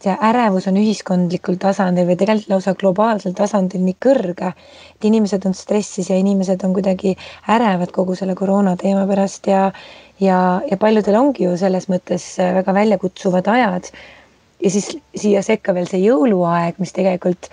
see 0.00 0.14
ärevus 0.30 0.68
on 0.70 0.78
ühiskondlikul 0.78 1.58
tasandil 1.60 2.06
või 2.06 2.18
tegelikult 2.20 2.54
lausa 2.54 2.76
globaalsel 2.78 3.34
tasandil 3.34 3.82
nii 3.82 3.98
kõrge, 4.06 4.52
et 4.94 5.10
inimesed 5.10 5.50
on 5.50 5.58
stressis 5.58 6.12
ja 6.12 6.20
inimesed 6.22 6.62
on 6.64 6.78
kuidagi 6.78 7.16
ärevad 7.50 7.90
kogu 7.96 8.14
selle 8.14 8.38
koroona 8.38 8.76
teema 8.78 9.02
pärast 9.10 9.50
ja, 9.50 9.72
ja, 10.20 10.60
ja 10.70 10.76
paljudel 10.76 11.16
ongi 11.20 11.44
ju 11.44 11.56
selles 11.60 11.88
mõttes 11.92 12.32
väga 12.38 12.74
väljakutsuvad 12.76 13.48
ajad 13.48 13.90
ja 14.62 14.70
siis 14.70 14.92
siia 15.16 15.42
sekka 15.42 15.74
veel 15.74 15.88
see 15.88 16.02
jõuluaeg, 16.04 16.78
mis 16.78 16.92
tegelikult 16.96 17.50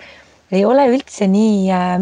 ei 0.52 0.64
ole 0.64 0.86
üldse 0.92 1.28
nii 1.28 1.68
äh, 1.72 1.98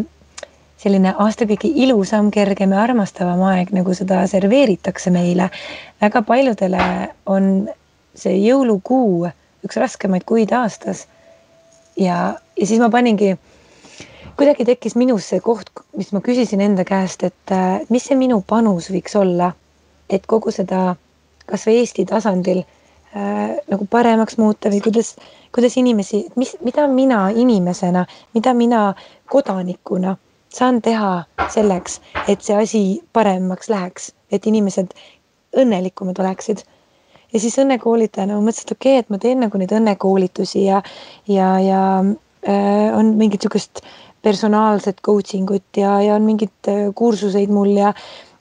selline 0.80 1.14
aasta 1.18 1.46
kõige 1.48 1.70
ilusam, 1.84 2.30
kergem 2.34 2.74
ja 2.74 2.84
armastavam 2.84 3.42
aeg, 3.48 3.72
nagu 3.74 3.94
seda 3.96 4.22
serveeritakse 4.30 5.10
meile. 5.14 5.50
väga 6.02 6.22
paljudele 6.22 6.82
on 7.26 7.68
see 8.14 8.36
jõulukuu 8.44 9.26
üks 9.66 9.78
raskemaid 9.80 10.26
kuid 10.28 10.52
aastas. 10.52 11.06
ja, 11.96 12.36
ja 12.56 12.66
siis 12.66 12.80
ma 12.80 12.90
paningi, 12.90 13.36
kuidagi 14.36 14.66
tekkis 14.68 14.96
minus 14.96 15.30
see 15.32 15.40
koht, 15.40 15.70
mis 15.96 16.12
ma 16.12 16.20
küsisin 16.20 16.60
enda 16.60 16.84
käest, 16.84 17.24
et 17.24 17.54
äh, 17.54 17.80
mis 17.88 18.04
see 18.04 18.18
minu 18.18 18.42
panus 18.46 18.90
võiks 18.92 19.16
olla, 19.16 19.54
et 20.10 20.26
kogu 20.26 20.52
seda 20.54 20.96
kasvõi 21.46 21.80
Eesti 21.80 22.04
tasandil 22.06 22.62
äh, 22.62 23.56
nagu 23.70 23.86
paremaks 23.90 24.38
muuta 24.38 24.70
või 24.72 24.82
kuidas, 24.84 25.14
kuidas 25.54 25.76
inimesi, 25.80 26.26
mis, 26.36 26.56
mida 26.64 26.86
mina 26.90 27.26
inimesena, 27.34 28.06
mida 28.34 28.54
mina 28.54 28.86
kodanikuna 29.30 30.16
saan 30.56 30.80
teha 30.82 31.24
selleks, 31.52 32.00
et 32.28 32.42
see 32.42 32.56
asi 32.56 32.82
paremaks 33.12 33.70
läheks, 33.72 34.12
et 34.32 34.46
inimesed 34.46 34.94
õnnelikumad 35.56 36.18
oleksid. 36.22 36.62
ja 37.32 37.40
siis 37.42 37.58
õnnekoolitajana 37.58 38.36
ma 38.36 38.46
mõtlesin, 38.46 38.68
et 38.68 38.76
okei 38.76 38.92
okay,, 38.94 39.04
et 39.04 39.10
ma 39.10 39.18
teen 39.18 39.40
nagu 39.42 39.58
neid 39.58 39.72
õnnekoolitusi 39.74 40.64
ja, 40.64 40.82
ja, 41.28 41.48
ja 41.60 41.80
äh, 42.00 42.94
on 42.96 43.14
mingit 43.18 43.42
sihukest 43.42 43.82
personaalset 44.22 45.02
coaching 45.04 45.50
ut 45.50 45.80
ja, 45.82 45.98
ja 46.02 46.14
on 46.14 46.24
mingeid 46.26 46.70
äh, 46.70 46.86
kursuseid 46.94 47.52
mul 47.52 47.74
ja, 47.76 47.92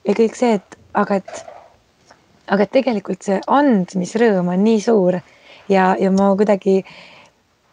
ja 0.06 0.16
kõik 0.16 0.38
see, 0.38 0.56
et 0.60 0.78
aga 0.94 1.20
et 1.20 1.44
aga 2.46 2.66
tegelikult 2.70 3.26
see 3.26 3.40
andmisrõõm 3.46 4.52
on 4.52 4.64
nii 4.64 4.80
suur 4.82 5.18
ja, 5.68 5.94
ja 5.98 6.10
ma 6.14 6.30
kuidagi 6.38 6.78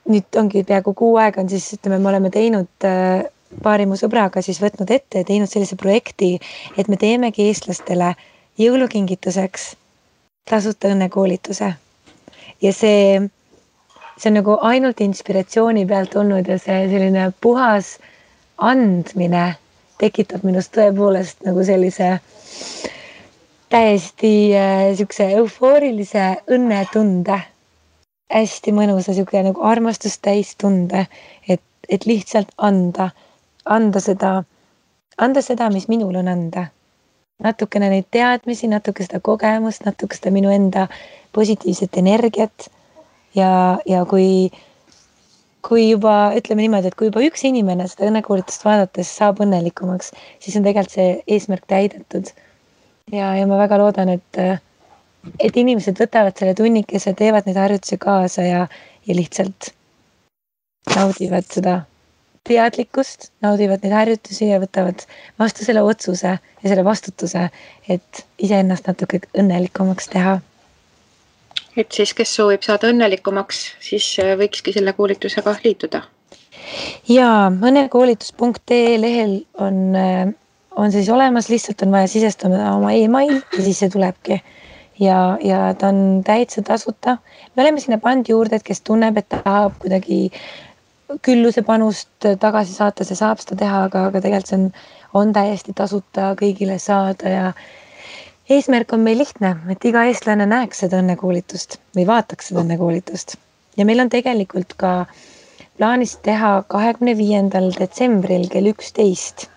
nüüd 0.09 0.39
ongi 0.39 0.63
peaaegu 0.67 0.93
kuu 0.97 1.15
aega 1.21 1.41
on 1.43 1.49
siis 1.51 1.69
ütleme, 1.77 1.99
me 2.01 2.09
oleme 2.11 2.31
teinud 2.33 2.87
äh, 2.87 3.23
paari 3.63 3.85
mu 3.89 3.97
sõbraga 3.99 4.41
siis 4.43 4.59
võtnud 4.63 4.91
ette 4.91 5.21
ja 5.21 5.27
teinud 5.27 5.51
sellise 5.51 5.77
projekti, 5.79 6.35
et 6.77 6.89
me 6.89 6.97
teemegi 6.99 7.47
eestlastele 7.49 8.13
jõulukingituseks 8.59 9.73
tasuta 10.49 10.91
õnnekoolituse. 10.91 11.73
ja 12.61 12.71
see, 12.73 13.21
see 14.17 14.29
on 14.31 14.39
nagu 14.39 14.57
ainult 14.61 15.01
inspiratsiooni 15.01 15.85
pealt 15.87 16.15
olnud 16.19 16.47
ja 16.47 16.57
see 16.59 16.87
selline 16.91 17.29
puhas 17.41 17.97
andmine 18.57 19.53
tekitab 20.01 20.43
minust 20.43 20.73
tõepoolest 20.75 21.45
nagu 21.47 21.63
sellise 21.63 22.17
täiesti 23.73 24.53
äh, 24.55 24.93
siukse 24.97 25.31
eufoorilise 25.39 26.25
õnnetunde. 26.51 27.39
hästi 28.33 28.71
mõnusa 28.73 29.13
sihuke 29.13 29.41
nagu 29.45 29.61
armastust 29.61 30.21
täis 30.25 30.55
tunde, 30.57 31.03
et, 31.49 31.61
et 31.89 32.05
lihtsalt 32.09 32.49
anda, 32.57 33.11
anda 33.65 34.01
seda, 34.01 34.31
anda 35.17 35.41
seda, 35.45 35.69
mis 35.73 35.87
minul 35.89 36.15
on 36.21 36.29
anda. 36.29 36.67
natukene 37.43 37.89
neid 37.89 38.05
teadmisi, 38.13 38.69
natuke 38.69 39.03
seda 39.03 39.19
kogemust, 39.19 39.83
natuke 39.85 40.15
seda 40.15 40.31
minu 40.31 40.53
enda 40.53 40.87
positiivset 41.33 41.97
energiat. 41.97 42.69
ja, 43.35 43.79
ja 43.89 44.05
kui, 44.05 44.51
kui 45.67 45.89
juba 45.89 46.31
ütleme 46.37 46.61
niimoodi, 46.67 46.93
et 46.93 46.95
kui 46.95 47.09
juba 47.09 47.25
üks 47.25 47.45
inimene 47.49 47.89
seda 47.89 48.09
õnnekoolitust 48.11 48.65
vaadates 48.65 49.17
saab 49.17 49.41
õnnelikumaks, 49.41 50.13
siis 50.39 50.57
on 50.57 50.63
tegelikult 50.63 50.97
see 50.99 51.21
eesmärk 51.27 51.65
täidetud. 51.67 52.33
Ja, 53.11 53.35
ja 53.35 53.47
ma 53.47 53.57
väga 53.57 53.77
loodan, 53.81 54.09
et 54.09 54.41
et 55.39 55.55
inimesed 55.57 55.97
võtavad 55.99 56.35
selle 56.37 56.55
tunnikese, 56.57 57.13
teevad 57.15 57.47
neid 57.47 57.57
harjutusi 57.59 57.97
kaasa 58.01 58.43
ja, 58.43 58.67
ja 59.07 59.15
lihtsalt 59.15 59.71
naudivad 60.95 61.47
seda 61.47 61.81
teadlikkust, 62.47 63.29
naudivad 63.43 63.83
neid 63.83 63.95
harjutusi 63.95 64.49
ja 64.49 64.59
võtavad 64.59 65.05
vastu 65.39 65.65
selle 65.65 65.83
otsuse 65.85 66.33
ja 66.35 66.63
selle 66.63 66.83
vastutuse, 66.83 67.47
et 67.89 68.25
iseennast 68.37 68.89
natuke 68.89 69.21
õnnelikumaks 69.39 70.11
teha. 70.11 70.39
et 71.77 71.91
siis, 71.91 72.13
kes 72.13 72.35
soovib 72.35 72.61
saada 72.61 72.91
õnnelikumaks, 72.91 73.63
siis 73.81 74.05
äh, 74.19 74.35
võikski 74.37 74.75
selle 74.75 74.93
koolitusega 74.93 75.55
liituda? 75.63 76.03
ja 77.09 77.29
õnnekoolitus.ee 77.49 78.99
lehel 78.99 79.39
on, 79.53 79.79
äh, 79.95 80.33
on 80.75 80.91
siis 80.91 81.09
olemas, 81.09 81.49
lihtsalt 81.49 81.81
on 81.85 81.91
vaja 81.91 82.07
sisestada 82.07 82.73
oma 82.73 82.91
email 82.91 83.39
ja 83.39 83.63
siis 83.63 83.79
see 83.83 83.89
tulebki. 83.93 84.41
Ja, 84.99 85.37
ja 85.41 85.73
ta 85.73 85.87
on 85.89 86.21
täitsa 86.25 86.61
tasuta. 86.61 87.17
me 87.55 87.63
oleme 87.63 87.79
sinna 87.79 87.97
pannud 87.97 88.29
juurde, 88.29 88.55
et 88.55 88.63
kes 88.63 88.81
tunneb, 88.81 89.17
et 89.17 89.29
tahab 89.29 89.73
kuidagi 89.81 90.31
külluse 91.21 91.61
panust 91.61 92.27
tagasi 92.39 92.73
saata, 92.73 93.03
see 93.03 93.17
saab 93.17 93.41
seda 93.41 93.57
teha, 93.63 93.83
aga, 93.89 94.05
aga 94.09 94.21
tegelikult 94.21 94.51
see 94.51 94.59
on, 94.59 94.67
on 95.13 95.33
täiesti 95.33 95.73
tasuta 95.77 96.33
kõigile 96.39 96.77
saada 96.81 97.33
ja 97.33 97.47
eesmärk 98.49 98.93
on 98.93 99.03
meil 99.05 99.17
lihtne, 99.21 99.55
et 99.73 99.85
iga 99.85 100.05
eestlane 100.09 100.45
näeks 100.49 100.83
seda 100.85 101.01
õnnekoolitust 101.01 101.79
või 101.97 102.07
vaataks 102.09 102.51
seda 102.51 102.63
õnnekoolitust. 102.63 103.37
Ja 103.77 103.85
meil 103.89 104.01
on 104.03 104.13
tegelikult 104.13 104.75
ka 104.77 104.93
plaanis 105.77 106.17
teha 106.25 106.55
kahekümne 106.69 107.17
viiendal 107.17 107.71
detsembril 107.77 108.45
kell 108.53 108.69
üksteist 108.73 109.47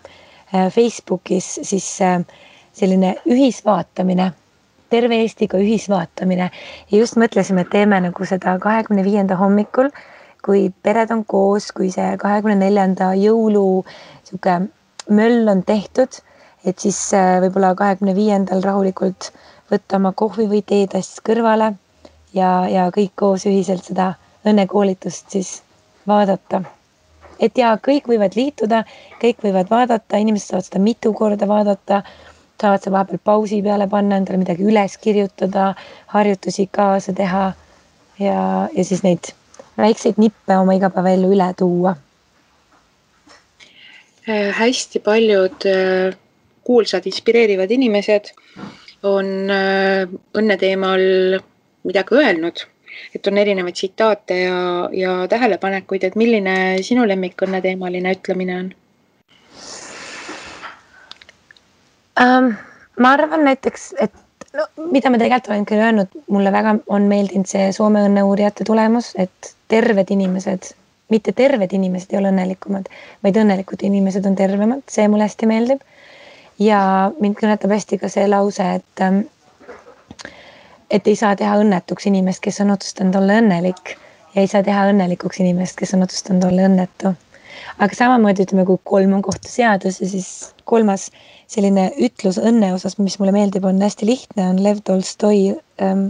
Facebookis 0.73 1.53
siis 1.63 1.89
äh, 2.05 2.21
selline 2.77 3.17
ühisvaatamine 3.27 4.33
terve 4.91 5.19
Eestiga 5.23 5.59
ühisvaatamine 5.59 6.51
ja 6.91 6.99
just 6.99 7.17
mõtlesime, 7.19 7.65
et 7.65 7.73
teeme 7.73 7.99
nagu 8.05 8.29
seda 8.29 8.57
kahekümne 8.63 9.05
viienda 9.05 9.39
hommikul, 9.41 9.91
kui 10.45 10.69
pered 10.83 11.11
on 11.11 11.25
koos, 11.27 11.73
kui 11.75 11.91
see 11.95 12.13
kahekümne 12.23 12.59
neljanda 12.61 13.11
jõulu 13.19 13.67
sihuke 14.29 14.61
möll 15.11 15.51
on 15.51 15.65
tehtud, 15.67 16.21
et 16.65 16.79
siis 16.83 17.01
äh, 17.15 17.37
võib-olla 17.43 17.75
kahekümne 17.79 18.15
viiendal 18.15 18.63
rahulikult 18.63 19.33
võtta 19.71 19.99
oma 19.99 20.13
kohvi 20.15 20.47
või 20.51 20.63
teetass 20.67 21.21
kõrvale 21.27 21.73
ja, 22.35 22.51
ja 22.71 22.89
kõik 22.95 23.15
koos 23.19 23.47
ühiselt 23.51 23.87
seda 23.87 24.13
õnnekoolitust 24.47 25.35
siis 25.35 25.61
vaadata. 26.07 26.63
Et 27.41 27.59
ja 27.59 27.75
kõik 27.83 28.09
võivad 28.11 28.37
liituda, 28.37 28.85
kõik 29.23 29.43
võivad 29.45 29.71
vaadata, 29.71 30.21
inimesed 30.23 30.53
saavad 30.53 30.69
seda 30.71 30.83
mitu 30.83 31.13
korda 31.17 31.49
vaadata 31.49 32.03
saavad 32.61 32.83
sa 32.83 32.91
vahepeal 32.93 33.21
pausi 33.25 33.61
peale 33.63 33.87
panna, 33.89 34.17
endale 34.17 34.41
midagi 34.41 34.65
üles 34.65 34.97
kirjutada, 35.01 35.75
harjutusi 36.13 36.69
kaasa 36.73 37.13
teha 37.17 37.47
ja, 38.19 38.69
ja 38.73 38.85
siis 38.85 39.03
neid 39.05 39.33
väikseid 39.77 40.21
nippe 40.21 40.57
oma 40.57 40.77
igapäevaellu 40.79 41.33
üle 41.37 41.49
tuua 41.59 41.97
äh,. 44.29 44.53
hästi 44.57 45.03
paljud 45.05 45.69
äh, 45.69 46.17
kuulsad, 46.65 47.07
inspireerivad 47.07 47.71
inimesed 47.71 48.33
on 49.07 49.51
äh, 49.53 50.09
õnne 50.39 50.57
teemal 50.61 51.05
midagi 51.87 52.17
öelnud, 52.17 52.65
et 53.15 53.27
on 53.27 53.39
erinevaid 53.39 53.75
tsitaate 53.77 54.41
ja, 54.41 54.61
ja 54.93 55.17
tähelepanekuid, 55.29 56.05
et 56.05 56.17
milline 56.17 56.57
sinu 56.87 57.07
lemmik 57.09 57.43
õnneteemaline 57.49 58.15
ütlemine 58.19 58.61
on 58.61 58.71
ähm,? 62.21 62.55
ma 63.01 63.13
arvan 63.13 63.45
näiteks, 63.45 63.91
et 64.01 64.15
no 64.57 64.65
mida 64.93 65.11
ma 65.13 65.21
tegelikult 65.21 65.51
olen 65.53 65.69
küll 65.69 65.83
öelnud, 65.85 66.17
mulle 66.33 66.53
väga 66.55 66.77
on 66.93 67.09
meeldinud 67.11 67.49
see 67.51 67.69
Soome 67.77 68.03
õnneuurijate 68.09 68.67
tulemus, 68.69 69.13
et 69.21 69.53
terved 69.73 70.11
inimesed, 70.15 70.73
mitte 71.13 71.35
terved 71.37 71.75
inimesed 71.77 72.15
ei 72.15 72.21
ole 72.21 72.33
õnnelikumad, 72.33 72.89
vaid 73.27 73.41
õnnelikud 73.43 73.85
inimesed 73.89 74.27
on 74.29 74.39
tervemad, 74.39 74.85
see 74.91 75.07
mulle 75.13 75.29
hästi 75.29 75.51
meeldib. 75.51 75.85
ja 76.59 77.13
mind 77.21 77.37
kõnetab 77.37 77.75
hästi 77.75 77.99
ka 78.01 78.09
see 78.09 78.25
lause, 78.33 78.65
et 78.81 79.03
ähm, 79.05 79.27
et 80.91 81.07
ei 81.07 81.17
saa 81.17 81.37
teha 81.37 81.59
õnnetuks 81.63 82.07
inimest, 82.11 82.43
kes 82.45 82.61
on 82.65 82.71
otsustanud 82.75 83.17
olla 83.19 83.39
õnnelik 83.43 83.97
ja 84.35 84.43
ei 84.43 84.51
saa 84.51 84.63
teha 84.63 84.89
õnnelikuks 84.91 85.41
inimest, 85.43 85.79
kes 85.79 85.95
on 85.97 86.05
otsustanud 86.07 86.45
olla 86.49 86.69
õnnetu. 86.69 87.15
aga 87.79 87.97
samamoodi 87.97 88.45
ütleme, 88.45 88.65
kui 88.69 88.79
kolm 88.85 89.15
on 89.17 89.23
kohtu 89.23 89.49
seadus 89.49 90.01
ja 90.01 90.09
siis 90.09 90.53
kolmas 90.65 91.11
selline 91.49 91.91
ütlus 92.09 92.39
õnne 92.39 92.73
osas, 92.75 92.99
mis 92.99 93.19
mulle 93.19 93.33
meeldib, 93.33 93.65
on 93.65 93.81
hästi 93.83 94.07
lihtne, 94.07 94.49
on 94.51 94.63
Lev 94.63 94.83
Tolstoi 94.85 95.57
ähm, 95.83 96.09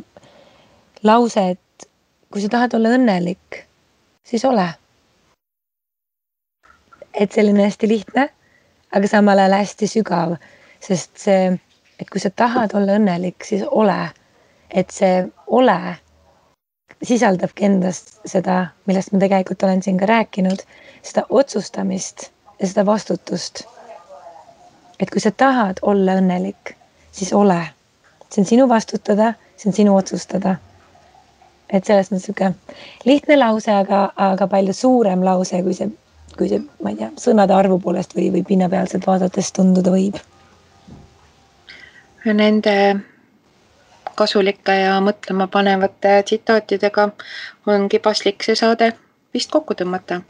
lause, 1.02 1.50
et 1.54 1.88
kui 2.30 2.42
sa 2.42 2.50
tahad 2.52 2.74
olla 2.74 2.96
õnnelik, 2.98 3.62
siis 4.26 4.44
ole. 4.44 4.68
et 7.16 7.32
selline 7.32 7.64
hästi 7.64 7.88
lihtne, 7.88 8.26
aga 8.92 9.08
samal 9.08 9.38
ajal 9.40 9.54
hästi 9.56 9.86
sügav, 9.88 10.34
sest 10.84 11.14
see, 11.16 11.46
et 11.96 12.10
kui 12.12 12.20
sa 12.20 12.28
tahad 12.28 12.74
olla 12.76 12.98
õnnelik, 13.00 13.40
siis 13.44 13.62
ole. 13.70 13.96
Et 14.70 14.90
see 14.90 15.24
ole 15.46 15.78
sisaldabki 17.04 17.64
endas 17.64 18.02
seda, 18.24 18.66
millest 18.86 19.12
ma 19.12 19.20
tegelikult 19.20 19.62
olen 19.62 19.82
siin 19.82 19.98
ka 20.00 20.06
rääkinud, 20.08 20.62
seda 21.02 21.26
otsustamist 21.28 22.30
ja 22.60 22.68
seda 22.68 22.86
vastutust 22.86 23.66
et 25.00 25.10
kui 25.10 25.20
sa 25.20 25.30
tahad 25.30 25.80
olla 25.82 26.16
õnnelik, 26.20 26.74
siis 27.12 27.32
ole. 27.32 27.60
see 28.30 28.42
on 28.42 28.46
sinu 28.46 28.68
vastutada, 28.68 29.34
see 29.56 29.70
on 29.70 29.74
sinu 29.74 29.96
otsustada. 29.96 30.56
et 31.72 31.84
selles 31.84 32.10
mõttes 32.12 32.28
sihuke 32.28 32.52
lihtne 33.04 33.36
lause, 33.36 33.72
aga, 33.72 34.12
aga 34.16 34.46
palju 34.46 34.72
suurem 34.72 35.24
lause, 35.24 35.62
kui 35.62 35.74
see, 35.74 35.90
kui 36.38 36.48
see, 36.48 36.62
ma 36.82 36.92
ei 36.92 37.00
tea, 37.00 37.10
sõnade 37.18 37.54
arvu 37.54 37.78
poolest 37.82 38.14
või, 38.14 38.30
või 38.30 38.44
pinnapealselt 38.46 39.06
vaadates 39.06 39.50
tunduda 39.52 39.90
võib. 39.90 40.20
Nende 42.26 42.76
kasulike 44.16 44.74
ja 44.80 45.00
mõtlema 45.04 45.48
panevate 45.52 46.22
tsitaatidega 46.26 47.10
ongi 47.66 47.98
paslik 48.02 48.42
see 48.46 48.58
saade 48.58 48.92
vist 49.36 49.50
kokku 49.52 49.74
tõmmata. 49.74 50.20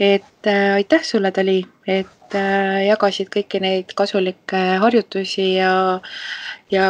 et 0.00 0.46
äh, 0.46 0.74
aitäh 0.74 1.02
sulle, 1.02 1.32
Dali, 1.36 1.58
et 1.86 2.34
äh, 2.34 2.86
jagasid 2.86 3.28
kõiki 3.34 3.60
neid 3.60 3.92
kasulikke 3.98 4.62
harjutusi 4.82 5.48
ja, 5.56 6.00
ja 6.70 6.88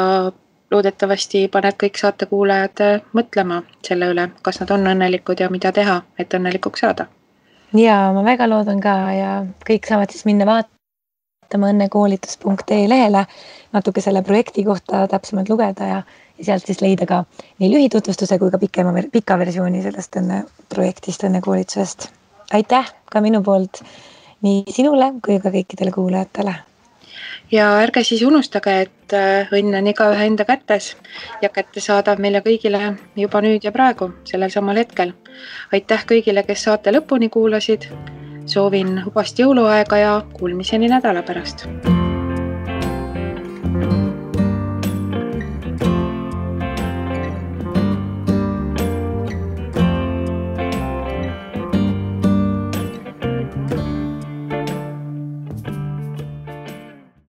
loodetavasti 0.70 1.46
paned 1.52 1.78
kõik 1.82 2.00
saatekuulajad 2.00 2.84
äh, 2.86 2.96
mõtlema 3.16 3.62
selle 3.86 4.10
üle, 4.14 4.28
kas 4.42 4.60
nad 4.62 4.74
on 4.76 4.90
õnnelikud 4.92 5.40
ja 5.40 5.50
mida 5.50 5.72
teha, 5.72 6.02
et 6.18 6.34
õnnelikuks 6.40 6.84
saada. 6.84 7.08
ja 7.74 8.00
ma 8.14 8.24
väga 8.24 8.48
loodan 8.48 8.80
ka 8.84 8.96
ja 9.16 9.32
kõik 9.68 9.88
saavad 9.88 10.14
siis 10.14 10.28
minna 10.28 10.46
vaatama 10.48 11.72
õnnekoolitus.ee 11.72 12.84
lehele 12.88 13.26
natuke 13.72 14.04
selle 14.04 14.22
projekti 14.22 14.64
kohta 14.64 15.06
täpsemalt 15.08 15.48
lugeda 15.48 15.92
ja 15.94 16.02
sealt 16.40 16.66
siis 16.66 16.80
leida 16.82 17.06
ka 17.06 17.22
nii 17.58 17.70
lühitutvustuse 17.72 18.38
kui 18.38 18.50
ka 18.50 18.58
pikema, 18.58 18.94
pika 19.12 19.38
versiooni 19.38 19.82
sellest 19.82 20.20
õnne 20.20 20.44
projektist, 20.68 21.24
õnnekoolitusest. 21.28 22.08
aitäh 22.52 22.92
ka 23.10 23.20
minu 23.20 23.42
poolt 23.42 23.82
nii 24.42 24.64
sinule 24.72 25.12
kui 25.24 25.38
ka 25.42 25.50
kõikidele 25.54 25.92
kuulajatele. 25.94 26.54
ja 27.52 27.66
ärge 27.82 28.04
siis 28.04 28.22
unustage, 28.22 28.80
et 28.80 29.12
äh, 29.16 29.50
õnn 29.52 29.78
on 29.78 29.86
igaühe 29.86 30.26
enda 30.26 30.44
kätes 30.44 30.96
ja 31.42 31.48
kättesaadav 31.48 32.18
meile 32.18 32.42
kõigile 32.44 32.96
juba 33.16 33.40
nüüd 33.42 33.64
ja 33.64 33.72
praegu, 33.72 34.12
sellel 34.24 34.50
samal 34.50 34.76
hetkel. 34.76 35.12
aitäh 35.72 36.06
kõigile, 36.06 36.46
kes 36.46 36.64
saate 36.64 36.92
lõpuni 36.92 37.28
kuulasid. 37.28 37.88
soovin 38.46 39.02
hubast 39.04 39.38
jõuluaega 39.38 39.96
ja 39.96 40.22
kuulmiseni 40.32 40.88
nädala 40.88 41.22
pärast 41.22 41.66